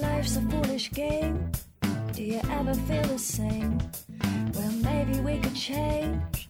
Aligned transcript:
life's 0.00 0.36
a 0.36 0.40
foolish 0.42 0.90
game, 0.92 1.50
do 2.12 2.22
you 2.22 2.40
ever 2.50 2.74
feel 2.74 3.02
the 3.04 3.18
same? 3.18 3.78
Well, 4.54 4.72
maybe 4.82 5.20
we 5.20 5.38
could 5.38 5.54
change, 5.54 6.48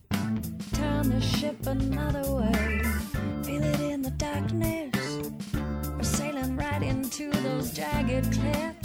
turn 0.72 1.10
the 1.10 1.20
ship 1.20 1.66
another 1.66 2.30
way. 2.30 2.82
Feel 3.44 3.62
it 3.62 3.80
in 3.80 4.02
the 4.02 4.10
darkness, 4.10 5.30
we're 5.96 6.02
sailing 6.02 6.56
right 6.56 6.82
into 6.82 7.30
those 7.30 7.72
jagged 7.72 8.32
cliffs. 8.32 8.75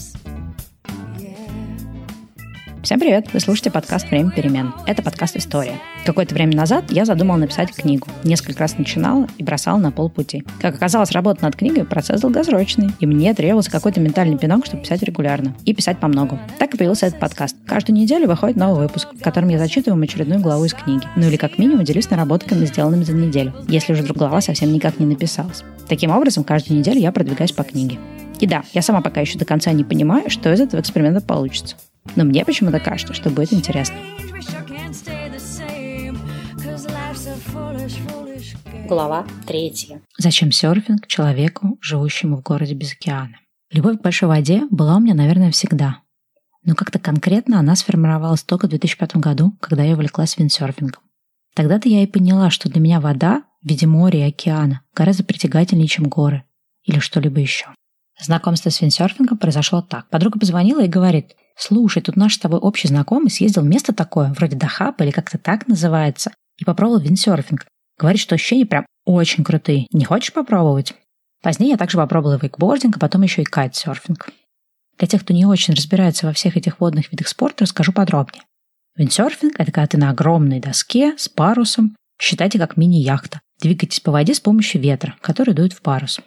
Всем 2.91 2.99
привет! 2.99 3.31
Вы 3.31 3.39
слушаете 3.39 3.71
подкаст 3.71 4.09
«Время 4.09 4.31
перемен». 4.31 4.73
Это 4.85 5.01
подкаст 5.01 5.37
«История». 5.37 5.79
Какое-то 6.05 6.35
время 6.35 6.57
назад 6.57 6.91
я 6.91 7.05
задумал 7.05 7.37
написать 7.37 7.73
книгу. 7.73 8.05
Несколько 8.25 8.59
раз 8.59 8.77
начинал 8.77 9.29
и 9.37 9.43
бросал 9.43 9.77
на 9.77 9.93
полпути. 9.93 10.43
Как 10.59 10.75
оказалось, 10.75 11.11
работа 11.11 11.41
над 11.45 11.55
книгой– 11.55 11.85
процесс 11.85 12.19
долгосрочный, 12.19 12.89
и 12.99 13.05
мне 13.05 13.33
требовался 13.33 13.71
какой-то 13.71 14.01
ментальный 14.01 14.37
пинок, 14.37 14.65
чтобы 14.65 14.83
писать 14.83 15.03
регулярно. 15.03 15.55
И 15.63 15.73
писать 15.73 15.99
по 15.99 16.09
многу. 16.09 16.37
Так 16.59 16.73
и 16.73 16.77
появился 16.77 17.05
этот 17.05 17.21
подкаст. 17.21 17.55
Каждую 17.65 17.97
неделю 17.97 18.27
выходит 18.27 18.57
новый 18.57 18.81
выпуск, 18.81 19.07
в 19.13 19.23
котором 19.23 19.47
я 19.47 19.57
зачитываю 19.57 20.03
очередную 20.03 20.41
главу 20.41 20.65
из 20.65 20.73
книги. 20.73 21.05
Ну 21.15 21.29
или 21.29 21.37
как 21.37 21.57
минимум 21.57 21.85
делюсь 21.85 22.09
наработками, 22.09 22.65
сделанными 22.65 23.05
за 23.05 23.13
неделю, 23.13 23.53
если 23.69 23.93
уже 23.93 24.01
вдруг 24.01 24.17
глава 24.17 24.41
совсем 24.41 24.73
никак 24.73 24.99
не 24.99 25.05
написалась. 25.05 25.63
Таким 25.87 26.11
образом, 26.11 26.43
каждую 26.43 26.77
неделю 26.77 26.99
я 26.99 27.13
продвигаюсь 27.13 27.53
по 27.53 27.63
книге. 27.63 27.99
И 28.41 28.47
да, 28.47 28.63
я 28.73 28.81
сама 28.81 28.99
пока 28.99 29.21
еще 29.21 29.39
до 29.39 29.45
конца 29.45 29.71
не 29.71 29.85
понимаю, 29.85 30.29
что 30.29 30.51
из 30.51 30.59
этого 30.59 30.81
эксперимента 30.81 31.21
получится. 31.21 31.77
Но 32.15 32.23
мне 32.23 32.45
почему-то 32.45 32.79
кажется, 32.79 33.13
что 33.13 33.29
будет 33.29 33.53
интересно. 33.53 33.95
Глава 38.87 39.25
третья. 39.47 40.01
Зачем 40.17 40.51
серфинг 40.51 41.07
человеку, 41.07 41.77
живущему 41.81 42.37
в 42.37 42.43
городе 42.43 42.73
без 42.73 42.93
океана? 42.93 43.37
Любовь 43.71 43.99
к 43.99 44.01
большой 44.01 44.27
воде 44.27 44.63
была 44.69 44.97
у 44.97 44.99
меня, 44.99 45.13
наверное, 45.13 45.51
всегда. 45.51 45.99
Но 46.63 46.75
как-то 46.75 46.99
конкретно 46.99 47.59
она 47.59 47.75
сформировалась 47.75 48.43
только 48.43 48.67
в 48.67 48.69
2005 48.69 49.15
году, 49.15 49.53
когда 49.61 49.83
я 49.83 49.93
увлеклась 49.93 50.37
виндсерфингом. 50.37 51.01
Тогда-то 51.55 51.87
я 51.89 52.03
и 52.03 52.07
поняла, 52.07 52.49
что 52.49 52.69
для 52.69 52.81
меня 52.81 52.99
вода 52.99 53.43
в 53.61 53.69
виде 53.69 53.87
моря 53.87 54.19
и 54.19 54.29
океана 54.29 54.81
гораздо 54.93 55.23
притягательнее, 55.23 55.87
чем 55.87 56.09
горы 56.09 56.43
или 56.83 56.99
что-либо 56.99 57.39
еще. 57.39 57.67
Знакомство 58.19 58.69
с 58.69 58.81
виндсерфингом 58.81 59.37
произошло 59.37 59.81
так. 59.81 60.09
Подруга 60.09 60.39
позвонила 60.39 60.83
и 60.83 60.89
говорит, 60.89 61.35
Слушай, 61.57 62.01
тут 62.01 62.15
наш 62.15 62.35
с 62.35 62.39
тобой 62.39 62.59
общий 62.59 62.87
знакомый 62.87 63.29
съездил 63.29 63.61
в 63.61 63.67
место 63.67 63.93
такое, 63.93 64.33
вроде 64.33 64.55
Дахаба 64.55 65.03
или 65.03 65.11
как-то 65.11 65.37
так 65.37 65.67
называется, 65.67 66.31
и 66.57 66.65
попробовал 66.65 66.99
виндсерфинг. 66.99 67.65
Говорит, 67.97 68.21
что 68.21 68.35
ощущения 68.35 68.65
прям 68.65 68.85
очень 69.05 69.43
крутые. 69.43 69.87
Не 69.91 70.05
хочешь 70.05 70.33
попробовать? 70.33 70.93
Позднее 71.41 71.71
я 71.71 71.77
также 71.77 71.97
попробовала 71.97 72.39
вейкбординг, 72.41 72.97
а 72.97 72.99
потом 72.99 73.23
еще 73.23 73.41
и 73.41 73.45
кайтсерфинг. 73.45 74.29
Для 74.97 75.07
тех, 75.07 75.21
кто 75.21 75.33
не 75.33 75.45
очень 75.45 75.73
разбирается 75.73 76.27
во 76.27 76.33
всех 76.33 76.57
этих 76.57 76.79
водных 76.79 77.11
видах 77.11 77.27
спорта, 77.27 77.63
расскажу 77.63 77.91
подробнее. 77.91 78.43
Виндсерфинг– 78.95 79.53
это 79.57 79.71
когда 79.71 79.87
ты 79.87 79.97
на 79.97 80.09
огромной 80.11 80.59
доске 80.59 81.15
с 81.17 81.27
парусом, 81.29 81.95
считайте 82.21 82.59
как 82.59 82.77
мини-яхта. 82.77 83.41
Двигаетесь 83.59 83.99
по 83.99 84.11
воде 84.11 84.33
с 84.33 84.39
помощью 84.39 84.81
ветра, 84.81 85.15
который 85.21 85.53
дует 85.53 85.73
в 85.73 85.81
парус. 85.81 86.19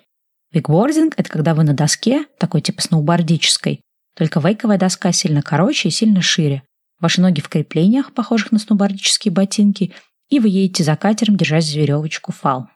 Вейкбординг– 0.52 1.14
это 1.16 1.30
когда 1.30 1.54
вы 1.54 1.64
на 1.64 1.74
доске, 1.74 2.26
такой 2.38 2.60
типа 2.60 2.82
сноубордической, 2.82 3.80
только 4.16 4.40
вейковая 4.40 4.78
доска 4.78 5.12
сильно 5.12 5.42
короче 5.42 5.88
и 5.88 5.92
сильно 5.92 6.22
шире. 6.22 6.62
Ваши 7.00 7.20
ноги 7.20 7.40
в 7.40 7.48
креплениях, 7.48 8.12
похожих 8.12 8.52
на 8.52 8.58
сноубордические 8.58 9.32
ботинки, 9.32 9.92
и 10.30 10.40
вы 10.40 10.48
едете 10.48 10.84
за 10.84 10.96
катером, 10.96 11.36
держась 11.36 11.66
за 11.66 11.78
веревочку 11.78 12.32
фал. 12.32 12.68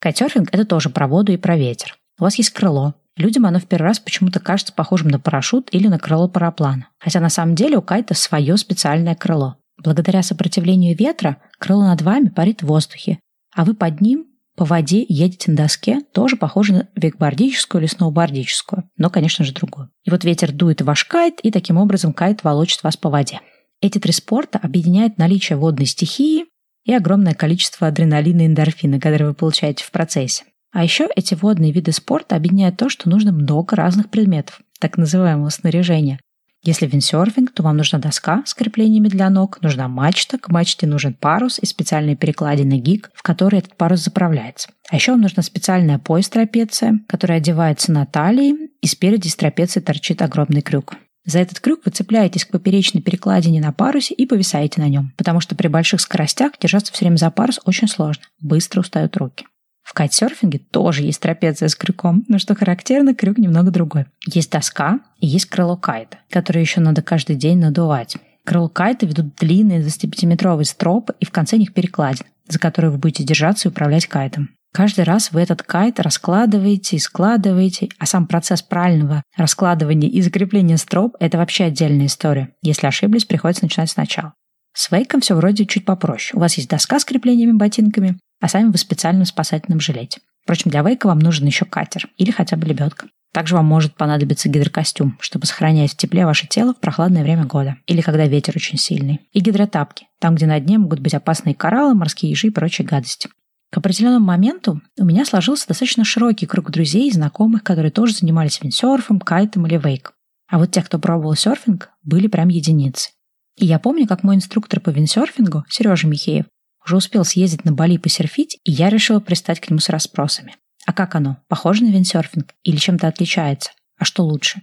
Кайтсерфинг– 0.00 0.48
это 0.52 0.64
тоже 0.64 0.90
про 0.90 1.08
воду 1.08 1.32
и 1.32 1.36
про 1.36 1.56
ветер. 1.56 1.96
У 2.18 2.24
вас 2.24 2.36
есть 2.36 2.50
крыло. 2.50 2.94
Людям 3.16 3.46
оно 3.46 3.58
в 3.58 3.66
первый 3.66 3.86
раз 3.86 3.98
почему-то 3.98 4.40
кажется 4.40 4.74
похожим 4.74 5.08
на 5.08 5.18
парашют 5.18 5.68
или 5.72 5.88
на 5.88 5.98
крыло 5.98 6.28
параплана. 6.28 6.88
Хотя 6.98 7.20
на 7.20 7.30
самом 7.30 7.54
деле 7.54 7.78
у 7.78 7.82
кайта 7.82 8.14
свое 8.14 8.56
специальное 8.58 9.14
крыло. 9.14 9.56
Благодаря 9.82 10.22
сопротивлению 10.22 10.96
ветра 10.96 11.38
крыло 11.58 11.86
над 11.86 12.02
вами 12.02 12.28
парит 12.28 12.62
в 12.62 12.66
воздухе, 12.66 13.18
а 13.54 13.64
вы 13.64 13.74
под 13.74 14.00
ним 14.00 14.26
по 14.56 14.64
воде 14.64 15.04
едете 15.08 15.50
на 15.50 15.56
доске, 15.58 16.00
тоже 16.12 16.36
похоже 16.36 16.72
на 16.72 16.88
векбордическую 16.96 17.82
или 17.82 17.88
сноубордическую, 17.88 18.88
но, 18.96 19.10
конечно 19.10 19.44
же, 19.44 19.52
другую. 19.52 19.90
И 20.04 20.10
вот 20.10 20.24
ветер 20.24 20.50
дует 20.50 20.80
ваш 20.82 21.04
кайт, 21.04 21.40
и 21.42 21.50
таким 21.50 21.76
образом 21.76 22.12
кайт 22.12 22.42
волочит 22.42 22.82
вас 22.82 22.96
по 22.96 23.10
воде. 23.10 23.40
Эти 23.80 23.98
три 23.98 24.12
спорта 24.12 24.58
объединяют 24.58 25.18
наличие 25.18 25.58
водной 25.58 25.86
стихии 25.86 26.46
и 26.84 26.94
огромное 26.94 27.34
количество 27.34 27.86
адреналина 27.88 28.42
и 28.42 28.46
эндорфина, 28.46 28.98
которые 28.98 29.28
вы 29.28 29.34
получаете 29.34 29.84
в 29.84 29.90
процессе. 29.90 30.44
А 30.72 30.82
еще 30.82 31.08
эти 31.14 31.34
водные 31.34 31.72
виды 31.72 31.92
спорта 31.92 32.36
объединяют 32.36 32.76
то, 32.76 32.88
что 32.88 33.08
нужно 33.08 33.32
много 33.32 33.76
разных 33.76 34.08
предметов, 34.10 34.60
так 34.80 34.96
называемого 34.96 35.50
снаряжения, 35.50 36.18
если 36.66 36.86
виндсерфинг, 36.86 37.52
то 37.52 37.62
вам 37.62 37.76
нужна 37.76 37.98
доска 37.98 38.42
с 38.44 38.54
креплениями 38.54 39.08
для 39.08 39.30
ног, 39.30 39.58
нужна 39.62 39.88
мачта, 39.88 40.38
к 40.38 40.48
мачте 40.48 40.86
нужен 40.86 41.14
парус 41.14 41.58
и 41.58 41.66
специальные 41.66 42.16
перекладины 42.16 42.78
гик, 42.78 43.10
в 43.14 43.22
которые 43.22 43.60
этот 43.60 43.76
парус 43.76 44.00
заправляется. 44.00 44.68
А 44.90 44.96
еще 44.96 45.12
вам 45.12 45.22
нужна 45.22 45.42
специальная 45.42 45.98
пояс 45.98 46.28
трапеция, 46.28 47.00
которая 47.08 47.38
одевается 47.38 47.92
на 47.92 48.06
талии, 48.06 48.70
и 48.80 48.86
спереди 48.86 49.28
из 49.28 49.36
трапеции 49.36 49.80
торчит 49.80 50.22
огромный 50.22 50.62
крюк. 50.62 50.94
За 51.24 51.40
этот 51.40 51.58
крюк 51.58 51.80
вы 51.84 51.90
цепляетесь 51.90 52.44
к 52.44 52.52
поперечной 52.52 53.02
перекладине 53.02 53.60
на 53.60 53.72
парусе 53.72 54.14
и 54.14 54.26
повисаете 54.26 54.80
на 54.80 54.88
нем, 54.88 55.12
потому 55.16 55.40
что 55.40 55.56
при 55.56 55.66
больших 55.66 56.00
скоростях 56.00 56.52
держаться 56.60 56.92
все 56.92 57.04
время 57.04 57.16
за 57.16 57.30
парус 57.30 57.60
очень 57.64 57.88
сложно, 57.88 58.22
быстро 58.40 58.80
устают 58.80 59.16
руки. 59.16 59.44
В 59.86 59.94
кайтсерфинге 59.94 60.58
тоже 60.58 61.02
есть 61.02 61.20
трапеция 61.20 61.68
с 61.68 61.76
крюком, 61.76 62.24
но 62.26 62.38
что 62.38 62.56
характерно, 62.56 63.14
крюк 63.14 63.38
немного 63.38 63.70
другой. 63.70 64.06
Есть 64.26 64.50
доска 64.50 64.98
и 65.20 65.28
есть 65.28 65.46
крыло 65.46 65.76
кайта, 65.76 66.18
которое 66.28 66.60
еще 66.60 66.80
надо 66.80 67.02
каждый 67.02 67.36
день 67.36 67.58
надувать. 67.58 68.16
Крыло 68.44 68.68
кайта 68.68 69.06
ведут 69.06 69.36
длинные 69.36 69.80
25-метровые 69.80 70.64
стропы 70.64 71.14
и 71.20 71.24
в 71.24 71.30
конце 71.30 71.56
них 71.56 71.72
перекладин, 71.72 72.26
за 72.48 72.58
которые 72.58 72.90
вы 72.90 72.98
будете 72.98 73.22
держаться 73.22 73.68
и 73.68 73.70
управлять 73.70 74.06
кайтом. 74.08 74.50
Каждый 74.72 75.04
раз 75.04 75.30
вы 75.30 75.40
этот 75.40 75.62
кайт 75.62 76.00
раскладываете 76.00 76.96
и 76.96 76.98
складываете, 76.98 77.88
а 77.98 78.06
сам 78.06 78.26
процесс 78.26 78.62
правильного 78.62 79.22
раскладывания 79.36 80.10
и 80.10 80.20
закрепления 80.20 80.78
строп– 80.78 81.14
это 81.20 81.38
вообще 81.38 81.64
отдельная 81.64 82.06
история. 82.06 82.50
Если 82.60 82.88
ошиблись, 82.88 83.24
приходится 83.24 83.64
начинать 83.64 83.90
сначала. 83.90 84.34
С 84.76 84.90
вейком 84.90 85.22
все 85.22 85.34
вроде 85.34 85.64
чуть 85.64 85.86
попроще. 85.86 86.36
У 86.36 86.40
вас 86.40 86.58
есть 86.58 86.68
доска 86.68 87.00
с 87.00 87.06
креплениями 87.06 87.52
ботинками, 87.52 88.18
а 88.42 88.48
сами 88.48 88.66
вы 88.66 88.74
в 88.74 88.78
специальном 88.78 89.24
спасательном 89.24 89.80
жилете. 89.80 90.20
Впрочем, 90.42 90.70
для 90.70 90.82
вейка 90.82 91.06
вам 91.06 91.18
нужен 91.18 91.46
еще 91.46 91.64
катер 91.64 92.10
или 92.18 92.30
хотя 92.30 92.58
бы 92.58 92.66
лебедка. 92.66 93.06
Также 93.32 93.54
вам 93.54 93.64
может 93.64 93.94
понадобиться 93.94 94.50
гидрокостюм, 94.50 95.16
чтобы 95.18 95.46
сохранять 95.46 95.92
в 95.92 95.96
тепле 95.96 96.26
ваше 96.26 96.46
тело 96.46 96.74
в 96.74 96.80
прохладное 96.80 97.22
время 97.22 97.46
года 97.46 97.76
или 97.86 98.02
когда 98.02 98.26
ветер 98.26 98.52
очень 98.54 98.76
сильный. 98.76 99.22
И 99.32 99.40
гидротапки, 99.40 100.08
там, 100.20 100.34
где 100.34 100.44
на 100.44 100.60
дне 100.60 100.76
могут 100.76 101.00
быть 101.00 101.14
опасные 101.14 101.54
кораллы, 101.54 101.94
морские 101.94 102.32
ежи 102.32 102.48
и 102.48 102.50
прочие 102.50 102.86
гадости. 102.86 103.30
К 103.72 103.78
определенному 103.78 104.26
моменту 104.26 104.82
у 104.98 105.06
меня 105.06 105.24
сложился 105.24 105.66
достаточно 105.68 106.04
широкий 106.04 106.44
круг 106.44 106.70
друзей 106.70 107.08
и 107.08 107.12
знакомых, 107.12 107.64
которые 107.64 107.90
тоже 107.90 108.12
занимались 108.12 108.60
виндсерфом, 108.60 109.20
кайтом 109.20 109.66
или 109.66 109.78
вейком. 109.78 110.12
А 110.48 110.58
вот 110.58 110.70
тех, 110.70 110.84
кто 110.84 110.98
пробовал 110.98 111.34
серфинг, 111.34 111.88
были 112.02 112.26
прям 112.26 112.48
единицы. 112.48 113.15
И 113.56 113.66
я 113.66 113.78
помню, 113.78 114.06
как 114.06 114.22
мой 114.22 114.36
инструктор 114.36 114.80
по 114.80 114.90
виндсерфингу, 114.90 115.64
Сережа 115.68 116.06
Михеев, 116.06 116.46
уже 116.84 116.96
успел 116.96 117.24
съездить 117.24 117.64
на 117.64 117.72
Бали 117.72 117.96
посерфить, 117.96 118.58
и 118.64 118.70
я 118.70 118.88
решила 118.88 119.18
пристать 119.18 119.60
к 119.60 119.70
нему 119.70 119.80
с 119.80 119.88
расспросами. 119.88 120.56
А 120.86 120.92
как 120.92 121.14
оно? 121.14 121.38
Похоже 121.48 121.84
на 121.84 121.90
виндсерфинг? 121.90 122.54
Или 122.62 122.76
чем-то 122.76 123.08
отличается? 123.08 123.70
А 123.98 124.04
что 124.04 124.24
лучше? 124.24 124.62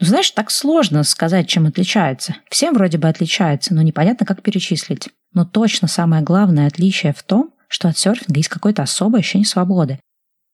Ну, 0.00 0.06
знаешь, 0.06 0.30
так 0.30 0.50
сложно 0.50 1.02
сказать, 1.04 1.48
чем 1.48 1.66
отличается. 1.66 2.36
Всем 2.50 2.72
вроде 2.72 2.96
бы 2.96 3.08
отличается, 3.08 3.74
но 3.74 3.82
непонятно, 3.82 4.24
как 4.24 4.42
перечислить. 4.42 5.10
Но 5.34 5.44
точно 5.44 5.88
самое 5.88 6.22
главное 6.22 6.66
отличие 6.66 7.12
в 7.12 7.22
том, 7.22 7.52
что 7.68 7.88
от 7.88 7.98
серфинга 7.98 8.38
есть 8.38 8.48
какое-то 8.48 8.82
особое 8.82 9.20
ощущение 9.20 9.46
свободы. 9.46 10.00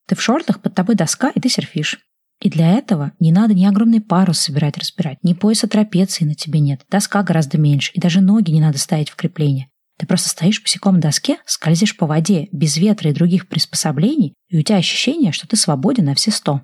Ты 0.08 0.16
в 0.16 0.22
шортах, 0.22 0.60
под 0.60 0.74
тобой 0.74 0.96
доска, 0.96 1.30
и 1.30 1.40
ты 1.40 1.48
серфишь. 1.48 2.00
И 2.40 2.50
для 2.50 2.72
этого 2.72 3.12
не 3.18 3.32
надо 3.32 3.54
ни 3.54 3.64
огромный 3.64 4.00
парус 4.00 4.38
собирать 4.38 4.76
разбирать, 4.76 5.18
ни 5.22 5.32
пояса 5.32 5.68
трапеции 5.68 6.24
на 6.24 6.34
тебе 6.34 6.60
нет, 6.60 6.82
доска 6.90 7.22
гораздо 7.22 7.58
меньше, 7.58 7.92
и 7.94 8.00
даже 8.00 8.20
ноги 8.20 8.50
не 8.50 8.60
надо 8.60 8.78
ставить 8.78 9.08
в 9.08 9.16
крепление. 9.16 9.68
Ты 9.98 10.06
просто 10.06 10.28
стоишь 10.28 10.62
босиком 10.62 10.96
на 10.96 11.00
доске, 11.00 11.38
скользишь 11.46 11.96
по 11.96 12.06
воде 12.06 12.48
без 12.52 12.76
ветра 12.76 13.10
и 13.10 13.14
других 13.14 13.48
приспособлений, 13.48 14.34
и 14.48 14.58
у 14.58 14.62
тебя 14.62 14.76
ощущение, 14.76 15.32
что 15.32 15.48
ты 15.48 15.56
свободен 15.56 16.04
на 16.04 16.14
все 16.14 16.30
сто. 16.30 16.60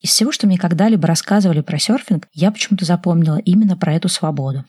Из 0.00 0.10
всего, 0.10 0.30
что 0.30 0.46
мне 0.46 0.56
когда-либо 0.56 1.08
рассказывали 1.08 1.60
про 1.60 1.78
серфинг, 1.78 2.28
я 2.32 2.52
почему-то 2.52 2.84
запомнила 2.84 3.38
именно 3.38 3.76
про 3.76 3.94
эту 3.94 4.08
свободу. 4.08 4.64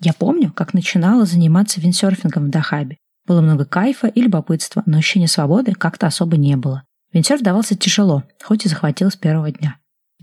Я 0.00 0.12
помню, 0.12 0.52
как 0.52 0.72
начинала 0.72 1.26
заниматься 1.26 1.80
виндсерфингом 1.80 2.46
в 2.46 2.50
Дахабе. 2.50 2.96
Было 3.26 3.40
много 3.40 3.64
кайфа 3.64 4.06
и 4.06 4.22
любопытства, 4.22 4.84
но 4.86 4.98
ощущения 4.98 5.28
свободы 5.28 5.72
как-то 5.72 6.06
особо 6.06 6.36
не 6.36 6.56
было. 6.56 6.84
Виндсерф 7.12 7.42
давался 7.42 7.76
тяжело, 7.76 8.24
хоть 8.42 8.66
и 8.66 8.68
захватил 8.68 9.10
с 9.10 9.16
первого 9.16 9.50
дня. 9.50 9.76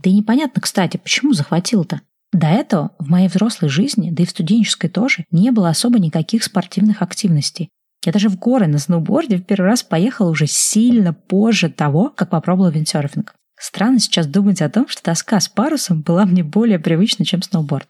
Да 0.03 0.09
и 0.09 0.13
непонятно, 0.13 0.61
кстати, 0.61 0.97
почему 0.97 1.33
захватил-то. 1.33 2.01
До 2.31 2.47
этого 2.47 2.91
в 2.99 3.09
моей 3.09 3.27
взрослой 3.29 3.69
жизни, 3.69 4.11
да 4.11 4.23
и 4.23 4.25
в 4.25 4.29
студенческой 4.29 4.89
тоже, 4.89 5.25
не 5.31 5.51
было 5.51 5.69
особо 5.69 5.99
никаких 5.99 6.43
спортивных 6.43 7.01
активностей. 7.01 7.69
Я 8.05 8.11
даже 8.11 8.29
в 8.29 8.37
горы 8.37 8.67
на 8.67 8.77
сноуборде 8.77 9.37
в 9.37 9.43
первый 9.43 9.65
раз 9.65 9.83
поехала 9.83 10.29
уже 10.29 10.45
сильно 10.47 11.13
позже 11.13 11.69
того, 11.69 12.09
как 12.15 12.29
попробовала 12.29 12.69
виндсерфинг. 12.69 13.33
Странно 13.59 13.99
сейчас 13.99 14.27
думать 14.27 14.61
о 14.61 14.69
том, 14.69 14.87
что 14.87 15.01
тоска 15.01 15.39
с 15.39 15.49
парусом 15.49 16.01
была 16.01 16.25
мне 16.25 16.43
более 16.43 16.79
привычна, 16.79 17.25
чем 17.25 17.41
сноуборд. 17.41 17.87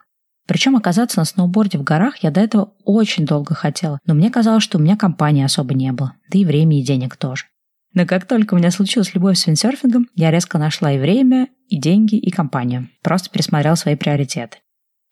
Причем 0.48 0.78
оказаться 0.78 1.20
на 1.20 1.26
сноуборде 1.26 1.78
в 1.78 1.84
горах 1.84 2.24
я 2.24 2.32
до 2.32 2.40
этого 2.40 2.74
очень 2.86 3.26
долго 3.26 3.54
хотела, 3.54 4.00
но 4.06 4.14
мне 4.14 4.32
казалось, 4.32 4.64
что 4.64 4.78
у 4.78 4.82
меня 4.82 4.96
компании 4.96 5.44
особо 5.44 5.74
не 5.74 5.92
было, 5.92 6.14
да 6.32 6.40
и 6.40 6.46
времени 6.46 6.80
и 6.80 6.86
денег 6.86 7.18
тоже. 7.18 7.46
Но 7.98 8.06
как 8.06 8.28
только 8.28 8.54
у 8.54 8.58
меня 8.58 8.70
случилась 8.70 9.16
любовь 9.16 9.40
с 9.40 9.48
виндсерфингом, 9.48 10.08
я 10.14 10.30
резко 10.30 10.60
нашла 10.60 10.94
и 10.94 11.00
время, 11.00 11.48
и 11.68 11.80
деньги, 11.80 12.16
и 12.16 12.30
компанию. 12.30 12.90
Просто 13.02 13.32
пересмотрела 13.32 13.74
свои 13.74 13.96
приоритеты. 13.96 14.60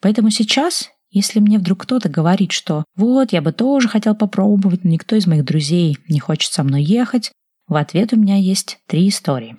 Поэтому 0.04 0.30
сейчас, 0.30 0.92
если 1.10 1.40
мне 1.40 1.58
вдруг 1.58 1.82
кто-то 1.82 2.10
говорит, 2.10 2.52
что 2.52 2.84
«вот, 2.96 3.34
я 3.34 3.42
бы 3.42 3.54
тоже 3.54 3.88
хотел 3.88 4.14
попробовать, 4.14 4.84
но 4.84 4.92
никто 4.92 5.16
из 5.16 5.26
моих 5.26 5.46
друзей 5.46 5.98
не 6.08 6.20
хочет 6.20 6.54
со 6.54 6.64
мной 6.64 6.84
ехать», 6.84 7.32
в 7.68 7.74
ответ 7.74 8.14
у 8.14 8.18
меня 8.18 8.36
есть 8.36 8.78
три 8.86 9.10
истории. 9.10 9.58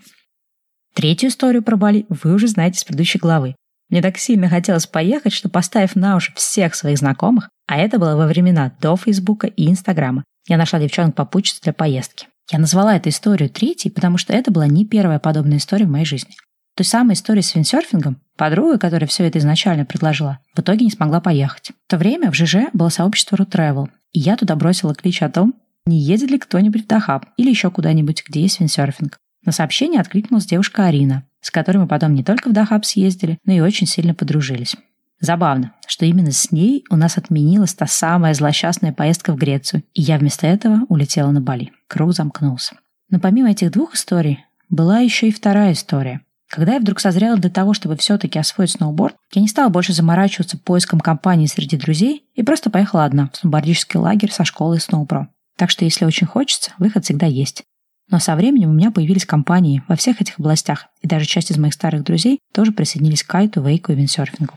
Третью 0.95 1.31
историю 1.31 1.65
про 1.65 1.75
Бали 1.75 2.07
вы 2.09 2.33
уже 2.33 2.47
знаете 2.47 2.79
с 2.79 2.85
предыдущей 2.85 3.19
главы. 3.19 3.57
Мне 3.89 4.03
так 4.03 4.19
сильно 4.19 4.49
хотелось 4.49 4.87
поехать, 4.87 5.33
что, 5.33 5.49
поставив 5.49 5.97
на 5.97 6.15
уши 6.15 6.33
всех 6.37 6.77
своих 6.77 6.99
знакомых, 6.99 7.49
а 7.67 7.77
это 7.77 7.99
было 7.99 8.15
во 8.15 8.29
времена 8.29 8.73
до 8.81 8.97
Фейсбука 8.97 9.49
и 9.49 9.69
Инстаграма, 9.69 10.23
я 10.47 10.57
нашла 10.59 10.79
девчонок-попутчиц 10.79 11.59
для 11.61 11.73
поездки. 11.73 12.29
Я 12.51 12.59
назвала 12.59 12.97
эту 12.97 13.09
историю 13.09 13.51
третьей, 13.51 13.91
потому 13.91 14.19
что 14.19 14.33
это 14.33 14.51
была 14.51 14.67
не 14.67 14.87
первая 14.87 15.19
подобная 15.19 15.59
история 15.59 15.87
в 15.87 15.91
моей 15.91 16.05
жизни. 16.05 16.35
Той 16.77 16.85
самой 16.85 17.15
истории 17.15 17.41
с 17.41 17.55
виндсерфингом 17.55 18.21
подруга, 18.37 18.79
которая 18.79 19.09
все 19.09 19.25
это 19.25 19.39
изначально 19.39 19.85
предложила, 19.85 20.39
в 20.55 20.61
итоге 20.61 20.85
не 20.85 20.91
смогла 20.91 21.21
поехать. 21.21 21.73
В 21.87 21.91
то 21.91 21.97
время 21.97 22.31
в 22.31 22.35
ЖЖ 22.35 22.69
было 22.73 22.91
сообщество 22.91 23.37
Ru 23.37 23.51
Travel, 23.51 23.89
и 24.13 24.21
я 24.21 24.37
туда 24.37 24.55
бросила 24.57 24.95
клич 24.95 25.23
о 25.23 25.31
том, 25.31 25.55
не 25.87 25.99
едет 25.99 26.31
ли 26.31 26.39
кто-нибудь 26.39 26.85
в 26.85 26.87
Дахаб 26.87 27.27
или 27.37 27.49
еще 27.49 27.71
куда-нибудь, 27.71 28.25
где 28.29 28.43
есть 28.43 28.61
виндсерфинг. 28.61 29.19
На 29.45 29.53
сообщение 29.53 30.01
откликнулась 30.01 30.47
девушка 30.47 30.87
Арина, 30.87 31.25
с 31.41 31.51
которой 31.51 31.79
мы 31.79 31.87
потом 31.87 32.15
не 32.15 32.25
только 32.25 32.49
в 32.49 32.53
Дахаб 32.53 32.85
съездили, 32.85 33.39
но 33.45 33.53
и 33.53 33.61
очень 33.61 33.87
сильно 33.87 34.15
подружились. 34.15 34.77
Забавно, 35.21 35.73
что 35.87 36.05
именно 36.05 36.31
с 36.31 36.53
ней 36.53 36.85
у 36.91 36.97
нас 36.97 37.17
отменилась 37.17 37.75
та 37.75 37.87
самая 37.87 38.35
злосчастная 38.35 38.93
поездка 38.93 39.33
в 39.33 39.37
Грецию, 39.37 39.83
и 39.95 40.03
я 40.03 40.19
вместо 40.19 40.47
этого 40.47 40.81
улетела 40.89 41.31
на 41.31 41.41
Бали. 41.41 41.73
Круг 41.89 42.13
замкнулся. 42.13 42.77
Но 43.09 43.19
помимо 43.19 43.51
этих 43.51 43.71
двух 43.71 43.95
историй, 43.95 44.45
была 44.69 44.99
еще 44.99 45.29
и 45.29 45.33
вторая 45.33 45.73
история. 45.73 46.21
Когда 46.49 46.75
я 46.75 46.81
вдруг 46.81 47.01
созрела 47.01 47.37
для 47.37 47.51
того, 47.51 47.75
чтобы 47.75 47.97
все-таки 47.97 48.39
освоить 48.39 48.71
сноуборд, 48.71 49.17
я 49.33 49.43
не 49.43 49.49
стала 49.49 49.69
больше 49.69 49.93
заморачиваться 49.93 50.59
поиском 50.59 51.01
компании 51.01 51.47
среди 51.47 51.77
друзей 51.77 52.25
и 52.35 52.43
просто 52.43 52.71
поехала 52.71 53.05
одна 53.05 53.31
в 53.33 53.37
сноубордический 53.37 53.99
лагерь 53.99 54.31
со 54.31 54.45
школы 54.45 54.79
Сноупро. 54.79 55.29
Так 55.57 55.71
что 55.71 55.85
если 55.85 56.05
очень 56.05 56.27
хочется, 56.27 56.73
выход 56.79 57.05
всегда 57.05 57.27
есть. 57.27 57.65
Но 58.09 58.21
со 58.21 58.37
временем 58.37 58.71
у 58.71 58.75
меня 58.75 58.93
появились 58.93 59.27
компании 59.27 59.83
во 59.89 59.97
всех 59.97 60.21
этих 60.21 60.39
областях, 60.39 60.87
и 61.01 61.09
даже 61.09 61.27
часть 61.27 61.51
из 61.51 61.59
моих 61.59 61.75
старых 61.75 62.05
друзей 62.05 62.39
тоже 62.53 62.71
присоединились 62.71 63.25
к 63.25 63.29
кайту, 63.29 63.63
вейку 63.63 63.91
и 63.91 63.97
виндсерфингу. 63.97 64.55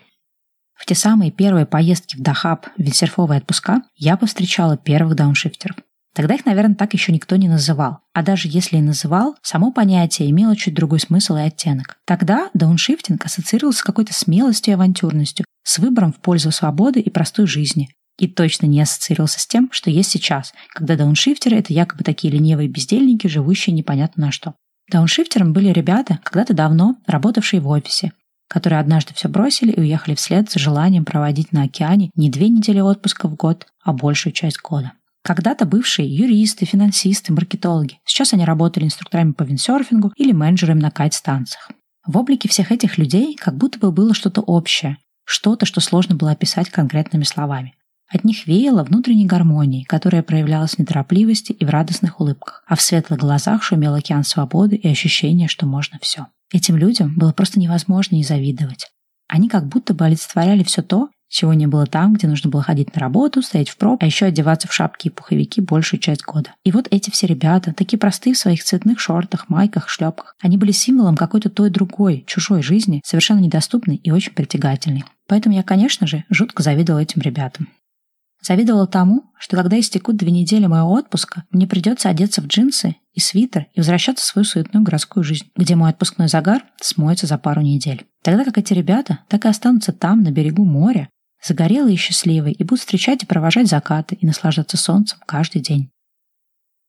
В 0.79 0.85
те 0.85 0.95
самые 0.95 1.29
первые 1.29 1.65
поездки 1.65 2.15
в 2.15 2.21
Дахаб, 2.21 2.65
виндсерфовые 2.77 3.39
отпуска, 3.39 3.83
я 3.95 4.15
повстречала 4.15 4.77
первых 4.77 5.15
дауншифтеров. 5.15 5.75
Тогда 6.15 6.33
их, 6.33 6.45
наверное, 6.45 6.75
так 6.75 6.93
еще 6.93 7.11
никто 7.11 7.35
не 7.35 7.47
называл. 7.47 7.99
А 8.13 8.23
даже 8.23 8.47
если 8.47 8.77
и 8.77 8.81
называл, 8.81 9.35
само 9.43 9.71
понятие 9.71 10.29
имело 10.31 10.55
чуть 10.55 10.73
другой 10.73 10.99
смысл 10.99 11.35
и 11.35 11.41
оттенок. 11.41 11.97
Тогда 12.05 12.49
дауншифтинг 12.53 13.23
ассоциировался 13.25 13.79
с 13.79 13.83
какой-то 13.83 14.13
смелостью 14.13 14.71
и 14.71 14.75
авантюрностью, 14.75 15.45
с 15.63 15.77
выбором 15.77 16.13
в 16.13 16.17
пользу 16.17 16.51
свободы 16.51 17.01
и 17.01 17.09
простой 17.09 17.45
жизни, 17.45 17.89
и 18.17 18.27
точно 18.27 18.65
не 18.65 18.81
ассоциировался 18.81 19.39
с 19.39 19.47
тем, 19.47 19.69
что 19.71 19.89
есть 19.89 20.09
сейчас, 20.09 20.53
когда 20.73 20.95
дауншифтеры— 20.95 21.55
это 21.57 21.73
якобы 21.73 22.03
такие 22.03 22.33
ленивые 22.33 22.69
бездельники, 22.69 23.27
живущие 23.27 23.75
непонятно 23.75 24.27
на 24.27 24.31
что. 24.31 24.55
Дауншифтером 24.91 25.53
были 25.53 25.69
ребята, 25.69 26.19
когда-то 26.23 26.53
давно 26.53 26.95
работавшие 27.05 27.61
в 27.61 27.67
офисе, 27.67 28.11
которые 28.49 28.79
однажды 28.79 29.13
все 29.13 29.29
бросили 29.29 29.71
и 29.71 29.79
уехали 29.79 30.15
вслед 30.15 30.51
за 30.51 30.59
желанием 30.59 31.05
проводить 31.05 31.53
на 31.53 31.63
океане 31.63 32.09
не 32.15 32.29
две 32.29 32.49
недели 32.49 32.79
отпуска 32.79 33.29
в 33.29 33.35
год, 33.35 33.67
а 33.83 33.93
большую 33.93 34.33
часть 34.33 34.59
года. 34.61 34.91
Когда-то 35.23 35.65
бывшие 35.65 36.13
юристы, 36.13 36.65
финансисты, 36.65 37.31
маркетологи. 37.31 37.99
Сейчас 38.05 38.33
они 38.33 38.45
работали 38.45 38.85
инструкторами 38.85 39.33
по 39.33 39.43
виндсерфингу 39.43 40.11
или 40.17 40.31
менеджерами 40.31 40.79
на 40.79 40.91
кайт-станциях. 40.91 41.69
В 42.05 42.17
облике 42.17 42.49
всех 42.49 42.71
этих 42.71 42.97
людей 42.97 43.35
как 43.35 43.55
будто 43.55 43.77
бы 43.77 43.91
было 43.91 44.13
что-то 44.13 44.41
общее, 44.41 44.97
что-то, 45.25 45.65
что 45.65 45.79
сложно 45.79 46.15
было 46.15 46.31
описать 46.31 46.69
конкретными 46.69 47.23
словами. 47.23 47.75
От 48.11 48.23
них 48.23 48.47
веяло 48.47 48.83
внутренней 48.83 49.25
гармонией, 49.25 49.85
которая 49.85 50.23
проявлялась 50.23 50.75
в 50.75 50.79
неторопливости 50.79 51.51
и 51.51 51.63
в 51.63 51.69
радостных 51.69 52.19
улыбках, 52.19 52.63
а 52.67 52.75
в 52.75 52.81
светлых 52.81 53.19
глазах 53.19 53.61
шумел 53.61 53.93
океан 53.93 54.23
свободы 54.23 54.75
и 54.75 54.87
ощущение, 54.87 55.47
что 55.47 55.67
можно 55.67 55.99
все. 56.01 56.27
Этим 56.51 56.75
людям 56.75 57.13
было 57.15 57.31
просто 57.31 57.59
невозможно 57.59 58.15
не 58.15 58.23
завидовать. 58.23 58.87
Они 59.27 59.47
как 59.47 59.67
будто 59.67 59.93
бы 59.93 60.05
олицетворяли 60.05 60.63
все 60.63 60.81
то, 60.81 61.09
чего 61.29 61.53
не 61.53 61.67
было 61.67 61.85
там, 61.85 62.15
где 62.15 62.27
нужно 62.27 62.49
было 62.49 62.63
ходить 62.63 62.95
на 62.95 62.99
работу, 62.99 63.43
стоять 63.43 63.69
в 63.69 63.77
проб, 63.77 64.01
а 64.01 64.05
еще 64.07 64.25
одеваться 64.25 64.67
в 64.67 64.73
шапки 64.73 65.07
и 65.07 65.11
пуховики 65.11 65.61
большую 65.61 65.99
часть 65.99 66.23
года. 66.25 66.55
И 66.63 66.71
вот 66.71 66.87
эти 66.89 67.11
все 67.11 67.27
ребята, 67.27 67.71
такие 67.71 67.99
простые 67.99 68.33
в 68.33 68.39
своих 68.39 68.63
цветных 68.63 68.99
шортах, 68.99 69.47
майках, 69.47 69.87
шлепках, 69.87 70.35
они 70.41 70.57
были 70.57 70.71
символом 70.71 71.15
какой-то 71.15 71.51
той 71.51 71.69
другой, 71.69 72.23
чужой 72.25 72.63
жизни, 72.63 73.01
совершенно 73.05 73.39
недоступной 73.39 73.97
и 73.97 74.09
очень 74.09 74.33
притягательной. 74.33 75.03
Поэтому 75.27 75.53
я, 75.53 75.61
конечно 75.61 76.07
же, 76.07 76.23
жутко 76.31 76.63
завидовала 76.63 77.01
этим 77.01 77.21
ребятам. 77.21 77.67
Завидовала 78.41 78.87
тому, 78.87 79.31
что 79.37 79.57
когда 79.57 79.79
истекут 79.79 80.15
две 80.15 80.31
недели 80.31 80.65
моего 80.65 80.91
отпуска, 80.93 81.43
мне 81.51 81.67
придется 81.67 82.09
одеться 82.09 82.41
в 82.41 82.47
джинсы 82.47 82.95
и 83.13 83.19
свитер 83.19 83.67
и 83.73 83.79
возвращаться 83.79 84.23
в 84.23 84.27
свою 84.27 84.45
суетную 84.45 84.83
городскую 84.83 85.23
жизнь, 85.23 85.51
где 85.55 85.75
мой 85.75 85.89
отпускной 85.89 86.29
загар 86.29 86.63
смоется 86.81 87.27
за 87.27 87.37
пару 87.37 87.61
недель. 87.61 88.05
Тогда 88.23 88.45
как 88.45 88.57
эти 88.57 88.73
ребята 88.73 89.19
так 89.27 89.45
и 89.45 89.49
останутся 89.49 89.91
там, 89.91 90.23
на 90.23 90.31
берегу 90.31 90.63
моря, 90.63 91.09
загорелые 91.45 91.95
и 91.95 91.97
счастливые, 91.97 92.53
и 92.53 92.63
будут 92.63 92.79
встречать 92.79 93.23
и 93.23 93.25
провожать 93.25 93.67
закаты 93.67 94.15
и 94.15 94.25
наслаждаться 94.25 94.77
солнцем 94.77 95.19
каждый 95.25 95.61
день. 95.61 95.91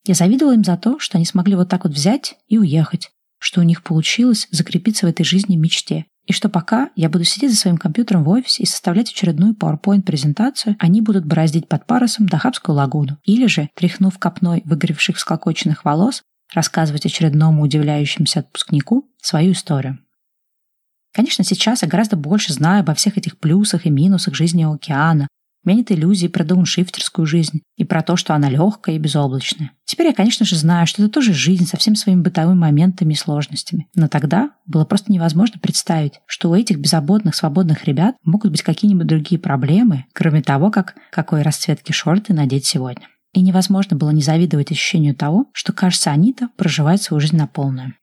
Я 0.06 0.14
завидовала 0.14 0.54
им 0.54 0.64
за 0.64 0.76
то, 0.76 0.98
что 0.98 1.18
они 1.18 1.24
смогли 1.24 1.56
вот 1.56 1.68
так 1.68 1.84
вот 1.84 1.92
взять 1.92 2.36
и 2.48 2.58
уехать, 2.58 3.10
что 3.38 3.60
у 3.60 3.64
них 3.64 3.82
получилось 3.82 4.46
закрепиться 4.50 5.06
в 5.06 5.10
этой 5.10 5.24
жизни 5.24 5.56
мечте, 5.56 6.06
и 6.26 6.32
что 6.32 6.48
пока 6.48 6.90
я 6.94 7.08
буду 7.08 7.24
сидеть 7.24 7.50
за 7.50 7.56
своим 7.56 7.76
компьютером 7.76 8.24
в 8.24 8.28
офисе 8.28 8.62
и 8.62 8.66
составлять 8.66 9.10
очередную 9.10 9.54
PowerPoint-презентацию, 9.54 10.76
они 10.78 11.00
будут 11.00 11.24
бороздить 11.24 11.68
под 11.68 11.86
парусом 11.86 12.28
Дахабскую 12.28 12.76
лагуну. 12.76 13.18
Или 13.24 13.46
же, 13.46 13.70
тряхнув 13.74 14.18
копной 14.18 14.62
выгоревших 14.64 15.18
склокоченных 15.18 15.84
волос, 15.84 16.22
рассказывать 16.54 17.06
очередному 17.06 17.62
удивляющемуся 17.62 18.40
отпускнику 18.40 19.08
свою 19.20 19.52
историю. 19.52 19.98
Конечно, 21.12 21.42
сейчас 21.42 21.82
я 21.82 21.88
гораздо 21.88 22.16
больше 22.16 22.52
знаю 22.52 22.80
обо 22.80 22.94
всех 22.94 23.18
этих 23.18 23.38
плюсах 23.38 23.86
и 23.86 23.90
минусах 23.90 24.34
жизни 24.34 24.62
океана, 24.62 25.26
у 25.64 25.68
меня 25.68 25.78
нет 25.78 25.92
иллюзий 25.92 26.28
про 26.28 26.42
дауншифтерскую 26.42 27.26
жизнь 27.26 27.60
и 27.76 27.84
про 27.84 28.02
то, 28.02 28.16
что 28.16 28.34
она 28.34 28.48
легкая 28.48 28.94
и 28.94 28.98
безоблачная. 28.98 29.72
Теперь 29.84 30.06
я, 30.06 30.14
конечно 30.14 30.46
же, 30.46 30.56
знаю, 30.56 30.86
что 30.86 31.02
это 31.02 31.12
тоже 31.12 31.34
жизнь 31.34 31.66
со 31.66 31.76
всеми 31.76 31.96
своими 31.96 32.22
бытовыми 32.22 32.58
моментами 32.58 33.12
и 33.12 33.16
сложностями. 33.16 33.88
Но 33.94 34.08
тогда 34.08 34.52
было 34.66 34.84
просто 34.84 35.12
невозможно 35.12 35.58
представить, 35.60 36.20
что 36.26 36.50
у 36.50 36.54
этих 36.54 36.78
беззаботных, 36.78 37.34
свободных 37.34 37.84
ребят 37.84 38.16
могут 38.24 38.52
быть 38.52 38.62
какие-нибудь 38.62 39.06
другие 39.06 39.38
проблемы, 39.38 40.06
кроме 40.14 40.42
того, 40.42 40.70
как 40.70 40.94
какой 41.10 41.42
расцветки 41.42 41.92
шорты 41.92 42.32
надеть 42.32 42.64
сегодня. 42.64 43.08
И 43.32 43.42
невозможно 43.42 43.96
было 43.96 44.10
не 44.10 44.22
завидовать 44.22 44.72
ощущению 44.72 45.14
того, 45.14 45.46
что, 45.52 45.72
кажется, 45.72 46.10
Анита 46.10 46.48
проживает 46.56 47.02
свою 47.02 47.20
жизнь 47.20 47.36
на 47.36 47.46
полную. 47.46 47.94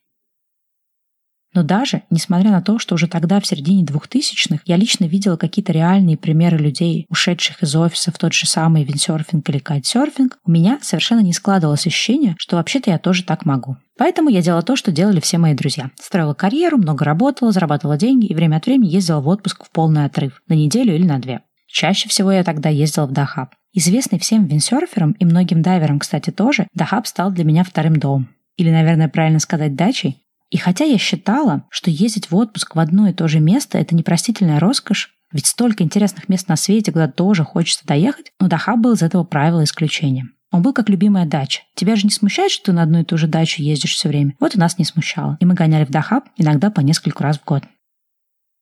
Но 1.53 1.63
даже, 1.63 2.03
несмотря 2.09 2.51
на 2.51 2.61
то, 2.61 2.77
что 2.77 2.95
уже 2.95 3.07
тогда, 3.07 3.39
в 3.39 3.47
середине 3.47 3.83
двухтысячных, 3.83 4.61
я 4.65 4.75
лично 4.75 5.05
видела 5.05 5.37
какие-то 5.37 5.71
реальные 5.71 6.17
примеры 6.17 6.57
людей, 6.57 7.05
ушедших 7.09 7.63
из 7.63 7.75
офиса 7.75 8.11
в 8.11 8.17
тот 8.17 8.33
же 8.33 8.45
самый 8.47 8.83
виндсерфинг 8.83 9.49
или 9.49 9.59
кайтсерфинг, 9.59 10.37
у 10.43 10.51
меня 10.51 10.79
совершенно 10.81 11.21
не 11.21 11.33
складывалось 11.33 11.87
ощущение, 11.87 12.35
что 12.37 12.57
вообще-то 12.57 12.91
я 12.91 12.99
тоже 12.99 13.23
так 13.23 13.45
могу. 13.45 13.77
Поэтому 13.97 14.29
я 14.29 14.41
делала 14.41 14.61
то, 14.61 14.75
что 14.75 14.91
делали 14.91 15.19
все 15.19 15.37
мои 15.37 15.55
друзья. 15.55 15.89
Строила 15.99 16.33
карьеру, 16.33 16.77
много 16.77 17.03
работала, 17.03 17.51
зарабатывала 17.51 17.97
деньги 17.97 18.27
и 18.27 18.35
время 18.35 18.57
от 18.57 18.65
времени 18.65 18.89
ездила 18.89 19.19
в 19.19 19.27
отпуск 19.27 19.65
в 19.65 19.71
полный 19.71 20.05
отрыв, 20.05 20.41
на 20.47 20.53
неделю 20.53 20.93
или 20.93 21.05
на 21.05 21.19
две. 21.19 21.41
Чаще 21.67 22.07
всего 22.07 22.31
я 22.31 22.43
тогда 22.43 22.69
ездила 22.69 23.05
в 23.05 23.11
Дахаб. 23.11 23.55
Известный 23.73 24.19
всем 24.19 24.45
виндсерферам 24.45 25.11
и 25.13 25.25
многим 25.25 25.61
дайверам, 25.61 25.99
кстати, 25.99 26.29
тоже, 26.29 26.67
Дахаб 26.73 27.07
стал 27.07 27.31
для 27.31 27.43
меня 27.43 27.63
вторым 27.63 27.97
домом. 27.97 28.29
Или, 28.55 28.71
наверное, 28.71 29.09
правильно 29.09 29.39
сказать, 29.39 29.75
дачей, 29.75 30.23
и 30.49 30.57
хотя 30.57 30.85
я 30.85 30.97
считала, 30.97 31.65
что 31.69 31.91
ездить 31.91 32.31
в 32.31 32.35
отпуск 32.35 32.75
в 32.75 32.79
одно 32.79 33.07
и 33.07 33.13
то 33.13 33.27
же 33.27 33.39
место– 33.39 33.77
это 33.79 33.95
непростительная 33.95 34.59
роскошь, 34.59 35.11
ведь 35.33 35.45
столько 35.45 35.83
интересных 35.83 36.29
мест 36.29 36.47
на 36.47 36.55
свете, 36.55 36.91
куда 36.91 37.07
тоже 37.07 37.43
хочется 37.43 37.85
доехать, 37.85 38.31
но 38.39 38.47
Дахаб 38.47 38.79
был 38.79 38.93
из 38.93 39.01
этого 39.01 39.23
правила 39.23 39.63
исключением. 39.63 40.33
Он 40.51 40.61
был 40.61 40.71
как 40.71 40.87
любимая 40.87 41.25
дача. 41.25 41.63
Тебя 41.75 41.97
же 41.97 42.05
не 42.05 42.11
смущает, 42.11 42.51
что 42.51 42.67
ты 42.67 42.71
на 42.71 42.83
одну 42.83 43.01
и 43.01 43.03
ту 43.03 43.17
же 43.17 43.27
дачу 43.27 43.61
ездишь 43.61 43.93
все 43.93 44.07
время? 44.07 44.35
Вот 44.39 44.55
и 44.55 44.59
нас 44.59 44.77
не 44.77 44.85
смущало. 44.85 45.37
И 45.41 45.45
мы 45.45 45.55
гоняли 45.55 45.83
в 45.83 45.89
Дахаб 45.89 46.29
иногда 46.37 46.71
по 46.71 46.79
нескольку 46.79 47.23
раз 47.23 47.37
в 47.37 47.43
год. 47.43 47.63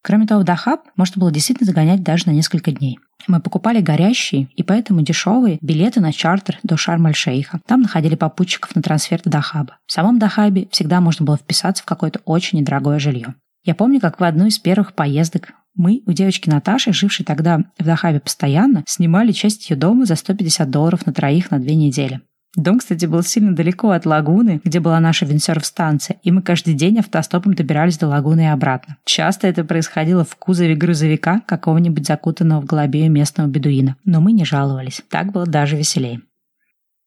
Кроме 0.06 0.28
того, 0.28 0.42
в 0.42 0.44
Дахаб 0.44 0.82
можно 0.96 1.20
было 1.20 1.32
действительно 1.32 1.66
загонять 1.66 2.04
даже 2.04 2.28
на 2.28 2.32
несколько 2.32 2.72
дней. 2.72 3.00
Мы 3.28 3.42
покупали 3.42 3.82
горящие 3.82 4.50
и 4.56 4.62
поэтому 4.62 5.02
дешевые 5.02 5.58
билеты 5.62 6.00
на 6.00 6.14
чартер 6.14 6.60
до 6.62 6.78
Шарм-аль-Шейха. 6.78 7.62
Там 7.66 7.82
находили 7.82 8.14
попутчиков 8.14 8.76
на 8.76 8.84
трансфер 8.84 9.20
до 9.24 9.32
Дахаба. 9.32 9.80
В 9.88 9.92
самом 9.92 10.20
Дахабе 10.20 10.68
всегда 10.70 11.02
можно 11.02 11.26
было 11.26 11.38
вписаться 11.38 11.82
в 11.82 11.88
какое-то 11.88 12.20
очень 12.24 12.60
недорогое 12.60 13.00
жилье. 13.00 13.34
Я 13.64 13.74
помню, 13.74 14.00
как 14.00 14.20
в 14.20 14.24
одну 14.24 14.46
из 14.46 14.60
первых 14.60 14.94
поездок 14.94 15.54
мы 15.74 16.04
у 16.06 16.12
девочки 16.12 16.50
Наташи, 16.50 16.94
жившей 16.94 17.26
тогда 17.26 17.64
в 17.80 17.84
Дахабе 17.84 18.20
постоянно, 18.20 18.84
снимали 18.86 19.32
часть 19.32 19.72
ее 19.72 19.76
дома 19.76 20.06
за 20.06 20.16
150 20.18 20.70
долларов 20.70 21.08
на 21.08 21.14
троих 21.14 21.50
на 21.50 21.58
две 21.58 21.74
недели. 21.74 22.22
Дом, 22.56 22.80
кстати, 22.80 23.06
был 23.06 23.22
сильно 23.22 23.54
далеко 23.54 23.92
от 23.92 24.06
лагуны, 24.06 24.62
где 24.64 24.80
была 24.80 25.00
наша 25.00 25.26
виндсерф-станция, 25.26 26.18
и 26.24 26.32
мы 26.32 26.42
каждый 26.42 26.74
день 26.74 27.00
автостопом 27.00 27.54
добирались 27.54 27.98
до 27.98 28.08
лагуны 28.08 28.42
и 28.42 28.46
обратно. 28.46 28.98
Часто 29.04 29.48
это 29.48 29.66
происходило 29.66 30.24
в 30.24 30.36
кузове 30.38 30.76
грузовика 30.76 31.42
какого-нибудь 31.46 32.08
закутанного 32.08 32.62
в 32.62 32.66
голубею 32.66 33.12
местного 33.12 33.48
бедуина, 33.48 33.98
но 34.06 34.22
мы 34.22 34.32
не 34.32 34.46
жаловались. 34.46 35.02
Так 35.10 35.34
было 35.34 35.46
даже 35.46 35.76
веселее. 35.76 36.22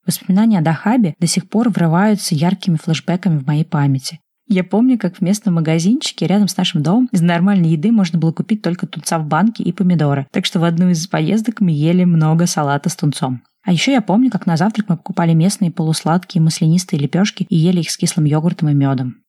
Воспоминания 0.06 0.58
о 0.58 0.62
Дахабе 0.62 1.14
до 1.18 1.26
сих 1.26 1.48
пор 1.48 1.70
врываются 1.70 2.34
яркими 2.34 2.76
флешбеками 2.76 3.38
в 3.38 3.46
моей 3.46 3.64
памяти. 3.64 4.20
Я 4.50 4.64
помню, 4.64 4.98
как 4.98 5.16
в 5.16 5.20
местном 5.20 5.56
магазинчике 5.56 6.26
рядом 6.26 6.48
с 6.48 6.56
нашим 6.56 6.82
домом 6.82 7.08
из 7.12 7.20
нормальной 7.20 7.70
еды 7.70 7.92
можно 7.92 8.18
было 8.18 8.32
купить 8.32 8.62
только 8.62 8.86
тунца 8.86 9.18
в 9.18 9.26
банке 9.26 9.62
и 9.62 9.72
помидоры. 9.72 10.26
Так 10.32 10.46
что 10.46 10.60
в 10.60 10.64
одну 10.64 10.88
из 10.88 11.06
поездок 11.06 11.60
мы 11.60 11.70
ели 11.70 12.04
много 12.04 12.46
салата 12.46 12.88
с 12.88 12.96
тунцом. 12.96 13.42
А 13.68 13.72
еще 13.72 13.92
я 13.92 14.00
помню, 14.00 14.30
как 14.30 14.46
на 14.46 14.56
завтрак 14.56 14.86
мы 14.88 14.96
покупали 14.96 15.34
местные 15.34 15.70
полусладкие 15.70 16.40
маслянистые 16.40 16.98
лепешки 16.98 17.44
и 17.50 17.54
ели 17.54 17.80
их 17.80 17.90
с 17.90 17.98
кислым 17.98 18.24
йогуртом 18.24 18.70
и 18.70 18.72
медом. 18.72 19.22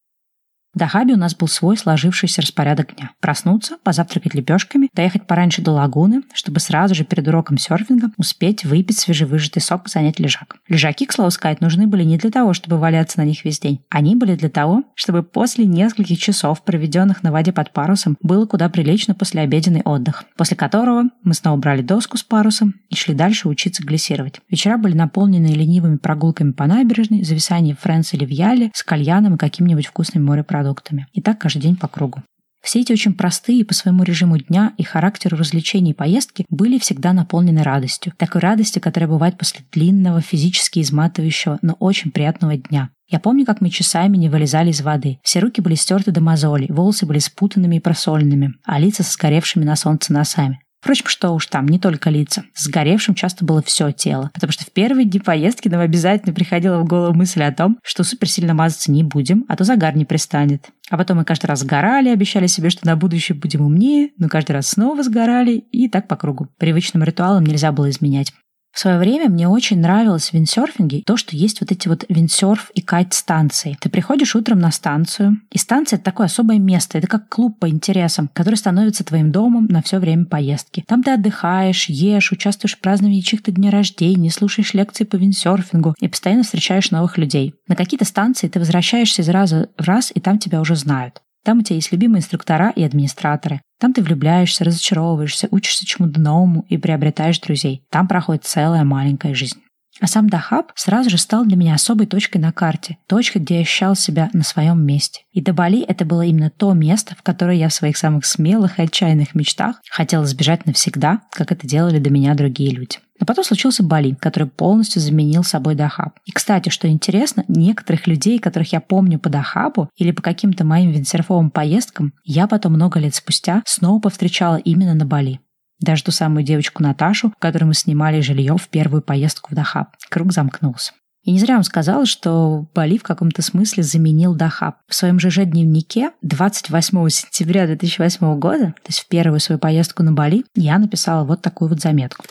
В 0.75 0.77
Дахабе 0.77 1.15
у 1.15 1.17
нас 1.17 1.35
был 1.35 1.47
свой 1.47 1.77
сложившийся 1.77 2.43
распорядок 2.43 2.95
дня. 2.95 3.09
Проснуться, 3.19 3.77
позавтракать 3.83 4.35
лепешками, 4.35 4.89
доехать 4.93 5.25
пораньше 5.25 5.63
до 5.63 5.71
лагуны, 5.71 6.21
чтобы 6.31 6.59
сразу 6.59 6.93
же 6.93 7.03
перед 7.03 7.27
уроком 7.27 7.57
серфинга 7.57 8.11
успеть 8.17 8.65
выпить 8.65 8.99
свежевыжатый 8.99 9.63
сок, 9.63 9.89
занять 9.89 10.19
лежак. 10.19 10.57
Лежаки, 10.67 11.07
к 11.07 11.11
слову 11.11 11.31
сказать, 11.31 11.59
нужны 11.59 11.87
были 11.87 12.03
не 12.03 12.17
для 12.17 12.29
того, 12.29 12.53
чтобы 12.53 12.77
валяться 12.77 13.17
на 13.17 13.25
них 13.25 13.43
весь 13.45 13.59
день. 13.59 13.81
Они 13.89 14.15
были 14.15 14.35
для 14.35 14.49
того, 14.49 14.83
чтобы 14.93 15.23
после 15.23 15.65
нескольких 15.65 16.19
часов, 16.19 16.61
проведенных 16.63 17.23
на 17.23 17.31
воде 17.31 17.51
под 17.51 17.73
парусом, 17.73 18.15
было 18.21 18.45
куда 18.45 18.69
прилично 18.69 19.15
после 19.15 19.41
обеденный 19.41 19.81
отдых, 19.81 20.25
после 20.37 20.55
которого 20.55 21.05
мы 21.23 21.33
снова 21.33 21.57
брали 21.57 21.81
доску 21.81 22.17
с 22.17 22.23
парусом 22.23 22.75
и 22.89 22.95
шли 22.95 23.15
дальше 23.15 23.49
учиться 23.49 23.83
глиссировать. 23.83 24.39
Вечера 24.49 24.77
были 24.77 24.93
наполнены 24.93 25.47
ленивыми 25.47 25.97
прогулками 25.97 26.51
по 26.51 26.67
набережной, 26.67 27.23
зависанием 27.23 27.75
Фрэнс 27.75 28.13
или 28.13 28.25
в 28.25 28.29
Яле, 28.29 28.69
с 28.75 28.83
кальяном 28.83 29.33
и 29.33 29.37
каким-нибудь 29.39 29.87
вкусным 29.87 30.25
морепродуктом 30.25 30.58
продуктами. 30.59 31.07
И 31.13 31.21
так 31.21 31.39
каждый 31.39 31.61
день 31.61 31.75
по 31.75 31.87
кругу. 31.87 32.21
Все 32.61 32.81
эти 32.81 32.91
очень 32.91 33.13
простые 33.13 33.63
по 33.63 33.73
своему 33.73 34.03
режиму 34.03 34.37
дня 34.37 34.73
и 34.77 34.83
характеру 34.83 35.37
развлечений 35.37 35.91
и 35.91 35.93
поездки 35.93 36.45
были 36.49 36.77
всегда 36.77 37.13
наполнены 37.13 37.63
радостью. 37.63 38.11
Такой 38.17 38.41
радостью, 38.41 38.81
которая 38.81 39.09
бывает 39.09 39.37
после 39.37 39.61
длинного, 39.71 40.19
физически 40.19 40.79
изматывающего, 40.79 41.59
но 41.61 41.77
очень 41.79 42.11
приятного 42.11 42.57
дня. 42.57 42.89
Я 43.07 43.19
помню, 43.19 43.45
как 43.45 43.61
мы 43.61 43.69
часами 43.69 44.17
не 44.17 44.27
вылезали 44.27 44.71
из 44.71 44.81
воды. 44.81 45.19
Все 45.23 45.39
руки 45.39 45.61
были 45.61 45.75
стерты 45.75 46.11
до 46.11 46.21
мозолей, 46.21 46.67
волосы 46.69 47.05
были 47.05 47.19
спутанными 47.19 47.77
и 47.77 47.79
просоленными, 47.79 48.53
а 48.65 48.77
лица 48.77 49.03
со 49.03 49.13
сгоревшими 49.13 49.63
на 49.63 49.77
солнце 49.77 50.11
носами. 50.11 50.59
Впрочем, 50.81 51.07
что 51.07 51.31
уж 51.31 51.45
там, 51.47 51.67
не 51.67 51.77
только 51.77 52.09
лица. 52.09 52.43
Сгоревшим 52.55 53.13
часто 53.13 53.43
было 53.43 53.61
все 53.61 53.91
тело, 53.91 54.31
потому 54.33 54.51
что 54.51 54.63
в 54.63 54.71
первые 54.71 55.05
дни 55.05 55.19
поездки 55.19 55.67
нам 55.67 55.81
обязательно 55.81 56.33
приходила 56.33 56.79
в 56.79 56.85
голову 56.85 57.13
мысль 57.13 57.43
о 57.43 57.51
том, 57.51 57.77
что 57.83 58.03
суперсильно 58.03 58.53
мазаться 58.53 58.91
не 58.91 59.03
будем, 59.03 59.45
а 59.49 59.57
то 59.57 59.65
загар 59.65 59.95
не 59.95 60.05
пристанет. 60.05 60.69
А 60.89 60.97
потом 60.97 61.17
мы 61.17 61.25
каждый 61.25 61.47
раз 61.47 61.59
сгорали, 61.59 62.09
обещали 62.09 62.47
себе, 62.47 62.69
что 62.69 62.85
на 62.85 62.95
будущее 62.95 63.37
будем 63.37 63.61
умнее, 63.61 64.11
но 64.17 64.29
каждый 64.29 64.53
раз 64.53 64.69
снова 64.69 65.03
сгорали, 65.03 65.57
и 65.71 65.89
так 65.89 66.07
по 66.07 66.15
кругу. 66.15 66.47
Привычным 66.57 67.03
ритуалам 67.03 67.45
нельзя 67.45 67.71
было 67.71 67.89
изменять. 67.89 68.33
В 68.71 68.79
свое 68.79 68.97
время 68.97 69.29
мне 69.29 69.47
очень 69.47 69.79
нравилось 69.81 70.29
в 70.29 70.33
виндсерфинге 70.33 71.03
то, 71.05 71.17
что 71.17 71.35
есть 71.35 71.59
вот 71.59 71.71
эти 71.71 71.87
вот 71.87 72.05
виндсерф 72.07 72.71
и 72.73 72.81
кайт-станции. 72.81 73.77
Ты 73.81 73.89
приходишь 73.89 74.35
утром 74.35 74.59
на 74.59 74.71
станцию, 74.71 75.37
и 75.51 75.57
станция— 75.57 75.97
это 75.97 76.05
такое 76.05 76.27
особое 76.27 76.59
место, 76.59 76.97
это 76.97 77.07
как 77.07 77.27
клуб 77.29 77.59
по 77.59 77.67
интересам, 77.67 78.29
который 78.31 78.55
становится 78.55 79.03
твоим 79.03 79.31
домом 79.31 79.65
на 79.65 79.81
все 79.81 79.99
время 79.99 80.25
поездки. 80.25 80.85
Там 80.87 81.03
ты 81.03 81.11
отдыхаешь, 81.11 81.89
ешь, 81.89 82.31
участвуешь 82.31 82.75
в 82.75 82.79
праздновании 82.79 83.21
чьих-то 83.21 83.51
дней 83.51 83.69
рождения, 83.69 84.31
слушаешь 84.31 84.73
лекции 84.73 85.03
по 85.03 85.15
виндсерфингу 85.15 85.95
и 85.99 86.07
постоянно 86.07 86.43
встречаешь 86.43 86.91
новых 86.91 87.17
людей. 87.17 87.55
На 87.67 87.75
какие-то 87.75 88.05
станции 88.05 88.47
ты 88.47 88.59
возвращаешься 88.59 89.23
из 89.23 89.29
раза 89.29 89.69
в 89.77 89.83
раз, 89.83 90.11
и 90.13 90.19
там 90.19 90.39
тебя 90.39 90.61
уже 90.61 90.75
знают. 90.75 91.21
Там 91.49 91.57
у 91.57 91.61
тебя 91.63 91.77
есть 91.77 91.91
любимые 91.91 92.19
инструктора 92.19 92.69
и 92.75 92.83
администраторы. 92.83 93.61
Там 93.79 93.91
ты 93.91 94.03
влюбляешься, 94.03 94.63
разочаровываешься, 94.63 95.47
учишься 95.49 95.83
чему-то 95.83 96.21
новому 96.21 96.63
и 96.69 96.77
приобретаешь 96.77 97.39
друзей. 97.39 97.81
Там 97.89 98.07
проходит 98.07 98.43
целая 98.43 98.83
маленькая 98.83 99.33
жизнь. 99.33 99.59
А 99.99 100.07
сам 100.07 100.29
Дахаб 100.29 100.71
сразу 100.75 101.09
же 101.09 101.17
стал 101.17 101.45
для 101.45 101.57
меня 101.57 101.73
особой 101.73 102.07
точкой 102.07 102.37
на 102.37 102.51
карте, 102.51 102.97
точкой, 103.07 103.39
где 103.39 103.55
я 103.55 103.61
ощущал 103.61 103.95
себя 103.95 104.29
на 104.33 104.43
своем 104.43 104.85
месте. 104.85 105.21
И 105.31 105.41
до 105.41 105.53
Бали 105.53 105.81
это 105.81 106.05
было 106.05 106.21
именно 106.21 106.49
то 106.49 106.73
место, 106.73 107.15
в 107.15 107.21
которое 107.21 107.57
я 107.57 107.69
в 107.69 107.73
своих 107.73 107.97
самых 107.97 108.25
смелых 108.25 108.79
и 108.79 108.83
отчаянных 108.83 109.35
мечтах 109.35 109.77
хотела 109.89 110.25
сбежать 110.25 110.65
навсегда, 110.65 111.21
как 111.31 111.51
это 111.51 111.67
делали 111.67 111.99
до 111.99 112.09
меня 112.09 112.33
другие 112.35 112.71
люди. 112.71 112.97
Но 113.19 113.25
потом 113.25 113.43
случился 113.43 113.83
Бали, 113.83 114.13
который 114.13 114.47
полностью 114.47 115.01
заменил 115.01 115.43
собой 115.43 115.75
Дахаб. 115.75 116.17
И, 116.25 116.31
кстати, 116.31 116.69
что 116.69 116.87
интересно, 116.87 117.43
некоторых 117.49 118.07
людей, 118.07 118.39
которых 118.39 118.71
я 118.71 118.79
помню 118.79 119.19
по 119.19 119.29
Дахабу 119.29 119.89
или 119.97 120.11
по 120.11 120.21
каким-то 120.21 120.63
моим 120.63 120.91
виндсерфовым 120.91 121.51
поездкам, 121.51 122.13
я 122.23 122.47
потом 122.47 122.73
много 122.73 122.99
лет 122.99 123.15
спустя 123.15 123.61
снова 123.65 123.99
повстречала 123.99 124.55
именно 124.55 124.93
на 124.93 125.05
Бали. 125.05 125.41
Даже 125.79 126.03
ту 126.03 126.11
самую 126.11 126.43
девочку 126.43 126.83
Наташу, 126.83 127.33
которой 127.39 127.65
мы 127.65 127.73
снимали 127.73 128.21
жилье 128.21 128.57
в 128.57 128.67
первую 128.69 129.01
поездку 129.01 129.51
в 129.51 129.55
Дахаб. 129.55 129.89
Круг 130.09 130.33
замкнулся. 130.33 130.93
И 131.23 131.31
не 131.31 131.39
зря 131.39 131.57
он 131.57 131.63
сказал, 131.63 132.05
что 132.05 132.67
Бали 132.73 132.97
в 132.97 133.03
каком-то 133.03 133.41
смысле 133.41 133.83
заменил 133.83 134.35
Дахаб. 134.35 134.77
В 134.87 134.95
своем 134.95 135.19
же 135.19 135.29
дневнике 135.45 136.11
28 136.21 137.09
сентября 137.09 137.67
2008 137.67 138.39
года, 138.39 138.67
то 138.67 138.87
есть 138.87 139.01
в 139.01 139.07
первую 139.07 139.39
свою 139.39 139.59
поездку 139.59 140.01
на 140.01 140.13
Бали, 140.13 140.45
я 140.55 140.79
написала 140.79 141.25
вот 141.25 141.41
такую 141.41 141.69
вот 141.69 141.81
заметку. 141.81 142.25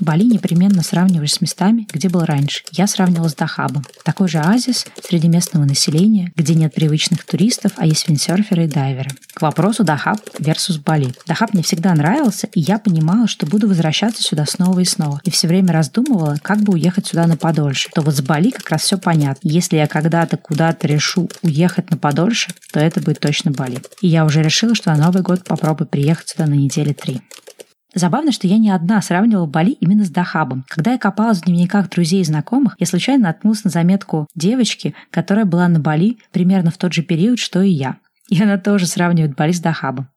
Бали 0.00 0.24
непременно 0.24 0.82
сравниваешь 0.82 1.34
с 1.34 1.40
местами, 1.40 1.86
где 1.92 2.08
был 2.08 2.24
раньше. 2.24 2.62
Я 2.72 2.86
сравнивала 2.86 3.28
с 3.28 3.34
Дахабом. 3.34 3.84
Такой 4.02 4.28
же 4.28 4.38
оазис 4.38 4.86
среди 5.06 5.28
местного 5.28 5.64
населения, 5.64 6.32
где 6.36 6.54
нет 6.54 6.72
привычных 6.72 7.24
туристов, 7.24 7.72
а 7.76 7.86
есть 7.86 8.08
виндсерферы 8.08 8.64
и 8.64 8.68
дайверы. 8.68 9.10
К 9.34 9.42
вопросу 9.42 9.84
Дахаб 9.84 10.20
versus 10.38 10.80
Бали. 10.82 11.12
Дахаб 11.26 11.52
мне 11.52 11.62
всегда 11.62 11.94
нравился, 11.94 12.46
и 12.54 12.60
я 12.60 12.78
понимала, 12.78 13.28
что 13.28 13.46
буду 13.46 13.68
возвращаться 13.68 14.22
сюда 14.22 14.46
снова 14.46 14.80
и 14.80 14.84
снова. 14.84 15.20
И 15.24 15.30
все 15.30 15.48
время 15.48 15.72
раздумывала, 15.72 16.38
как 16.40 16.60
бы 16.60 16.72
уехать 16.72 17.06
сюда 17.06 17.26
на 17.26 17.36
подольше. 17.36 17.90
То 17.92 18.00
вот 18.00 18.16
с 18.16 18.22
Бали 18.22 18.50
как 18.50 18.70
раз 18.70 18.82
все 18.82 18.96
понятно. 18.96 19.46
Если 19.48 19.76
я 19.76 19.86
когда-то 19.86 20.38
куда-то 20.38 20.86
решу 20.86 21.28
уехать 21.42 21.90
на 21.90 21.98
подольше, 21.98 22.52
то 22.72 22.80
это 22.80 23.00
будет 23.00 23.20
точно 23.20 23.50
Бали. 23.50 23.82
И 24.00 24.08
я 24.08 24.24
уже 24.24 24.42
решила, 24.42 24.74
что 24.74 24.90
на 24.90 24.96
Новый 24.96 25.22
год 25.22 25.44
попробую 25.44 25.88
приехать 25.88 26.30
сюда 26.30 26.46
на 26.46 26.54
недели 26.54 26.92
три. 26.92 27.20
Забавно, 27.94 28.32
что 28.32 28.46
я 28.46 28.58
не 28.58 28.70
одна 28.70 29.02
сравнивала 29.02 29.46
Бали 29.46 29.72
именно 29.72 30.04
с 30.04 30.10
Дахабом. 30.10 30.64
Когда 30.68 30.92
я 30.92 30.98
копалась 30.98 31.38
в 31.38 31.44
дневниках 31.44 31.88
друзей 31.90 32.20
и 32.20 32.24
знакомых, 32.24 32.76
я 32.78 32.86
случайно 32.86 33.24
наткнулась 33.24 33.64
на 33.64 33.70
заметку 33.70 34.28
девочки, 34.34 34.94
которая 35.10 35.44
была 35.44 35.68
на 35.68 35.80
Бали 35.80 36.18
примерно 36.32 36.70
в 36.70 36.78
тот 36.78 36.92
же 36.92 37.02
период, 37.02 37.38
что 37.38 37.62
и 37.62 37.70
я. 37.70 37.96
И 38.28 38.40
она 38.40 38.58
тоже 38.58 38.86
сравнивает 38.86 39.34
Бали 39.34 39.52
с 39.52 39.60
Дахабом. 39.60 40.08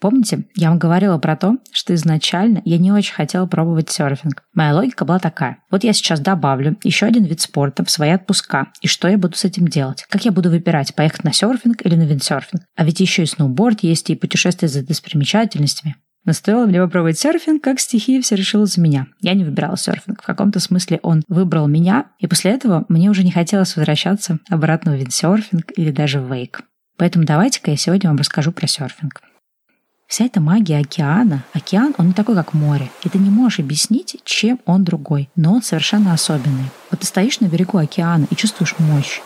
Помните, 0.00 0.44
я 0.54 0.68
вам 0.68 0.78
говорила 0.78 1.16
про 1.16 1.34
то, 1.34 1.56
что 1.72 1.94
изначально 1.94 2.60
я 2.66 2.76
не 2.76 2.92
очень 2.92 3.14
хотела 3.14 3.46
пробовать 3.46 3.88
серфинг. 3.88 4.42
Моя 4.52 4.74
логика 4.74 5.06
была 5.06 5.18
такая. 5.18 5.58
Вот 5.70 5.82
я 5.82 5.94
сейчас 5.94 6.20
добавлю 6.20 6.76
еще 6.84 7.06
один 7.06 7.24
вид 7.24 7.40
спорта 7.40 7.86
в 7.86 7.90
свои 7.90 8.10
отпуска. 8.10 8.66
И 8.82 8.86
что 8.86 9.08
я 9.08 9.16
буду 9.16 9.34
с 9.34 9.44
этим 9.44 9.66
делать? 9.66 10.04
Как 10.10 10.26
я 10.26 10.30
буду 10.30 10.50
выбирать, 10.50 10.94
поехать 10.94 11.24
на 11.24 11.32
серфинг 11.32 11.86
или 11.86 11.94
на 11.94 12.02
виндсерфинг? 12.02 12.64
А 12.76 12.84
ведь 12.84 13.00
еще 13.00 13.22
и 13.22 13.26
сноуборд 13.26 13.82
есть, 13.82 14.10
и 14.10 14.14
путешествия 14.14 14.68
за 14.68 14.86
достопримечательностями. 14.86 15.96
Но 16.24 16.32
стоило 16.32 16.66
мне 16.66 16.80
попробовать 16.80 17.18
серфинг, 17.18 17.62
как 17.62 17.80
стихия 17.80 18.22
все 18.22 18.34
решила 18.34 18.64
за 18.66 18.80
меня. 18.80 19.06
Я 19.20 19.34
не 19.34 19.44
выбирала 19.44 19.76
серфинг. 19.76 20.22
В 20.22 20.26
каком-то 20.26 20.58
смысле 20.58 21.00
он 21.02 21.22
выбрал 21.28 21.68
меня, 21.68 22.06
и 22.18 22.26
после 22.26 22.52
этого 22.52 22.86
мне 22.88 23.10
уже 23.10 23.24
не 23.24 23.30
хотелось 23.30 23.76
возвращаться 23.76 24.38
обратно 24.48 24.92
в 24.92 24.98
виндсерфинг 24.98 25.72
или 25.76 25.90
даже 25.90 26.20
в 26.20 26.32
вейк. 26.32 26.62
Поэтому 26.96 27.24
давайте-ка 27.24 27.70
я 27.70 27.76
сегодня 27.76 28.08
вам 28.08 28.18
расскажу 28.18 28.52
про 28.52 28.66
серфинг. 28.66 29.20
Вся 30.06 30.26
эта 30.26 30.40
магия 30.40 30.78
океана, 30.78 31.44
океан, 31.52 31.94
он 31.98 32.08
не 32.08 32.12
такой, 32.12 32.34
как 32.34 32.52
море. 32.54 32.90
И 33.02 33.08
ты 33.08 33.18
не 33.18 33.30
можешь 33.30 33.58
объяснить, 33.58 34.20
чем 34.24 34.60
он 34.64 34.84
другой, 34.84 35.28
но 35.34 35.54
он 35.54 35.62
совершенно 35.62 36.12
особенный. 36.12 36.70
Вот 36.90 37.00
ты 37.00 37.06
стоишь 37.06 37.40
на 37.40 37.46
берегу 37.46 37.78
океана 37.78 38.26
и 38.30 38.36
чувствуешь 38.36 38.76
мощь, 38.78 39.20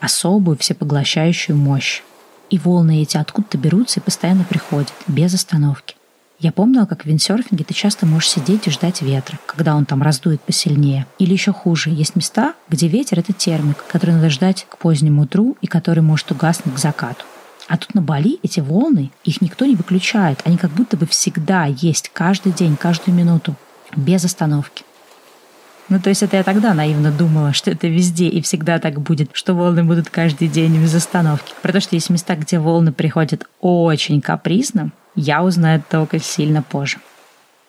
особую 0.00 0.56
всепоглощающую 0.56 1.56
мощь. 1.56 2.02
И 2.50 2.58
волны 2.58 3.02
эти 3.02 3.16
откуда-то 3.16 3.58
берутся 3.58 4.00
и 4.00 4.02
постоянно 4.02 4.44
приходят, 4.44 4.92
без 5.06 5.34
остановки. 5.34 5.97
Я 6.40 6.52
помнила, 6.52 6.86
как 6.86 7.02
в 7.02 7.06
виндсерфинге 7.06 7.64
ты 7.64 7.74
часто 7.74 8.06
можешь 8.06 8.30
сидеть 8.30 8.68
и 8.68 8.70
ждать 8.70 9.02
ветра, 9.02 9.40
когда 9.46 9.74
он 9.74 9.84
там 9.84 10.02
раздует 10.02 10.40
посильнее. 10.40 11.04
Или 11.18 11.32
еще 11.32 11.52
хуже, 11.52 11.90
есть 11.90 12.14
места, 12.14 12.54
где 12.68 12.86
ветер— 12.86 13.18
это 13.20 13.32
термик, 13.32 13.84
который 13.88 14.14
надо 14.14 14.30
ждать 14.30 14.64
к 14.68 14.78
позднему 14.78 15.22
утру 15.22 15.56
и 15.62 15.66
который 15.66 16.00
может 16.00 16.30
угаснуть 16.30 16.76
к 16.76 16.78
закату. 16.78 17.24
А 17.66 17.76
тут 17.76 17.92
на 17.94 18.02
Бали 18.02 18.38
эти 18.44 18.60
волны, 18.60 19.10
их 19.24 19.40
никто 19.40 19.66
не 19.66 19.74
выключает. 19.74 20.40
Они 20.44 20.56
как 20.56 20.70
будто 20.70 20.96
бы 20.96 21.06
всегда 21.06 21.64
есть, 21.64 22.10
каждый 22.12 22.52
день, 22.52 22.76
каждую 22.76 23.16
минуту, 23.16 23.56
без 23.96 24.24
остановки. 24.24 24.84
Ну, 25.88 25.98
то 25.98 26.08
есть 26.08 26.22
это 26.22 26.36
я 26.36 26.44
тогда 26.44 26.72
наивно 26.72 27.10
думала, 27.10 27.52
что 27.52 27.72
это 27.72 27.88
везде 27.88 28.28
и 28.28 28.42
всегда 28.42 28.78
так 28.78 29.00
будет, 29.00 29.30
что 29.32 29.54
волны 29.54 29.82
будут 29.82 30.08
каждый 30.08 30.46
день 30.46 30.80
без 30.80 30.94
остановки. 30.94 31.52
Про 31.62 31.72
то, 31.72 31.80
что 31.80 31.96
есть 31.96 32.10
места, 32.10 32.36
где 32.36 32.60
волны 32.60 32.92
приходят 32.92 33.46
очень 33.60 34.20
капризно, 34.20 34.92
я 35.20 35.42
узнаю 35.42 35.82
только 35.90 36.20
сильно 36.20 36.62
позже. 36.62 36.98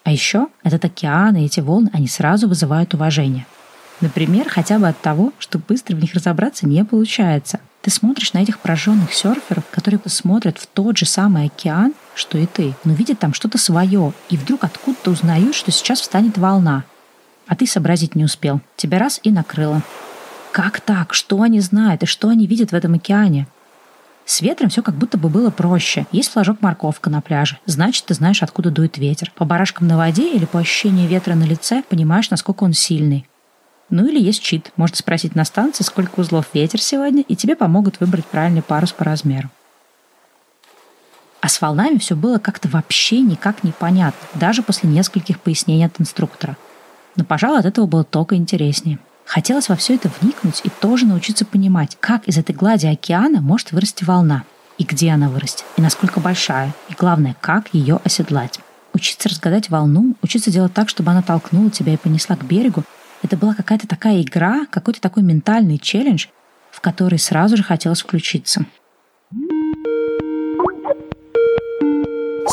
А 0.04 0.12
еще 0.12 0.48
этот 0.64 0.86
океан 0.86 1.36
и 1.36 1.46
эти 1.46 1.60
волны, 1.60 1.90
они 1.94 2.08
сразу 2.08 2.48
вызывают 2.48 2.94
уважение. 2.94 3.46
Например, 4.02 4.48
хотя 4.48 4.80
бы 4.80 4.88
от 4.88 5.02
того, 5.02 5.34
что 5.40 5.58
быстро 5.58 5.96
в 5.96 6.00
них 6.00 6.14
разобраться 6.14 6.68
не 6.68 6.86
получается. 6.86 7.60
Ты 7.82 7.92
смотришь 7.92 8.34
на 8.34 8.40
этих 8.40 8.60
прожженных 8.60 9.14
серферов, 9.14 9.64
которые 9.72 10.00
посмотрят 10.00 10.58
в 10.58 10.68
тот 10.68 10.98
же 10.98 11.06
самый 11.06 11.46
океан, 11.46 11.94
что 12.14 12.38
и 12.38 12.46
ты, 12.46 12.76
но 12.84 12.94
видят 12.94 13.20
там 13.20 13.34
что-то 13.34 13.58
свое, 13.58 14.14
и 14.30 14.38
вдруг 14.38 14.64
откуда-то 14.64 15.12
узнают, 15.12 15.56
что 15.56 15.72
сейчас 15.72 16.02
встанет 16.02 16.38
волна. 16.38 16.84
А 17.48 17.56
ты 17.56 17.66
сообразить 17.66 18.16
не 18.16 18.24
успел. 18.24 18.62
Тебя 18.76 19.00
раз 19.00 19.20
и 19.24 19.32
накрыло. 19.32 19.82
Как 20.52 20.82
так? 20.82 21.14
Что 21.14 21.42
они 21.42 21.60
знают 21.62 22.04
и 22.04 22.06
что 22.06 22.30
они 22.30 22.46
видят 22.46 22.72
в 22.72 22.76
этом 22.76 22.94
океане? 22.94 23.48
С 24.30 24.42
ветром 24.42 24.70
все 24.70 24.84
как 24.84 24.94
будто 24.94 25.18
бы 25.18 25.28
было 25.28 25.50
проще. 25.50 26.06
Есть 26.12 26.32
флажок 26.32 26.62
морковка 26.62 27.10
на 27.10 27.20
пляже. 27.20 27.58
Значит, 27.66 28.06
ты 28.06 28.14
знаешь, 28.14 28.44
откуда 28.44 28.70
дует 28.70 29.00
ветер. 29.00 29.32
По 29.36 29.44
барашкам 29.44 29.88
на 29.88 29.98
воде 29.98 30.32
или 30.32 30.46
по 30.46 30.60
ощущению 30.60 31.08
ветра 31.08 31.34
на 31.34 31.46
лице 31.46 31.82
понимаешь, 31.90 32.30
насколько 32.30 32.64
он 32.64 32.74
сильный. 32.74 33.28
Ну 33.90 34.06
или 34.06 34.20
есть 34.20 34.44
чит. 34.44 34.72
Можно 34.76 34.98
спросить 34.98 35.34
на 35.34 35.46
станции, 35.46 35.84
сколько 35.84 36.20
узлов 36.20 36.46
ветер 36.54 36.80
сегодня, 36.80 37.24
и 37.24 37.36
тебе 37.36 37.56
помогут 37.56 38.00
выбрать 38.00 38.24
правильный 38.28 38.62
парус 38.62 38.92
по 38.92 39.04
размеру. 39.04 39.50
А 41.42 41.50
с 41.50 41.60
волнами 41.60 41.98
все 41.98 42.16
было 42.16 42.38
как-то 42.38 42.68
вообще 42.68 43.22
никак 43.22 43.64
непонятно, 43.64 44.28
даже 44.36 44.62
после 44.62 44.92
нескольких 44.92 45.40
пояснений 45.40 45.86
от 45.86 46.00
инструктора. 46.00 46.56
Но, 47.16 47.24
пожалуй, 47.24 47.62
от 47.62 47.66
этого 47.66 47.88
было 47.88 48.04
только 48.04 48.36
интереснее. 48.36 49.00
Хотелось 49.30 49.70
во 49.70 49.76
все 49.76 49.94
это 49.94 50.10
вникнуть 50.20 50.62
и 50.64 50.70
тоже 50.70 51.06
научиться 51.06 51.46
понимать, 51.46 51.98
как 52.00 52.28
из 52.28 52.40
этой 52.40 52.56
глади 52.56 52.88
океана 52.88 53.42
может 53.42 53.72
вырасти 53.72 54.04
волна, 54.04 54.44
и 54.80 54.84
где 54.84 55.12
она 55.12 55.30
вырастет, 55.30 55.66
и 55.78 55.84
насколько 55.84 56.20
большая, 56.20 56.74
и 56.90 56.94
главное, 56.94 57.36
как 57.40 57.72
ее 57.72 58.00
оседлать. 58.04 58.60
Учиться 58.92 59.30
разгадать 59.30 59.70
волну, 59.70 60.16
учиться 60.24 60.50
делать 60.50 60.74
так, 60.74 60.90
чтобы 60.90 61.12
она 61.12 61.22
толкнула 61.22 61.70
тебя 61.70 61.94
и 61.94 61.98
понесла 61.98 62.38
к 62.38 62.44
берегу, 62.44 62.84
это 63.22 63.38
была 63.38 63.54
какая-то 63.54 63.88
такая 63.88 64.20
игра, 64.24 64.66
какой-то 64.72 65.00
такой 65.00 65.22
ментальный 65.22 65.78
челлендж, 65.78 66.26
в 66.72 66.82
который 66.82 67.20
сразу 67.20 67.56
же 67.56 67.62
хотелось 67.62 68.02
включиться. 68.02 68.66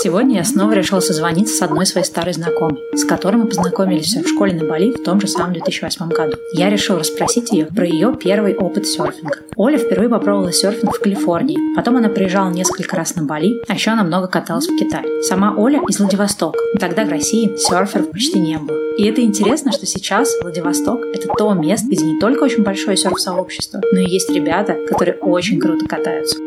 Сегодня 0.07 0.37
я 0.37 0.45
снова 0.45 0.71
решил 0.71 1.01
созвониться 1.01 1.57
с 1.57 1.63
одной 1.63 1.85
своей 1.85 2.07
старой 2.07 2.33
знакомой, 2.33 2.81
с 2.93 3.05
которой 3.05 3.39
мы 3.39 3.47
познакомились 3.47 4.15
в 4.15 4.29
школе 4.29 4.53
на 4.55 4.65
Бали 4.65 4.93
в 4.93 5.03
том 5.03 5.21
же 5.21 5.27
самом 5.27 5.55
2008 5.55 6.09
году. 6.11 6.37
Я 6.53 6.71
решил 6.71 6.97
расспросить 6.97 7.51
ее 7.51 7.67
про 7.67 7.85
ее 7.85 8.15
первый 8.15 8.55
опыт 8.55 8.87
серфинга. 8.87 9.39
Оля 9.57 9.79
впервые 9.79 10.09
попробовала 10.09 10.53
серфинг 10.53 10.95
в 10.95 11.01
Калифорнии, 11.01 11.59
потом 11.75 11.97
она 11.97 12.09
приезжала 12.09 12.51
несколько 12.51 12.95
раз 12.95 13.17
на 13.17 13.25
Бали, 13.25 13.61
а 13.67 13.75
еще 13.75 13.91
она 13.91 14.05
много 14.05 14.29
каталась 14.29 14.69
в 14.69 14.79
Китае. 14.79 15.25
Сама 15.25 15.57
Оля 15.57 15.83
из 15.89 15.99
Владивостока. 15.99 16.61
Тогда 16.79 17.05
в 17.05 17.11
России 17.11 17.57
серферов 17.57 18.13
почти 18.13 18.39
не 18.39 18.59
было. 18.59 18.79
И 18.99 19.09
это 19.09 19.23
интересно, 19.23 19.73
что 19.73 19.87
сейчас 19.87 20.41
Владивосток— 20.41 21.01
это 21.15 21.27
то 21.37 21.53
место, 21.53 21.89
где 21.89 22.05
не 22.05 22.21
только 22.21 22.45
очень 22.45 22.63
большое 22.63 22.97
серф-сообщество, 22.97 23.81
но 23.91 23.99
и 23.99 24.09
есть 24.09 24.31
ребята, 24.31 24.77
которые 24.89 25.17
очень 25.17 25.59
круто 25.59 25.85
катаются. 25.85 26.46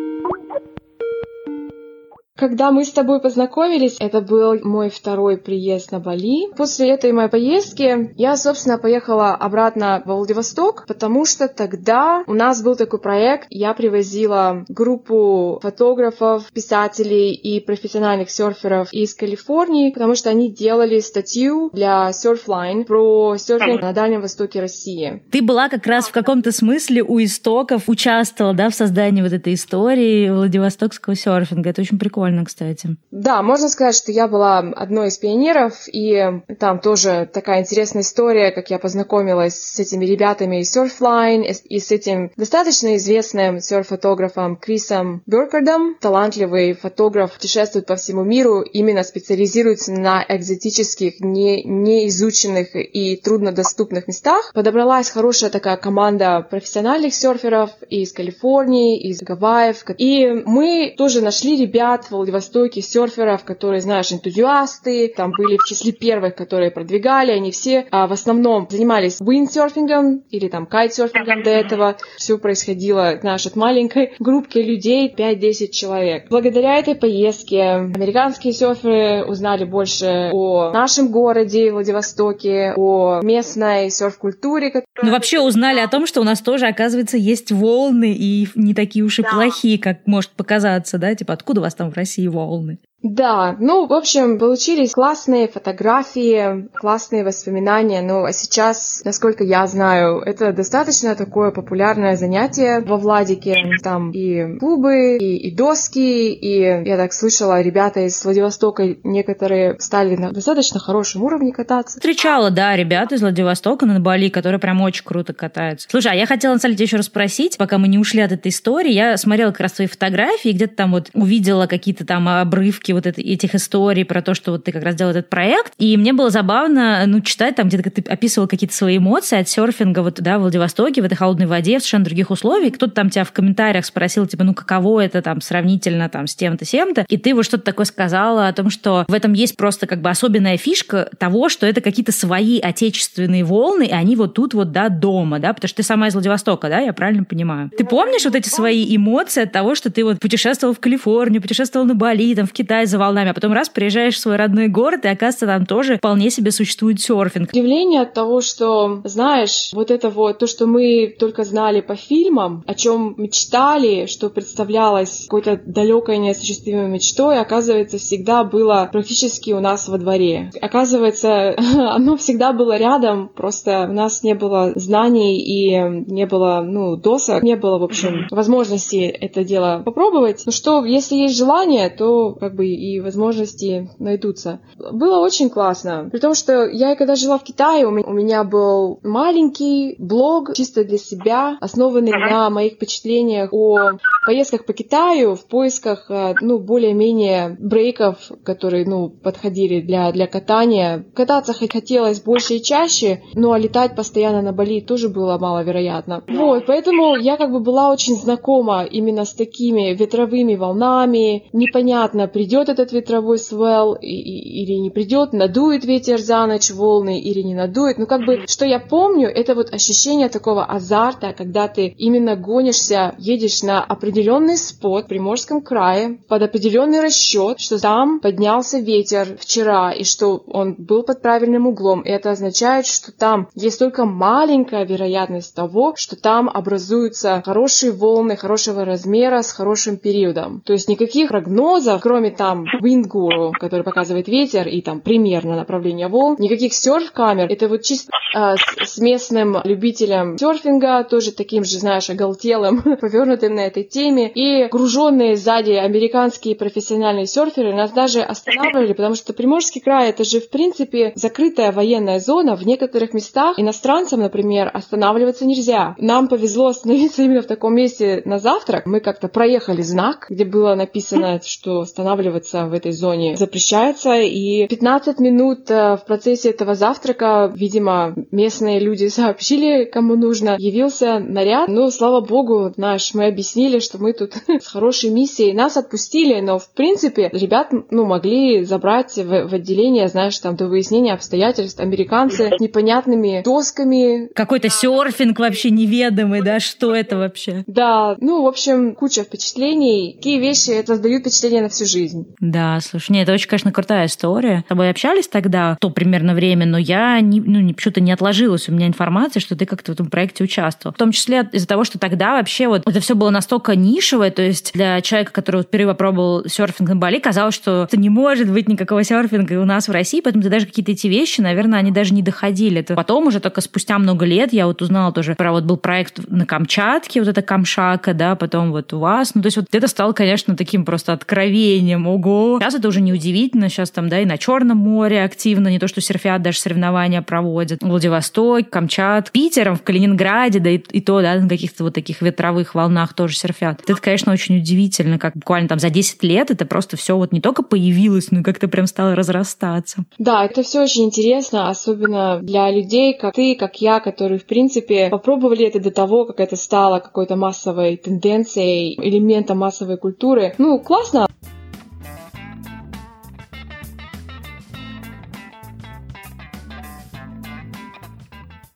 Когда 2.39 2.71
мы 2.71 2.85
с 2.85 2.91
тобой 2.91 3.19
познакомились, 3.19 3.97
это 3.99 4.21
был 4.21 4.57
мой 4.63 4.89
второй 4.89 5.35
приезд 5.35 5.91
на 5.91 5.99
Бали. 5.99 6.49
После 6.55 6.89
этой 6.89 7.11
моей 7.11 7.27
поездки 7.27 8.13
я, 8.15 8.37
собственно, 8.37 8.77
поехала 8.77 9.35
обратно 9.35 10.01
в 10.05 10.07
Владивосток, 10.07 10.85
потому 10.87 11.25
что 11.25 11.49
тогда 11.49 12.23
у 12.27 12.33
нас 12.33 12.63
был 12.63 12.77
такой 12.77 13.01
проект. 13.01 13.47
Я 13.49 13.73
привозила 13.73 14.63
группу 14.69 15.59
фотографов, 15.61 16.49
писателей 16.53 17.33
и 17.33 17.59
профессиональных 17.59 18.29
серферов 18.29 18.87
из 18.93 19.13
Калифорнии, 19.15 19.91
потому 19.91 20.15
что 20.15 20.29
они 20.29 20.49
делали 20.49 21.01
статью 21.01 21.69
для 21.73 22.09
Surfline 22.11 22.85
про 22.85 23.35
серфинг 23.35 23.81
на 23.81 23.91
Дальнем 23.91 24.21
Востоке 24.21 24.61
России. 24.61 25.21
Ты 25.29 25.41
была 25.41 25.67
как 25.67 25.85
раз 25.85 26.07
в 26.07 26.13
каком-то 26.13 26.53
смысле 26.53 27.03
у 27.03 27.21
истоков, 27.21 27.89
участвовала 27.89 28.55
да, 28.55 28.69
в 28.69 28.75
создании 28.75 29.21
вот 29.21 29.33
этой 29.33 29.55
истории 29.55 30.29
Владивостокского 30.29 31.17
серфинга. 31.17 31.71
Это 31.71 31.81
очень 31.81 31.99
прикольно 31.99 32.28
прикольно, 32.29 32.45
кстати. 32.45 32.97
Да, 33.11 33.41
можно 33.41 33.69
сказать, 33.69 33.95
что 33.95 34.11
я 34.11 34.27
была 34.27 34.59
одной 34.59 35.07
из 35.07 35.17
пионеров, 35.17 35.87
и 35.91 36.41
там 36.59 36.79
тоже 36.79 37.29
такая 37.31 37.61
интересная 37.61 38.03
история, 38.03 38.51
как 38.51 38.69
я 38.69 38.79
познакомилась 38.79 39.55
с 39.55 39.79
этими 39.79 40.05
ребятами 40.05 40.61
из 40.61 40.75
Surfline 40.75 41.43
и 41.65 41.79
с 41.79 41.91
этим 41.91 42.31
достаточно 42.37 42.95
известным 42.95 43.59
серф-фотографом 43.59 44.55
Крисом 44.55 45.21
Бёркардом. 45.25 45.95
Талантливый 45.99 46.73
фотограф 46.73 47.33
путешествует 47.33 47.85
по 47.85 47.95
всему 47.95 48.23
миру, 48.23 48.61
именно 48.61 49.03
специализируется 49.03 49.91
на 49.91 50.23
экзотических, 50.27 51.19
не, 51.19 51.63
неизученных 51.63 52.75
и 52.75 53.17
труднодоступных 53.17 54.07
местах. 54.07 54.51
Подобралась 54.53 55.09
хорошая 55.09 55.49
такая 55.49 55.77
команда 55.77 56.45
профессиональных 56.49 57.13
серферов 57.13 57.71
из 57.89 58.13
Калифорнии, 58.13 58.99
из 59.09 59.19
Гавайев. 59.21 59.83
И 59.97 60.27
мы 60.45 60.93
тоже 60.97 61.21
нашли 61.21 61.57
ребят 61.57 62.05
в 62.09 62.18
Владивостоке 62.19 62.81
серферов, 62.81 63.43
которые, 63.43 63.81
знаешь, 63.81 64.11
энтузиасты, 64.11 65.11
там 65.15 65.31
были 65.31 65.57
в 65.57 65.63
числе 65.63 65.91
первых, 65.91 66.35
которые 66.35 66.71
продвигали, 66.71 67.31
они 67.31 67.51
все 67.51 67.87
а, 67.91 68.07
в 68.07 68.11
основном 68.11 68.67
занимались 68.69 69.19
виндсерфингом 69.19 70.23
или 70.29 70.47
там 70.47 70.65
кайтсерфингом 70.65 71.43
до 71.43 71.49
этого. 71.49 71.97
Все 72.17 72.37
происходило, 72.37 73.17
знаешь, 73.21 73.45
от 73.45 73.55
маленькой 73.55 74.13
группки 74.19 74.57
людей, 74.57 75.13
5-10 75.15 75.69
человек. 75.69 76.27
Благодаря 76.29 76.75
этой 76.77 76.95
поездке 76.95 77.63
американские 77.63 78.53
серферы 78.53 79.25
узнали 79.25 79.63
больше 79.63 80.29
о 80.33 80.71
нашем 80.71 81.11
городе 81.11 81.71
Владивостоке, 81.71 82.73
о 82.75 83.21
местной 83.21 83.89
серф-культуре. 83.89 84.67
Которая... 84.67 84.85
Ну, 85.01 85.11
вообще 85.11 85.39
узнали 85.39 85.79
о 85.79 85.87
том, 85.87 86.05
что 86.05 86.21
у 86.21 86.23
нас 86.23 86.41
тоже, 86.41 86.67
оказывается, 86.67 87.17
есть 87.17 87.51
волны 87.51 88.13
и 88.13 88.47
не 88.55 88.73
такие 88.73 89.05
уж 89.05 89.19
и 89.19 89.23
да. 89.23 89.29
плохие, 89.29 89.79
как 89.79 90.05
может 90.05 90.31
показаться, 90.31 90.97
да? 90.97 91.15
Типа, 91.15 91.33
откуда 91.33 91.61
у 91.61 91.63
вас 91.63 91.75
там 91.75 91.91
в 91.91 91.95
России 91.95 92.08
волны. 92.27 92.79
Да, 93.01 93.55
ну, 93.59 93.87
в 93.87 93.93
общем, 93.93 94.37
получились 94.37 94.91
классные 94.91 95.47
фотографии, 95.47 96.67
классные 96.73 97.23
воспоминания. 97.23 98.01
Ну, 98.01 98.25
а 98.25 98.33
сейчас, 98.33 99.01
насколько 99.05 99.43
я 99.43 99.65
знаю, 99.67 100.19
это 100.19 100.51
достаточно 100.51 101.15
такое 101.15 101.51
популярное 101.51 102.17
занятие 102.17 102.81
во 102.81 102.97
Владике. 102.97 103.55
Там 103.81 104.11
и 104.11 104.57
клубы, 104.59 105.17
и, 105.17 105.37
и 105.37 105.55
доски, 105.55 106.33
и 106.33 106.59
я 106.59 106.97
так 106.97 107.13
слышала, 107.13 107.61
ребята 107.61 108.01
из 108.01 108.23
Владивостока 108.23 108.95
некоторые 109.03 109.79
стали 109.79 110.17
на 110.17 110.31
достаточно 110.31 110.79
хорошем 110.79 111.23
уровне 111.23 111.53
кататься. 111.53 111.99
Встречала, 111.99 112.51
да, 112.51 112.75
ребята 112.75 113.15
из 113.15 113.21
Владивостока 113.21 113.85
на 113.85 113.99
Бали, 114.01 114.27
которые 114.27 114.59
прям 114.59 114.81
очень 114.81 115.05
круто 115.05 115.33
катаются. 115.33 115.87
Слушай, 115.89 116.11
а 116.11 116.15
я 116.15 116.25
хотела, 116.25 116.53
на 116.53 116.59
самом 116.59 116.75
деле, 116.75 116.85
еще 116.85 116.97
раз 116.97 117.05
спросить, 117.05 117.57
пока 117.57 117.77
мы 117.77 117.87
не 117.87 117.97
ушли 117.97 118.21
от 118.21 118.33
этой 118.33 118.49
истории, 118.49 118.91
я 118.91 119.15
смотрела 119.15 119.51
как 119.51 119.61
раз 119.61 119.73
твои 119.73 119.87
фотографии, 119.87 120.49
где-то 120.49 120.75
там 120.75 120.91
вот 120.91 121.09
увидела 121.13 121.65
какие-то 121.65 122.05
там 122.05 122.27
обрывки 122.27 122.88
обрывки 122.89 122.91
вот 122.91 123.05
это, 123.05 123.21
этих 123.21 123.55
историй 123.55 124.05
про 124.05 124.21
то, 124.21 124.33
что 124.33 124.51
вот 124.51 124.63
ты 124.63 124.71
как 124.71 124.83
раз 124.83 124.95
делал 124.95 125.11
этот 125.11 125.29
проект. 125.29 125.73
И 125.77 125.97
мне 125.97 126.13
было 126.13 126.29
забавно, 126.29 127.03
ну, 127.07 127.21
читать 127.21 127.55
там, 127.55 127.67
где 127.67 127.77
ты 127.81 128.01
описывал 128.09 128.47
какие-то 128.47 128.75
свои 128.75 128.97
эмоции 128.97 129.39
от 129.39 129.47
серфинга 129.47 130.01
вот, 130.01 130.21
да, 130.21 130.37
в 130.37 130.41
Владивостоке, 130.41 131.01
в 131.01 131.05
этой 131.05 131.15
холодной 131.15 131.45
воде, 131.45 131.77
в 131.77 131.81
совершенно 131.81 132.05
других 132.05 132.31
условиях. 132.31 132.73
Кто-то 132.75 132.93
там 132.93 133.09
тебя 133.09 133.23
в 133.23 133.31
комментариях 133.31 133.85
спросил, 133.85 134.25
типа, 134.25 134.43
ну, 134.43 134.53
каково 134.53 135.05
это 135.05 135.21
там 135.21 135.41
сравнительно 135.41 136.09
там 136.09 136.27
с 136.27 136.35
тем-то, 136.35 136.65
тем-то. 136.65 137.05
И 137.07 137.17
ты 137.17 137.33
вот 137.33 137.45
что-то 137.45 137.63
такое 137.63 137.85
сказала 137.85 138.47
о 138.47 138.53
том, 138.53 138.69
что 138.69 139.05
в 139.07 139.13
этом 139.13 139.33
есть 139.33 139.55
просто 139.55 139.87
как 139.87 140.01
бы 140.01 140.09
особенная 140.09 140.57
фишка 140.57 141.09
того, 141.17 141.49
что 141.49 141.65
это 141.65 141.81
какие-то 141.81 142.11
свои 142.11 142.59
отечественные 142.59 143.43
волны, 143.43 143.85
и 143.85 143.91
они 143.91 144.15
вот 144.15 144.33
тут 144.33 144.53
вот, 144.53 144.71
да, 144.71 144.89
дома, 144.89 145.39
да, 145.39 145.53
потому 145.53 145.67
что 145.67 145.77
ты 145.77 145.83
сама 145.83 146.07
из 146.07 146.13
Владивостока, 146.13 146.69
да, 146.69 146.79
я 146.79 146.93
правильно 146.93 147.23
понимаю? 147.23 147.71
Ты 147.77 147.83
помнишь 147.85 148.25
вот 148.25 148.35
эти 148.35 148.49
свои 148.49 148.95
эмоции 148.95 149.43
от 149.43 149.51
того, 149.51 149.75
что 149.75 149.91
ты 149.91 150.03
вот 150.03 150.19
путешествовал 150.19 150.73
в 150.73 150.79
Калифорнию, 150.79 151.41
путешествовал 151.41 151.85
на 151.85 151.95
Бали, 151.95 152.35
там, 152.35 152.47
в 152.47 152.53
Китае, 152.53 152.78
за 152.87 152.97
волнами, 152.97 153.31
а 153.31 153.33
потом 153.33 153.53
раз 153.53 153.69
приезжаешь 153.69 154.15
в 154.15 154.19
свой 154.19 154.35
родной 154.35 154.67
город, 154.67 155.05
и 155.05 155.09
оказывается, 155.09 155.45
там 155.45 155.65
тоже 155.65 155.97
вполне 155.97 156.29
себе 156.29 156.51
существует 156.51 157.01
серфинг. 157.01 157.49
Удивление 157.51 158.01
от 158.01 158.13
того, 158.13 158.41
что, 158.41 159.01
знаешь, 159.03 159.71
вот 159.73 159.91
это 159.91 160.09
вот, 160.09 160.39
то, 160.39 160.47
что 160.47 160.67
мы 160.67 161.13
только 161.19 161.43
знали 161.43 161.81
по 161.81 161.95
фильмам, 161.95 162.63
о 162.67 162.73
чем 162.73 163.15
мечтали, 163.17 164.05
что 164.05 164.29
представлялось 164.29 165.25
какой-то 165.27 165.59
далекой 165.65 166.17
неосуществимой 166.17 166.87
мечтой, 166.87 167.39
оказывается, 167.39 167.97
всегда 167.97 168.43
было 168.43 168.89
практически 168.91 169.51
у 169.51 169.59
нас 169.59 169.87
во 169.87 169.97
дворе. 169.97 170.51
Оказывается, 170.61 171.55
оно 171.75 172.17
всегда 172.17 172.53
было 172.53 172.77
рядом, 172.77 173.29
просто 173.29 173.87
у 173.89 173.93
нас 173.93 174.23
не 174.23 174.35
было 174.35 174.73
знаний 174.75 175.39
и 175.39 175.79
не 176.11 176.25
было, 176.25 176.61
ну, 176.65 176.95
досок, 176.95 177.43
не 177.43 177.55
было, 177.55 177.77
в 177.77 177.83
общем, 177.83 178.27
возможности 178.31 178.97
это 179.05 179.43
дело 179.43 179.81
попробовать. 179.85 180.43
Ну 180.45 180.51
что, 180.51 180.85
если 180.85 181.15
есть 181.15 181.37
желание, 181.37 181.89
то 181.89 182.33
как 182.33 182.55
бы 182.55 182.65
и 182.75 182.99
возможности 182.99 183.89
найдутся. 183.99 184.59
Было 184.91 185.19
очень 185.19 185.49
классно. 185.49 186.09
При 186.11 186.19
том, 186.19 186.33
что 186.33 186.65
я 186.65 186.95
когда 186.95 187.15
жила 187.15 187.37
в 187.37 187.43
Китае, 187.43 187.85
у 187.85 187.91
меня 187.91 188.43
был 188.43 188.99
маленький 189.03 189.95
блог 189.97 190.53
чисто 190.55 190.83
для 190.83 190.97
себя, 190.97 191.57
основанный 191.61 192.11
на 192.11 192.49
моих 192.49 192.73
впечатлениях 192.73 193.53
о 193.53 193.97
поездках 194.25 194.65
по 194.65 194.73
Китаю 194.73 195.35
в 195.35 195.45
поисках, 195.45 196.05
э, 196.09 196.33
ну, 196.41 196.59
более-менее 196.59 197.57
брейков, 197.59 198.31
которые, 198.43 198.85
ну, 198.85 199.09
подходили 199.09 199.81
для, 199.81 200.11
для 200.11 200.27
катания. 200.27 201.05
Кататься 201.15 201.53
хотелось 201.53 202.21
больше 202.21 202.55
и 202.55 202.63
чаще, 202.63 203.21
а 203.35 203.57
летать 203.57 203.95
постоянно 203.95 204.41
на 204.41 204.51
Бали 204.53 204.81
тоже 204.81 205.09
было 205.09 205.37
маловероятно. 205.37 206.23
Вот, 206.27 206.65
поэтому 206.67 207.15
я 207.15 207.37
как 207.37 207.51
бы 207.51 207.59
была 207.59 207.91
очень 207.91 208.15
знакома 208.15 208.83
именно 208.83 209.25
с 209.25 209.33
такими 209.33 209.93
ветровыми 209.93 210.55
волнами. 210.55 211.49
Непонятно, 211.53 212.27
придет 212.27 212.58
этот 212.67 212.91
ветровой 212.91 213.37
свел 213.37 213.93
или 213.93 214.73
не 214.73 214.89
придет, 214.89 215.31
надует 215.31 215.85
ветер 215.85 216.19
за 216.19 216.45
ночь 216.45 216.71
волны 216.71 217.21
или 217.21 217.41
не 217.41 217.55
надует. 217.55 217.97
Ну, 217.97 218.07
как 218.07 218.25
бы, 218.25 218.43
что 218.47 218.65
я 218.65 218.79
помню, 218.79 219.29
это 219.29 219.55
вот 219.55 219.73
ощущение 219.73 220.27
такого 220.27 220.65
азарта, 220.65 221.33
когда 221.37 221.67
ты 221.67 221.87
именно 221.87 222.35
гонишься, 222.35 223.15
едешь 223.17 223.63
на 223.63 223.83
определенный 223.83 224.57
спот 224.57 225.05
в 225.05 225.07
Приморском 225.07 225.61
крае 225.61 226.19
под 226.27 226.41
определенный 226.41 226.99
расчет, 226.99 227.59
что 227.59 227.79
там 227.79 228.19
поднялся 228.19 228.79
ветер 228.79 229.37
вчера 229.39 229.91
и 229.91 230.03
что 230.03 230.43
он 230.47 230.75
был 230.77 231.03
под 231.03 231.21
правильным 231.21 231.67
углом. 231.67 232.01
И 232.01 232.09
это 232.09 232.31
означает, 232.31 232.85
что 232.85 233.11
там 233.11 233.47
есть 233.55 233.79
только 233.79 234.05
маленькая 234.05 234.85
вероятность 234.85 235.55
того, 235.55 235.93
что 235.95 236.15
там 236.15 236.49
образуются 236.49 237.43
хорошие 237.45 237.91
волны 237.91 238.35
хорошего 238.35 238.85
размера 238.85 239.41
с 239.41 239.51
хорошим 239.51 239.97
периодом. 239.97 240.61
То 240.65 240.73
есть 240.73 240.89
никаких 240.89 241.29
прогнозов, 241.29 242.01
кроме 242.01 242.31
там 242.31 242.48
Wind 242.55 243.05
Guru, 243.07 243.51
который 243.51 243.83
показывает 243.83 244.27
ветер 244.27 244.67
и 244.67 244.81
там 244.81 245.01
примерно 245.01 245.55
направление 245.55 246.07
волн, 246.07 246.35
никаких 246.39 246.73
серф-камер. 246.73 247.47
Это 247.49 247.67
вот 247.67 247.81
чисто 247.81 248.11
э, 248.35 248.55
с, 248.55 248.93
с 248.93 248.97
местным 248.97 249.57
любителем 249.63 250.37
серфинга, 250.37 251.03
тоже 251.03 251.31
таким 251.31 251.63
же, 251.63 251.79
знаешь, 251.79 252.09
оголтелым, 252.09 252.81
повернутым 253.01 253.55
на 253.55 253.61
этой 253.61 253.83
теме. 253.83 254.29
И 254.29 254.67
груженные 254.69 255.35
сзади 255.35 255.71
американские 255.71 256.55
профессиональные 256.55 257.25
серферы 257.25 257.73
нас 257.73 257.91
даже 257.91 258.21
останавливали, 258.21 258.93
потому 258.93 259.15
что 259.15 259.33
Приморский 259.33 259.81
край 259.81 260.09
это 260.09 260.23
же 260.23 260.39
в 260.39 260.49
принципе 260.49 261.11
закрытая 261.15 261.71
военная 261.71 262.19
зона. 262.19 262.55
В 262.55 262.65
некоторых 262.65 263.13
местах 263.13 263.59
иностранцам, 263.59 264.21
например, 264.21 264.69
останавливаться 264.73 265.45
нельзя. 265.45 265.95
Нам 265.97 266.27
повезло 266.27 266.67
остановиться 266.67 267.23
именно 267.23 267.41
в 267.41 267.47
таком 267.47 267.75
месте 267.75 268.21
на 268.25 268.39
завтрак. 268.39 268.85
Мы 268.85 268.99
как-то 268.99 269.27
проехали 269.27 269.81
знак, 269.81 270.27
где 270.29 270.45
было 270.45 270.75
написано, 270.75 271.41
что 271.43 271.81
останавливаться 271.81 272.38
в 272.43 272.73
этой 272.73 272.91
зоне 272.91 273.35
запрещается. 273.37 274.19
И 274.19 274.67
15 274.67 275.19
минут 275.19 275.69
э, 275.69 275.97
в 275.97 276.03
процессе 276.05 276.49
этого 276.49 276.75
завтрака, 276.75 277.51
видимо, 277.53 278.13
местные 278.31 278.79
люди 278.79 279.07
сообщили, 279.09 279.85
кому 279.85 280.15
нужно, 280.15 280.55
явился 280.57 281.19
наряд. 281.19 281.69
Ну, 281.69 281.89
слава 281.91 282.21
богу, 282.21 282.73
наш, 282.77 283.13
мы 283.13 283.27
объяснили, 283.27 283.79
что 283.79 283.97
мы 283.97 284.13
тут 284.13 284.33
с 284.47 284.67
хорошей 284.67 285.09
миссией. 285.09 285.53
Нас 285.53 285.77
отпустили, 285.77 286.39
но, 286.41 286.59
в 286.59 286.71
принципе, 286.73 287.29
ребят, 287.31 287.69
ну, 287.89 288.05
могли 288.05 288.63
забрать 288.63 289.15
в, 289.17 289.47
в 289.47 289.53
отделение, 289.53 290.07
знаешь, 290.07 290.37
там, 290.39 290.55
до 290.55 290.67
выяснения 290.67 291.13
обстоятельств. 291.13 291.79
Американцы 291.79 292.51
непонятными 292.59 293.41
досками. 293.43 294.27
Какой-то 294.33 294.69
серфинг 294.69 295.39
вообще 295.39 295.69
неведомый, 295.69 296.41
да, 296.41 296.59
что 296.59 296.95
это 296.95 297.17
вообще? 297.17 297.63
Да, 297.67 298.15
ну, 298.19 298.43
в 298.43 298.47
общем, 298.47 298.95
куча 298.95 299.23
впечатлений. 299.23 300.13
Такие 300.15 300.39
вещи 300.39 300.83
создают 300.85 301.21
впечатление 301.21 301.63
на 301.63 301.69
всю 301.69 301.85
жизнь. 301.85 302.18
Да, 302.39 302.79
слушай, 302.81 303.11
нет, 303.11 303.23
это 303.23 303.33
очень, 303.33 303.47
конечно, 303.47 303.71
крутая 303.71 304.05
история. 304.07 304.63
С 304.65 304.69
тобой 304.69 304.89
общались 304.89 305.27
тогда, 305.27 305.77
то 305.79 305.89
примерно 305.89 306.33
время, 306.33 306.65
но 306.65 306.77
я 306.77 307.19
не, 307.21 307.41
ну, 307.41 307.73
почему-то 307.73 308.01
не 308.01 308.11
отложилась 308.11 308.69
у 308.69 308.71
меня 308.71 308.87
информация, 308.87 309.39
что 309.39 309.55
ты 309.55 309.65
как-то 309.65 309.91
в 309.91 309.95
этом 309.95 310.07
проекте 310.07 310.43
участвовал. 310.43 310.93
В 310.93 310.97
том 310.97 311.11
числе 311.11 311.47
из-за 311.51 311.67
того, 311.67 311.83
что 311.83 311.99
тогда 311.99 312.33
вообще 312.33 312.67
вот 312.67 312.87
это 312.87 312.99
все 312.99 313.15
было 313.15 313.29
настолько 313.29 313.75
нишевое, 313.75 314.31
то 314.31 314.41
есть 314.41 314.73
для 314.73 315.01
человека, 315.01 315.31
который 315.31 315.57
вот 315.57 315.67
впервые 315.67 315.93
попробовал 315.93 316.45
серфинг 316.47 316.89
на 316.89 316.95
Бали, 316.95 317.19
казалось, 317.19 317.55
что 317.55 317.83
это 317.83 317.97
не 317.97 318.09
может 318.09 318.51
быть 318.51 318.67
никакого 318.67 319.03
серфинга 319.03 319.59
у 319.59 319.65
нас 319.65 319.87
в 319.87 319.91
России, 319.91 320.21
поэтому 320.21 320.43
ты 320.43 320.49
даже 320.49 320.65
какие-то 320.65 320.91
эти 320.91 321.07
вещи, 321.07 321.41
наверное, 321.41 321.79
они 321.79 321.91
даже 321.91 322.13
не 322.13 322.21
доходили. 322.21 322.81
Это 322.81 322.95
потом 322.95 323.27
уже 323.27 323.39
только 323.39 323.61
спустя 323.61 323.97
много 323.97 324.25
лет 324.25 324.53
я 324.53 324.67
вот 324.67 324.81
узнала 324.81 325.11
тоже 325.11 325.35
про 325.35 325.51
вот 325.51 325.63
был 325.63 325.77
проект 325.77 326.19
на 326.27 326.45
Камчатке, 326.45 327.21
вот 327.21 327.29
это 327.29 327.41
Камшака, 327.41 328.13
да, 328.13 328.35
потом 328.35 328.71
вот 328.71 328.93
у 328.93 328.99
вас. 328.99 329.35
Ну, 329.35 329.41
то 329.41 329.47
есть 329.47 329.57
вот 329.57 329.67
это 329.71 329.87
стало, 329.87 330.13
конечно, 330.13 330.55
таким 330.55 330.85
просто 330.85 331.13
откровением. 331.13 332.07
Ого! 332.09 332.59
Сейчас 332.59 332.75
это 332.75 332.87
уже 332.87 333.01
не 333.01 333.13
удивительно. 333.13 333.69
Сейчас 333.69 333.91
там, 333.91 334.09
да, 334.09 334.19
и 334.19 334.25
на 334.25 334.37
Черном 334.37 334.77
море 334.77 335.23
активно, 335.23 335.67
не 335.67 335.79
то, 335.79 335.87
что 335.87 336.01
серфят 336.01 336.41
даже 336.41 336.59
соревнования 336.59 337.21
проводят. 337.21 337.81
Владивосток, 337.81 338.69
Камчат, 338.69 339.31
Питером, 339.31 339.75
в 339.75 339.83
Калининграде, 339.83 340.59
да, 340.59 340.69
и, 340.69 340.77
и 340.77 341.01
то, 341.01 341.21
да, 341.21 341.35
на 341.35 341.47
каких-то 341.47 341.83
вот 341.83 341.93
таких 341.93 342.21
ветровых 342.21 342.75
волнах 342.75 343.13
тоже 343.13 343.35
серфят. 343.35 343.81
Это, 343.87 344.01
конечно, 344.01 344.31
очень 344.31 344.57
удивительно, 344.57 345.19
как 345.19 345.35
буквально 345.35 345.69
там 345.69 345.79
за 345.79 345.89
10 345.89 346.23
лет 346.23 346.51
это 346.51 346.65
просто 346.65 346.97
все 346.97 347.15
вот 347.15 347.31
не 347.31 347.41
только 347.41 347.63
появилось, 347.63 348.31
но 348.31 348.39
и 348.39 348.43
как-то 348.43 348.67
прям 348.67 348.87
стало 348.87 349.15
разрастаться. 349.15 350.03
Да, 350.17 350.45
это 350.45 350.63
все 350.63 350.81
очень 350.83 351.05
интересно, 351.05 351.69
особенно 351.69 352.39
для 352.41 352.71
людей, 352.71 353.13
как 353.13 353.35
ты, 353.35 353.55
как 353.55 353.81
я, 353.81 353.99
которые, 353.99 354.39
в 354.39 354.45
принципе, 354.45 355.09
попробовали 355.09 355.65
это 355.65 355.79
до 355.79 355.91
того, 355.91 356.25
как 356.25 356.39
это 356.39 356.55
стало 356.55 356.99
какой-то 356.99 357.35
массовой 357.35 357.97
тенденцией, 357.97 358.95
элементом 358.99 359.59
массовой 359.59 359.97
культуры. 359.97 360.55
Ну, 360.57 360.79
классно. 360.79 361.27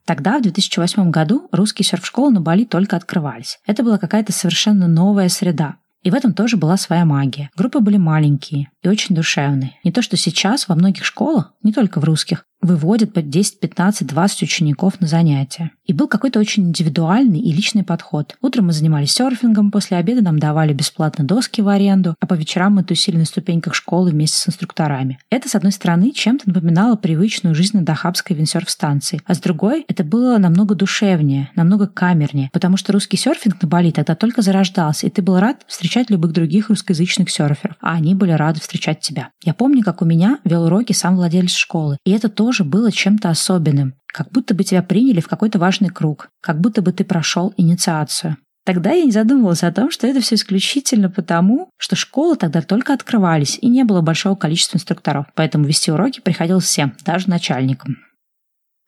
Тогда, 0.05 0.39
в 0.39 0.41
2008 0.41 1.11
году, 1.11 1.47
русские 1.51 1.85
серф-школы 1.85 2.31
на 2.31 2.41
Бали 2.41 2.65
только 2.65 2.97
открывались. 2.97 3.59
Это 3.65 3.83
была 3.83 3.97
какая-то 3.97 4.33
совершенно 4.33 4.87
новая 4.87 5.29
среда. 5.29 5.77
И 6.03 6.11
в 6.11 6.15
этом 6.15 6.33
тоже 6.33 6.57
была 6.57 6.77
своя 6.77 7.05
магия. 7.05 7.49
Группы 7.55 7.79
были 7.79 7.97
маленькие 7.97 8.69
и 8.81 8.87
очень 8.89 9.15
душевные. 9.15 9.79
Не 9.83 9.91
то, 9.91 10.01
что 10.01 10.17
сейчас 10.17 10.67
во 10.67 10.75
многих 10.75 11.05
школах, 11.05 11.53
не 11.63 11.71
только 11.71 11.99
в 11.99 12.03
русских, 12.03 12.45
выводят 12.63 13.13
по 13.13 13.21
10, 13.21 13.59
15, 13.59 14.07
20 14.07 14.43
учеников 14.43 14.99
на 15.01 15.07
занятия. 15.07 15.71
И 15.85 15.93
был 15.93 16.07
какой-то 16.07 16.39
очень 16.39 16.69
индивидуальный 16.69 17.39
и 17.39 17.51
личный 17.51 17.83
подход. 17.83 18.37
Утром 18.41 18.67
мы 18.67 18.73
занимались 18.73 19.11
серфингом, 19.11 19.69
после 19.69 19.97
обеда 19.97 20.21
нам 20.21 20.39
давали 20.39 20.73
бесплатно 20.73 21.25
доски 21.25 21.61
в 21.61 21.67
аренду, 21.67 22.15
а 22.19 22.25
по 22.25 22.35
вечерам 22.35 22.75
мы 22.75 22.83
тусили 22.83 23.17
на 23.17 23.25
ступеньках 23.25 23.75
школы 23.75 24.11
вместе 24.11 24.37
с 24.37 24.47
инструкторами. 24.47 25.19
Это, 25.29 25.49
с 25.49 25.55
одной 25.55 25.73
стороны, 25.73 26.11
чем-то 26.11 26.47
напоминало 26.47 26.95
привычную 26.95 27.53
жизнь 27.53 27.77
на 27.77 27.83
Дахабской 27.83 28.35
виндсерф-станции, 28.35 29.21
а 29.25 29.33
с 29.33 29.39
другой, 29.39 29.83
это 29.89 30.05
было 30.05 30.37
намного 30.37 30.73
душевнее, 30.73 31.49
намного 31.55 31.87
камернее, 31.87 32.49
потому 32.53 32.77
что 32.77 32.93
русский 32.93 33.17
серфинг 33.17 33.61
на 33.61 33.67
Бали 33.67 33.91
тогда 33.91 34.15
только 34.15 34.41
зарождался, 34.41 35.07
и 35.07 35.09
ты 35.09 35.21
был 35.21 35.37
рад 35.39 35.63
встречать 35.67 35.92
любых 36.09 36.31
других 36.31 36.69
русскоязычных 36.69 37.29
серферов, 37.29 37.77
а 37.81 37.93
они 37.93 38.15
были 38.15 38.31
рады 38.31 38.59
встречать 38.59 38.99
тебя. 38.99 39.29
Я 39.43 39.53
помню, 39.53 39.83
как 39.83 40.01
у 40.01 40.05
меня 40.05 40.39
вел 40.43 40.65
уроки 40.65 40.93
сам 40.93 41.15
владелец 41.15 41.51
школы, 41.51 41.97
и 42.05 42.11
это 42.11 42.29
тоже 42.29 42.63
было 42.63 42.91
чем-то 42.91 43.29
особенным, 43.29 43.95
как 44.07 44.31
будто 44.31 44.53
бы 44.53 44.63
тебя 44.63 44.83
приняли 44.83 45.19
в 45.19 45.27
какой-то 45.27 45.59
важный 45.59 45.89
круг, 45.89 46.29
как 46.41 46.59
будто 46.59 46.81
бы 46.81 46.91
ты 46.91 47.03
прошел 47.03 47.53
инициацию. 47.57 48.37
Тогда 48.65 48.91
я 48.91 49.03
не 49.03 49.11
задумывалась 49.11 49.63
о 49.63 49.73
том, 49.73 49.91
что 49.91 50.07
это 50.07 50.21
все 50.21 50.35
исключительно 50.35 51.09
потому, 51.09 51.69
что 51.77 51.97
школы 51.97 52.37
тогда 52.37 52.61
только 52.61 52.93
открывались 52.93 53.57
и 53.61 53.67
не 53.67 53.83
было 53.83 54.01
большого 54.01 54.35
количества 54.35 54.77
инструкторов, 54.77 55.25
поэтому 55.35 55.65
вести 55.65 55.91
уроки 55.91 56.21
приходилось 56.21 56.63
всем, 56.63 56.93
даже 57.03 57.29
начальникам. 57.29 57.97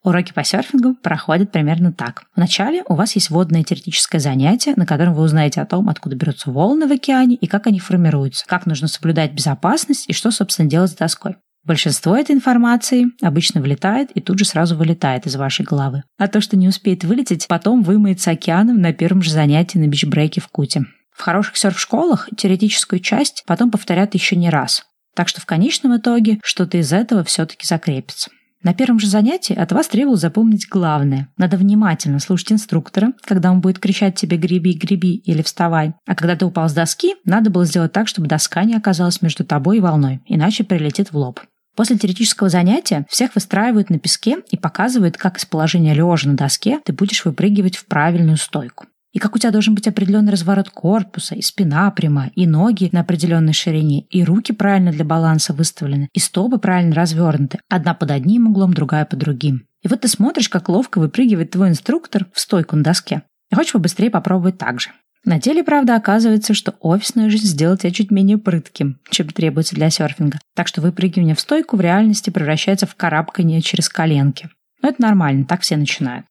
Уроки 0.05 0.33
по 0.33 0.43
серфингу 0.43 0.93
проходят 0.93 1.51
примерно 1.51 1.91
так. 1.91 2.25
Вначале 2.35 2.83
у 2.87 2.93
вас 2.93 3.15
есть 3.15 3.31
водное 3.31 3.63
теоретическое 3.63 4.19
занятие, 4.19 4.73
на 4.75 4.85
котором 4.85 5.15
вы 5.15 5.23
узнаете 5.23 5.61
о 5.61 5.65
том, 5.65 5.89
откуда 5.89 6.15
берутся 6.15 6.51
волны 6.51 6.87
в 6.87 6.91
океане 6.91 7.35
и 7.35 7.47
как 7.47 7.65
они 7.65 7.79
формируются, 7.79 8.45
как 8.45 8.67
нужно 8.67 8.87
соблюдать 8.87 9.33
безопасность 9.33 10.05
и 10.07 10.13
что, 10.13 10.29
собственно, 10.29 10.69
делать 10.69 10.91
с 10.91 10.95
доской. 10.95 11.37
Большинство 11.63 12.15
этой 12.15 12.35
информации 12.35 13.07
обычно 13.19 13.61
вылетает 13.61 14.11
и 14.11 14.21
тут 14.21 14.37
же 14.37 14.45
сразу 14.45 14.77
вылетает 14.77 15.25
из 15.25 15.35
вашей 15.37 15.65
головы. 15.65 16.03
А 16.19 16.27
то, 16.27 16.39
что 16.39 16.55
не 16.55 16.67
успеет 16.67 17.03
вылететь, 17.03 17.47
потом 17.47 17.81
вымоется 17.81 18.29
океаном 18.29 18.79
на 18.79 18.93
первом 18.93 19.23
же 19.23 19.31
занятии 19.31 19.79
на 19.79 19.87
бичбрейке 19.87 20.39
в 20.39 20.49
Куте. 20.49 20.85
В 21.11 21.23
хороших 21.23 21.57
серф-школах 21.57 22.29
теоретическую 22.37 22.99
часть 22.99 23.43
потом 23.47 23.71
повторят 23.71 24.13
еще 24.13 24.35
не 24.35 24.51
раз. 24.51 24.85
Так 25.15 25.27
что 25.27 25.41
в 25.41 25.47
конечном 25.47 25.97
итоге 25.97 26.37
что-то 26.43 26.77
из 26.77 26.93
этого 26.93 27.23
все-таки 27.23 27.65
закрепится. 27.65 28.29
На 28.65 28.73
первом 28.73 28.99
же 28.99 29.05
занятии 29.05 29.53
от 29.53 29.71
вас 29.73 29.87
требовал 29.87 30.17
запомнить 30.17 30.67
главное. 30.67 31.29
Надо 31.37 31.55
внимательно 31.55 32.17
слушать 32.17 32.51
инструктора, 32.51 33.13
когда 33.21 33.51
он 33.51 33.61
будет 33.61 33.77
кричать 33.77 34.15
тебе 34.15 34.37
«греби, 34.37 34.73
греби» 34.73 35.17
или 35.17 35.43
«вставай». 35.43 35.93
А 36.07 36.15
когда 36.15 36.35
ты 36.35 36.47
упал 36.47 36.67
с 36.67 36.73
доски, 36.73 37.13
надо 37.25 37.51
было 37.51 37.63
сделать 37.65 37.91
так, 37.91 38.07
чтобы 38.07 38.27
доска 38.27 38.63
не 38.63 38.73
оказалась 38.73 39.21
между 39.21 39.45
тобой 39.45 39.77
и 39.77 39.81
волной, 39.81 40.21
иначе 40.25 40.63
прилетит 40.63 41.11
в 41.11 41.15
лоб. 41.15 41.41
После 41.75 41.95
теоретического 41.95 42.49
занятия 42.49 43.05
всех 43.07 43.35
выстраивают 43.35 43.91
на 43.91 43.99
песке 43.99 44.37
и 44.49 44.57
показывают, 44.57 45.15
как 45.15 45.37
из 45.37 45.45
положения 45.45 45.93
лежа 45.93 46.27
на 46.27 46.35
доске 46.35 46.79
ты 46.83 46.91
будешь 46.91 47.23
выпрыгивать 47.23 47.75
в 47.75 47.85
правильную 47.85 48.37
стойку 48.37 48.87
и 49.15 49.19
как 49.19 49.33
у 49.33 49.39
тебя 49.39 49.51
должен 49.51 49.75
быть 49.75 49.87
определенный 49.87 50.33
разворот 50.33 50.69
корпуса, 50.69 51.35
и 51.35 51.41
спина 51.41 51.89
пряма, 51.89 52.31
и 52.35 52.45
ноги 52.45 52.89
на 52.91 52.99
определенной 52.99 53.53
ширине, 53.53 54.01
и 54.09 54.25
руки 54.25 54.51
правильно 54.51 54.91
для 54.91 55.05
баланса 55.05 55.53
выставлены, 55.53 56.09
и 56.11 56.19
стопы 56.19 56.57
правильно 56.57 56.93
развернуты, 56.93 57.59
одна 57.69 57.93
под 57.93 58.11
одним 58.11 58.47
углом, 58.47 58.73
другая 58.73 59.05
под 59.05 59.19
другим. 59.19 59.67
И 59.83 59.87
вот 59.87 60.01
ты 60.01 60.09
смотришь, 60.09 60.49
как 60.49 60.67
ловко 60.67 60.99
выпрыгивает 60.99 61.51
твой 61.51 61.69
инструктор 61.69 62.27
в 62.33 62.39
стойку 62.41 62.75
на 62.75 62.83
доске. 62.83 63.21
И 63.49 63.55
хочешь 63.55 63.71
побыстрее 63.71 64.09
попробовать 64.09 64.57
так 64.57 64.81
же. 64.81 64.89
На 65.23 65.39
деле, 65.39 65.63
правда, 65.63 65.95
оказывается, 65.95 66.53
что 66.53 66.75
офисная 66.81 67.29
жизнь 67.29 67.47
сделает 67.47 67.79
тебя 67.81 67.91
чуть 67.91 68.11
менее 68.11 68.37
прытким, 68.37 68.99
чем 69.09 69.29
требуется 69.29 69.75
для 69.75 69.89
серфинга. 69.91 70.39
Так 70.55 70.67
что 70.67 70.81
выпрыгивание 70.81 71.35
в 71.35 71.39
стойку 71.39 71.77
в 71.77 71.81
реальности 71.81 72.31
превращается 72.31 72.85
в 72.85 72.95
карабкание 72.95 73.61
через 73.61 73.87
коленки. 73.87 74.49
Но 74.81 74.89
это 74.89 75.01
нормально, 75.01 75.45
так 75.45 75.61
все 75.61 75.77
начинают. 75.77 76.25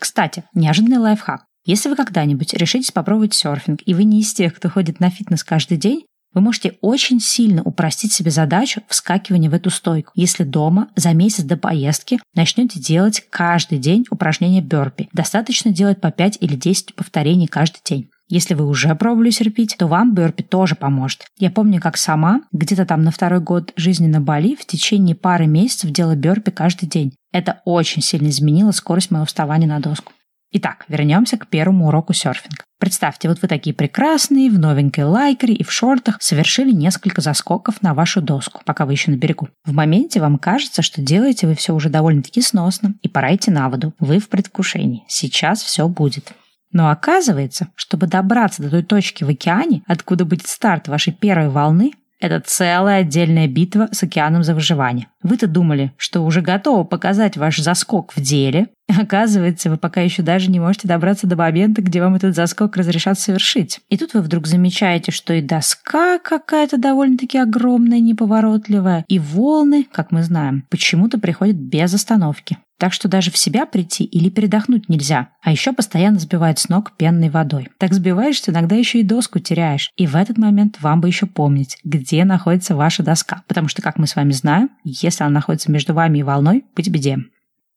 Кстати, 0.00 0.44
неожиданный 0.54 0.96
лайфхак. 0.96 1.44
Если 1.66 1.88
вы 1.88 1.96
когда-нибудь 1.96 2.54
решитесь 2.54 2.92
попробовать 2.92 3.34
серфинг, 3.34 3.80
и 3.84 3.92
вы 3.92 4.04
не 4.04 4.20
из 4.20 4.32
тех, 4.32 4.54
кто 4.54 4.70
ходит 4.70 5.00
на 5.00 5.10
фитнес 5.10 5.42
каждый 5.42 5.76
день, 5.76 6.04
вы 6.32 6.40
можете 6.40 6.76
очень 6.80 7.18
сильно 7.18 7.62
упростить 7.62 8.12
себе 8.12 8.30
задачу 8.30 8.82
вскакивания 8.88 9.50
в 9.50 9.54
эту 9.54 9.70
стойку, 9.70 10.12
если 10.14 10.44
дома 10.44 10.88
за 10.94 11.12
месяц 11.12 11.42
до 11.42 11.56
поездки 11.56 12.20
начнете 12.34 12.78
делать 12.78 13.24
каждый 13.30 13.78
день 13.78 14.04
упражнения 14.10 14.60
бёрпи. 14.60 15.08
Достаточно 15.12 15.72
делать 15.72 16.00
по 16.00 16.12
5 16.12 16.38
или 16.40 16.54
10 16.54 16.94
повторений 16.94 17.48
каждый 17.48 17.80
день. 17.84 18.10
Если 18.28 18.54
вы 18.54 18.68
уже 18.68 18.94
пробовали 18.94 19.30
серпить, 19.30 19.76
то 19.76 19.88
вам 19.88 20.14
бёрпи 20.14 20.44
тоже 20.44 20.76
поможет. 20.76 21.24
Я 21.38 21.50
помню, 21.50 21.80
как 21.80 21.96
сама, 21.96 22.42
где-то 22.52 22.84
там 22.84 23.02
на 23.02 23.10
второй 23.10 23.40
год 23.40 23.72
жизни 23.74 24.06
на 24.06 24.20
Бали, 24.20 24.54
в 24.54 24.66
течение 24.66 25.16
пары 25.16 25.46
месяцев 25.46 25.90
делала 25.90 26.14
бёрпи 26.14 26.52
каждый 26.52 26.86
день. 26.88 27.12
Это 27.32 27.60
очень 27.64 28.02
сильно 28.02 28.28
изменило 28.28 28.70
скорость 28.70 29.10
моего 29.10 29.26
вставания 29.26 29.66
на 29.66 29.80
доску. 29.80 30.12
Итак, 30.58 30.86
вернемся 30.88 31.36
к 31.36 31.48
первому 31.48 31.88
уроку 31.88 32.14
серфинга. 32.14 32.64
Представьте, 32.78 33.28
вот 33.28 33.42
вы 33.42 33.48
такие 33.48 33.76
прекрасные, 33.76 34.50
в 34.50 34.58
новенькой 34.58 35.04
лайкере 35.04 35.52
и 35.52 35.62
в 35.62 35.70
шортах 35.70 36.16
совершили 36.20 36.72
несколько 36.72 37.20
заскоков 37.20 37.82
на 37.82 37.92
вашу 37.92 38.22
доску, 38.22 38.62
пока 38.64 38.86
вы 38.86 38.92
еще 38.92 39.10
на 39.10 39.16
берегу. 39.16 39.50
В 39.66 39.74
моменте 39.74 40.18
вам 40.18 40.38
кажется, 40.38 40.80
что 40.80 41.02
делаете 41.02 41.46
вы 41.46 41.56
все 41.56 41.74
уже 41.74 41.90
довольно-таки 41.90 42.40
сносно, 42.40 42.94
и 43.02 43.08
пора 43.08 43.34
идти 43.34 43.50
на 43.50 43.68
воду. 43.68 43.92
Вы 43.98 44.18
в 44.18 44.30
предвкушении. 44.30 45.04
Сейчас 45.08 45.60
все 45.60 45.88
будет. 45.88 46.32
Но 46.72 46.88
оказывается, 46.88 47.68
чтобы 47.74 48.06
добраться 48.06 48.62
до 48.62 48.70
той 48.70 48.82
точки 48.82 49.24
в 49.24 49.28
океане, 49.28 49.82
откуда 49.86 50.24
будет 50.24 50.46
старт 50.46 50.88
вашей 50.88 51.12
первой 51.12 51.50
волны, 51.50 51.92
это 52.20 52.42
целая 52.44 53.00
отдельная 53.00 53.46
битва 53.48 53.88
с 53.92 54.02
океаном 54.02 54.42
за 54.42 54.54
выживание. 54.54 55.08
Вы-то 55.22 55.46
думали, 55.46 55.92
что 55.96 56.24
уже 56.24 56.40
готовы 56.40 56.84
показать 56.84 57.36
ваш 57.36 57.58
заскок 57.58 58.12
в 58.14 58.20
деле, 58.20 58.68
Оказывается, 59.00 59.68
вы 59.68 59.78
пока 59.78 60.00
еще 60.00 60.22
даже 60.22 60.50
не 60.50 60.60
можете 60.60 60.86
добраться 60.86 61.26
до 61.26 61.36
момента, 61.36 61.82
где 61.82 62.00
вам 62.00 62.14
этот 62.14 62.34
заскок 62.34 62.76
разрешат 62.76 63.18
совершить. 63.18 63.80
И 63.88 63.96
тут 63.96 64.14
вы 64.14 64.20
вдруг 64.20 64.46
замечаете, 64.46 65.10
что 65.10 65.34
и 65.34 65.42
доска 65.42 66.18
какая-то 66.18 66.78
довольно-таки 66.78 67.38
огромная, 67.38 68.00
неповоротливая, 68.00 69.04
и 69.08 69.18
волны, 69.18 69.86
как 69.90 70.12
мы 70.12 70.22
знаем, 70.22 70.64
почему-то 70.70 71.18
приходят 71.18 71.56
без 71.56 71.94
остановки. 71.94 72.58
Так 72.78 72.92
что 72.92 73.08
даже 73.08 73.30
в 73.30 73.38
себя 73.38 73.64
прийти 73.64 74.04
или 74.04 74.28
передохнуть 74.28 74.88
нельзя. 74.88 75.30
А 75.42 75.50
еще 75.50 75.72
постоянно 75.72 76.18
сбивает 76.18 76.58
с 76.58 76.68
ног 76.68 76.92
пенной 76.96 77.30
водой. 77.30 77.68
Так 77.78 77.94
сбиваешься, 77.94 78.50
иногда 78.50 78.76
еще 78.76 79.00
и 79.00 79.04
доску 79.04 79.38
теряешь. 79.38 79.90
И 79.96 80.06
в 80.06 80.14
этот 80.14 80.36
момент 80.36 80.78
вам 80.80 81.00
бы 81.00 81.08
еще 81.08 81.26
помнить, 81.26 81.78
где 81.84 82.24
находится 82.24 82.76
ваша 82.76 83.02
доска. 83.02 83.42
Потому 83.48 83.68
что, 83.68 83.80
как 83.80 83.98
мы 83.98 84.06
с 84.06 84.16
вами 84.16 84.32
знаем, 84.32 84.70
если 84.84 85.24
она 85.24 85.32
находится 85.32 85.70
между 85.70 85.94
вами 85.94 86.18
и 86.18 86.22
волной, 86.22 86.64
быть 86.74 86.90
беде. 86.90 87.18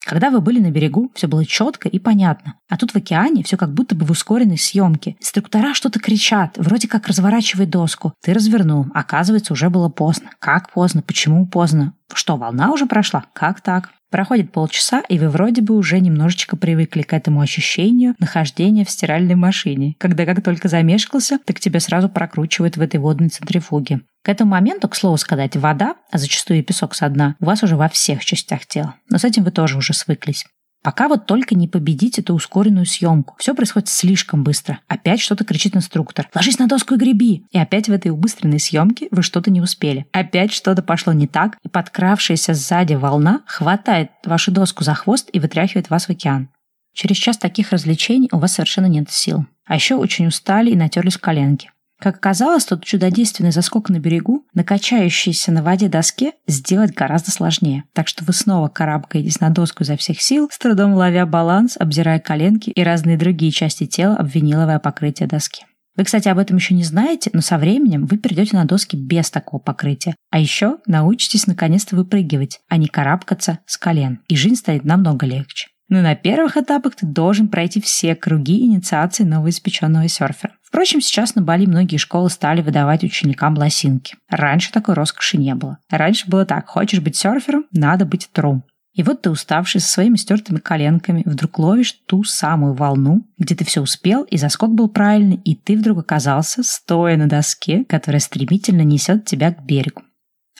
Когда 0.04 0.30
вы 0.30 0.40
были 0.40 0.58
на 0.60 0.70
берегу, 0.70 1.10
все 1.14 1.28
было 1.28 1.44
четко 1.44 1.88
и 1.88 1.98
понятно. 1.98 2.54
А 2.68 2.76
тут 2.76 2.92
в 2.92 2.96
океане 2.96 3.42
все 3.42 3.56
как 3.56 3.72
будто 3.74 3.94
бы 3.94 4.06
в 4.06 4.10
ускоренной 4.10 4.56
съемке. 4.56 5.16
Инструктора 5.20 5.74
что-то 5.74 6.00
кричат, 6.00 6.56
вроде 6.56 6.88
как 6.88 7.06
разворачивай 7.06 7.66
доску. 7.66 8.14
Ты 8.22 8.32
развернул. 8.32 8.86
Оказывается, 8.94 9.52
уже 9.52 9.68
было 9.68 9.88
поздно. 9.88 10.30
Как 10.38 10.72
поздно? 10.72 11.02
Почему 11.02 11.46
поздно? 11.46 11.92
Что, 12.14 12.36
волна 12.36 12.72
уже 12.72 12.86
прошла? 12.86 13.26
Как 13.34 13.60
так? 13.60 13.90
Проходит 14.10 14.50
полчаса, 14.50 15.02
и 15.08 15.18
вы 15.18 15.28
вроде 15.28 15.62
бы 15.62 15.76
уже 15.76 16.00
немножечко 16.00 16.56
привыкли 16.56 17.02
к 17.02 17.12
этому 17.12 17.40
ощущению 17.40 18.16
нахождения 18.18 18.84
в 18.84 18.90
стиральной 18.90 19.36
машине, 19.36 19.94
когда 19.98 20.26
как 20.26 20.42
только 20.42 20.68
замешкался, 20.68 21.38
так 21.44 21.60
тебя 21.60 21.78
сразу 21.78 22.08
прокручивает 22.08 22.76
в 22.76 22.80
этой 22.80 22.98
водной 22.98 23.28
центрифуге. 23.28 24.00
К 24.24 24.28
этому 24.28 24.50
моменту, 24.50 24.88
к 24.88 24.96
слову 24.96 25.16
сказать, 25.16 25.56
вода, 25.56 25.94
а 26.10 26.18
зачастую 26.18 26.58
и 26.58 26.62
песок 26.62 26.94
со 26.94 27.08
дна, 27.08 27.36
у 27.40 27.44
вас 27.44 27.62
уже 27.62 27.76
во 27.76 27.88
всех 27.88 28.24
частях 28.24 28.66
тела. 28.66 28.96
Но 29.08 29.18
с 29.18 29.24
этим 29.24 29.44
вы 29.44 29.52
тоже 29.52 29.78
уже 29.78 29.94
свыклись. 29.94 30.44
Пока 30.82 31.08
вот 31.08 31.26
только 31.26 31.54
не 31.54 31.68
победить 31.68 32.18
эту 32.18 32.34
ускоренную 32.34 32.86
съемку. 32.86 33.34
Все 33.38 33.54
происходит 33.54 33.88
слишком 33.88 34.42
быстро. 34.42 34.80
Опять 34.88 35.20
что-то 35.20 35.44
кричит 35.44 35.76
инструктор. 35.76 36.28
«Ложись 36.34 36.58
на 36.58 36.68
доску 36.68 36.94
и 36.94 36.96
греби!» 36.96 37.44
И 37.50 37.58
опять 37.58 37.88
в 37.88 37.92
этой 37.92 38.10
убыстренной 38.10 38.60
съемке 38.60 39.08
вы 39.10 39.22
что-то 39.22 39.50
не 39.50 39.60
успели. 39.60 40.06
Опять 40.12 40.52
что-то 40.52 40.82
пошло 40.82 41.12
не 41.12 41.26
так, 41.26 41.58
и 41.62 41.68
подкравшаяся 41.68 42.54
сзади 42.54 42.94
волна 42.94 43.42
хватает 43.46 44.10
вашу 44.24 44.52
доску 44.52 44.82
за 44.82 44.94
хвост 44.94 45.28
и 45.32 45.38
вытряхивает 45.38 45.90
вас 45.90 46.06
в 46.06 46.10
океан. 46.10 46.48
Через 46.94 47.16
час 47.16 47.36
таких 47.36 47.72
развлечений 47.72 48.28
у 48.32 48.38
вас 48.38 48.54
совершенно 48.54 48.86
нет 48.86 49.10
сил. 49.10 49.44
А 49.66 49.74
еще 49.74 49.96
очень 49.96 50.26
устали 50.26 50.70
и 50.70 50.76
натерлись 50.76 51.18
коленки. 51.18 51.70
Как 52.00 52.16
оказалось, 52.16 52.64
тот 52.64 52.82
чудодейственный 52.84 53.52
заскок 53.52 53.90
на 53.90 53.98
берегу, 53.98 54.46
на 54.54 54.64
качающейся 54.64 55.52
на 55.52 55.62
воде 55.62 55.88
доске, 55.88 56.32
сделать 56.46 56.94
гораздо 56.94 57.30
сложнее. 57.30 57.84
Так 57.92 58.08
что 58.08 58.24
вы 58.24 58.32
снова 58.32 58.68
карабкаетесь 58.68 59.40
на 59.40 59.50
доску 59.50 59.82
изо 59.82 59.96
всех 59.96 60.22
сил, 60.22 60.48
с 60.50 60.58
трудом 60.58 60.94
ловя 60.94 61.26
баланс, 61.26 61.76
обзирая 61.78 62.18
коленки 62.18 62.70
и 62.70 62.82
разные 62.82 63.18
другие 63.18 63.52
части 63.52 63.86
тела 63.86 64.16
об 64.16 64.28
виниловое 64.28 64.78
покрытие 64.78 65.28
доски. 65.28 65.66
Вы, 65.96 66.04
кстати, 66.04 66.28
об 66.28 66.38
этом 66.38 66.56
еще 66.56 66.72
не 66.72 66.84
знаете, 66.84 67.30
но 67.34 67.42
со 67.42 67.58
временем 67.58 68.06
вы 68.06 68.16
перейдете 68.16 68.56
на 68.56 68.64
доски 68.64 68.96
без 68.96 69.30
такого 69.30 69.60
покрытия. 69.60 70.14
А 70.30 70.38
еще 70.38 70.78
научитесь 70.86 71.46
наконец-то 71.46 71.96
выпрыгивать, 71.96 72.60
а 72.68 72.78
не 72.78 72.86
карабкаться 72.86 73.58
с 73.66 73.76
колен. 73.76 74.20
И 74.28 74.36
жизнь 74.36 74.56
станет 74.56 74.84
намного 74.84 75.26
легче. 75.26 75.68
Но 75.90 76.00
на 76.00 76.14
первых 76.14 76.56
этапах 76.56 76.94
ты 76.94 77.04
должен 77.04 77.48
пройти 77.48 77.80
все 77.80 78.14
круги 78.14 78.64
инициации 78.64 79.24
новоиспеченного 79.24 80.08
серфера. 80.08 80.54
Впрочем, 80.62 81.00
сейчас 81.00 81.34
на 81.34 81.42
Бали 81.42 81.66
многие 81.66 81.96
школы 81.96 82.30
стали 82.30 82.62
выдавать 82.62 83.02
ученикам 83.02 83.58
лосинки. 83.58 84.14
Раньше 84.30 84.70
такой 84.70 84.94
роскоши 84.94 85.36
не 85.36 85.54
было. 85.56 85.78
Раньше 85.90 86.30
было 86.30 86.46
так, 86.46 86.68
хочешь 86.68 87.00
быть 87.00 87.16
серфером, 87.16 87.66
надо 87.72 88.06
быть 88.06 88.30
тру. 88.32 88.62
И 88.94 89.02
вот 89.02 89.22
ты, 89.22 89.30
уставший 89.30 89.80
со 89.80 89.88
своими 89.88 90.16
стертыми 90.16 90.58
коленками, 90.58 91.22
вдруг 91.24 91.58
ловишь 91.58 91.92
ту 92.06 92.22
самую 92.22 92.74
волну, 92.74 93.26
где 93.38 93.54
ты 93.54 93.64
все 93.64 93.80
успел, 93.80 94.22
и 94.24 94.36
заскок 94.36 94.72
был 94.72 94.88
правильный, 94.88 95.40
и 95.44 95.56
ты 95.56 95.76
вдруг 95.76 95.98
оказался 95.98 96.62
стоя 96.62 97.16
на 97.16 97.28
доске, 97.28 97.84
которая 97.84 98.20
стремительно 98.20 98.82
несет 98.82 99.24
тебя 99.24 99.52
к 99.52 99.64
берегу. 99.64 100.02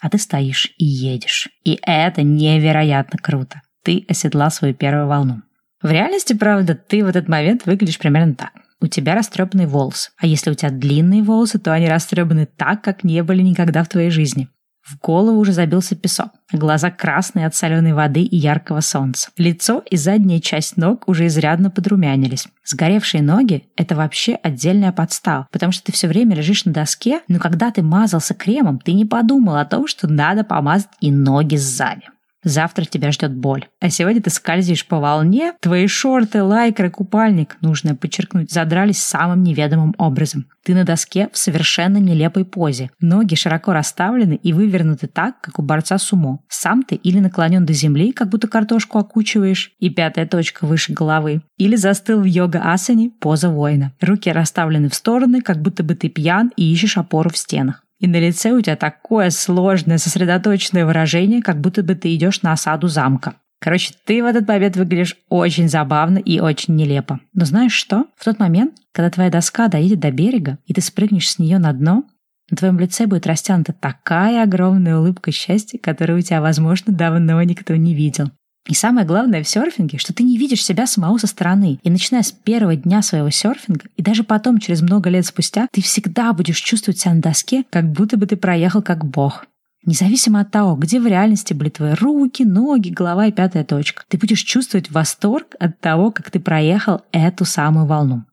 А 0.00 0.10
ты 0.10 0.18
стоишь 0.18 0.72
и 0.78 0.84
едешь. 0.84 1.48
И 1.64 1.78
это 1.82 2.22
невероятно 2.22 3.18
круто. 3.18 3.62
Ты 3.82 4.04
оседлал 4.08 4.50
свою 4.50 4.74
первую 4.74 5.06
волну. 5.06 5.42
В 5.82 5.90
реальности, 5.90 6.34
правда, 6.34 6.74
ты 6.74 7.04
в 7.04 7.08
этот 7.08 7.28
момент 7.28 7.66
выглядишь 7.66 7.98
примерно 7.98 8.34
так 8.34 8.52
у 8.80 8.86
тебя 8.86 9.14
растрепанный 9.14 9.66
волос. 9.66 10.10
А 10.18 10.26
если 10.26 10.50
у 10.50 10.54
тебя 10.54 10.70
длинные 10.70 11.22
волосы, 11.22 11.58
то 11.58 11.72
они 11.72 11.88
растрепаны 11.88 12.46
так, 12.46 12.82
как 12.82 13.04
не 13.04 13.22
были 13.22 13.42
никогда 13.42 13.84
в 13.84 13.88
твоей 13.88 14.10
жизни. 14.10 14.48
В 14.82 14.98
голову 14.98 15.38
уже 15.38 15.52
забился 15.52 15.94
песок. 15.94 16.30
Глаза 16.50 16.90
красные 16.90 17.46
от 17.46 17.54
соленой 17.54 17.92
воды 17.92 18.22
и 18.22 18.36
яркого 18.36 18.80
солнца. 18.80 19.28
Лицо 19.36 19.84
и 19.88 19.96
задняя 19.96 20.40
часть 20.40 20.78
ног 20.78 21.06
уже 21.06 21.26
изрядно 21.26 21.70
подрумянились. 21.70 22.48
Сгоревшие 22.64 23.22
ноги– 23.22 23.68
это 23.76 23.94
вообще 23.94 24.36
отдельная 24.42 24.90
подстава, 24.90 25.46
потому 25.52 25.70
что 25.70 25.84
ты 25.84 25.92
все 25.92 26.08
время 26.08 26.34
лежишь 26.34 26.64
на 26.64 26.72
доске, 26.72 27.20
но 27.28 27.38
когда 27.38 27.70
ты 27.70 27.82
мазался 27.82 28.32
кремом, 28.32 28.78
ты 28.78 28.94
не 28.94 29.04
подумал 29.04 29.56
о 29.56 29.66
том, 29.66 29.86
что 29.86 30.08
надо 30.08 30.44
помазать 30.44 30.88
и 31.00 31.12
ноги 31.12 31.56
сзади. 31.56 32.08
Завтра 32.42 32.84
тебя 32.84 33.12
ждет 33.12 33.34
боль. 33.34 33.66
А 33.80 33.90
сегодня 33.90 34.22
ты 34.22 34.30
скользишь 34.30 34.86
по 34.86 34.98
волне, 34.98 35.52
твои 35.60 35.86
шорты, 35.86 36.42
лайкры, 36.42 36.90
купальник, 36.90 37.56
нужно 37.60 37.94
подчеркнуть, 37.94 38.50
задрались 38.50 39.02
самым 39.02 39.42
неведомым 39.42 39.94
образом. 39.98 40.46
Ты 40.64 40.74
на 40.74 40.84
доске 40.84 41.28
в 41.32 41.38
совершенно 41.38 41.98
нелепой 41.98 42.44
позе. 42.44 42.90
Ноги 43.00 43.34
широко 43.34 43.72
расставлены 43.72 44.34
и 44.34 44.52
вывернуты 44.52 45.06
так, 45.06 45.40
как 45.40 45.58
у 45.58 45.62
борца 45.62 45.98
сумо. 45.98 46.40
Сам 46.48 46.82
ты 46.82 46.94
или 46.94 47.18
наклонен 47.18 47.64
до 47.66 47.72
земли, 47.72 48.12
как 48.12 48.28
будто 48.28 48.48
картошку 48.48 48.98
окучиваешь, 48.98 49.72
и 49.78 49.90
пятая 49.90 50.26
точка 50.26 50.66
выше 50.66 50.92
головы. 50.92 51.42
Или 51.56 51.76
застыл 51.76 52.20
в 52.20 52.24
йога-асане, 52.24 53.10
поза 53.20 53.50
воина. 53.50 53.92
Руки 54.00 54.30
расставлены 54.30 54.88
в 54.88 54.94
стороны, 54.94 55.40
как 55.40 55.60
будто 55.60 55.82
бы 55.82 55.94
ты 55.94 56.08
пьян 56.08 56.52
и 56.56 56.72
ищешь 56.72 56.96
опору 56.96 57.30
в 57.30 57.36
стенах. 57.36 57.84
И 58.00 58.06
на 58.06 58.18
лице 58.18 58.50
у 58.52 58.60
тебя 58.60 58.76
такое 58.76 59.30
сложное, 59.30 59.98
сосредоточенное 59.98 60.86
выражение, 60.86 61.42
как 61.42 61.60
будто 61.60 61.82
бы 61.82 61.94
ты 61.94 62.14
идешь 62.14 62.42
на 62.42 62.52
осаду 62.52 62.88
замка. 62.88 63.34
Короче, 63.60 63.92
ты 64.06 64.22
в 64.22 64.26
этот 64.26 64.48
момент 64.48 64.76
выглядишь 64.76 65.16
очень 65.28 65.68
забавно 65.68 66.16
и 66.16 66.40
очень 66.40 66.76
нелепо. 66.76 67.20
Но 67.34 67.44
знаешь 67.44 67.74
что? 67.74 68.06
В 68.16 68.24
тот 68.24 68.38
момент, 68.38 68.72
когда 68.92 69.10
твоя 69.10 69.28
доска 69.28 69.68
доедет 69.68 70.00
до 70.00 70.10
берега, 70.10 70.58
и 70.64 70.72
ты 70.72 70.80
спрыгнешь 70.80 71.28
с 71.28 71.38
нее 71.38 71.58
на 71.58 71.74
дно, 71.74 72.04
на 72.50 72.56
твоем 72.56 72.78
лице 72.78 73.06
будет 73.06 73.26
растянута 73.26 73.74
такая 73.74 74.42
огромная 74.42 74.96
улыбка 74.96 75.30
счастья, 75.30 75.78
которую 75.78 76.18
у 76.18 76.22
тебя, 76.22 76.40
возможно, 76.40 76.92
давно 76.92 77.40
никто 77.42 77.76
не 77.76 77.94
видел. 77.94 78.30
И 78.68 78.74
самое 78.74 79.06
главное 79.06 79.42
в 79.42 79.48
серфинге, 79.48 79.98
что 79.98 80.12
ты 80.12 80.22
не 80.22 80.36
видишь 80.36 80.64
себя 80.64 80.86
самого 80.86 81.18
со 81.18 81.26
стороны. 81.26 81.78
И 81.82 81.90
начиная 81.90 82.22
с 82.22 82.30
первого 82.30 82.76
дня 82.76 83.02
своего 83.02 83.30
серфинга, 83.30 83.86
и 83.96 84.02
даже 84.02 84.22
потом, 84.22 84.58
через 84.58 84.82
много 84.82 85.10
лет 85.10 85.26
спустя, 85.26 85.66
ты 85.72 85.82
всегда 85.82 86.32
будешь 86.32 86.60
чувствовать 86.60 86.98
себя 86.98 87.14
на 87.14 87.22
доске, 87.22 87.64
как 87.70 87.90
будто 87.90 88.16
бы 88.16 88.26
ты 88.26 88.36
проехал 88.36 88.82
как 88.82 89.04
бог. 89.04 89.46
Независимо 89.86 90.40
от 90.40 90.50
того, 90.50 90.76
где 90.76 91.00
в 91.00 91.06
реальности 91.06 91.54
были 91.54 91.70
твои 91.70 91.94
руки, 91.94 92.42
ноги, 92.42 92.90
голова 92.90 93.26
и 93.26 93.32
пятая 93.32 93.64
точка, 93.64 94.02
ты 94.08 94.18
будешь 94.18 94.42
чувствовать 94.42 94.90
восторг 94.90 95.54
от 95.58 95.80
того, 95.80 96.10
как 96.10 96.30
ты 96.30 96.38
проехал 96.38 97.02
эту 97.12 97.46
самую 97.46 97.86
волну. 97.86 98.24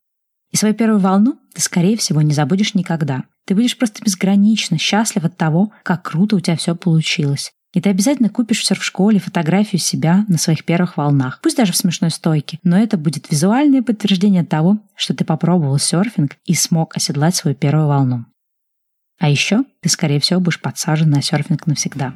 И 0.52 0.58
свою 0.58 0.74
первую 0.74 1.00
волну 1.00 1.40
ты, 1.54 1.62
скорее 1.62 1.96
всего, 1.96 2.22
не 2.22 2.34
забудешь 2.34 2.74
никогда. 2.74 3.24
Ты 3.46 3.56
будешь 3.56 3.78
просто 3.78 4.04
безгранично 4.04 4.78
счастлив 4.78 5.24
от 5.24 5.38
того, 5.38 5.72
как 5.84 6.04
круто 6.04 6.36
у 6.36 6.40
тебя 6.42 6.58
все 6.58 6.76
получилось. 6.76 7.54
И 7.74 7.82
ты 7.82 7.90
обязательно 7.90 8.30
купишь 8.30 8.62
в 8.62 8.66
серф-школе 8.66 9.20
фотографию 9.20 9.80
себя 9.80 10.26
на 10.28 10.38
своих 10.38 10.64
первых 10.64 10.98
волнах, 10.98 11.40
пусть 11.44 11.58
даже 11.58 11.74
в 11.74 11.78
смешной 11.78 12.12
стойке, 12.12 12.60
но 12.64 12.78
это 12.78 12.98
будет 12.98 13.30
визуальное 13.30 13.84
подтверждение 13.84 14.46
того, 14.46 14.80
что 14.96 15.14
ты 15.14 15.26
попробовал 15.26 15.78
серфинг 15.78 16.38
и 16.46 16.54
смог 16.54 16.96
оседлать 16.96 17.36
свою 17.36 17.56
первую 17.56 17.88
волну. 17.88 18.26
А 19.20 19.30
еще 19.30 19.64
ты, 19.82 19.90
скорее 19.90 20.20
всего, 20.20 20.40
будешь 20.40 20.62
подсажен 20.62 21.10
на 21.10 21.22
серфинг 21.22 21.68
навсегда. 21.68 22.14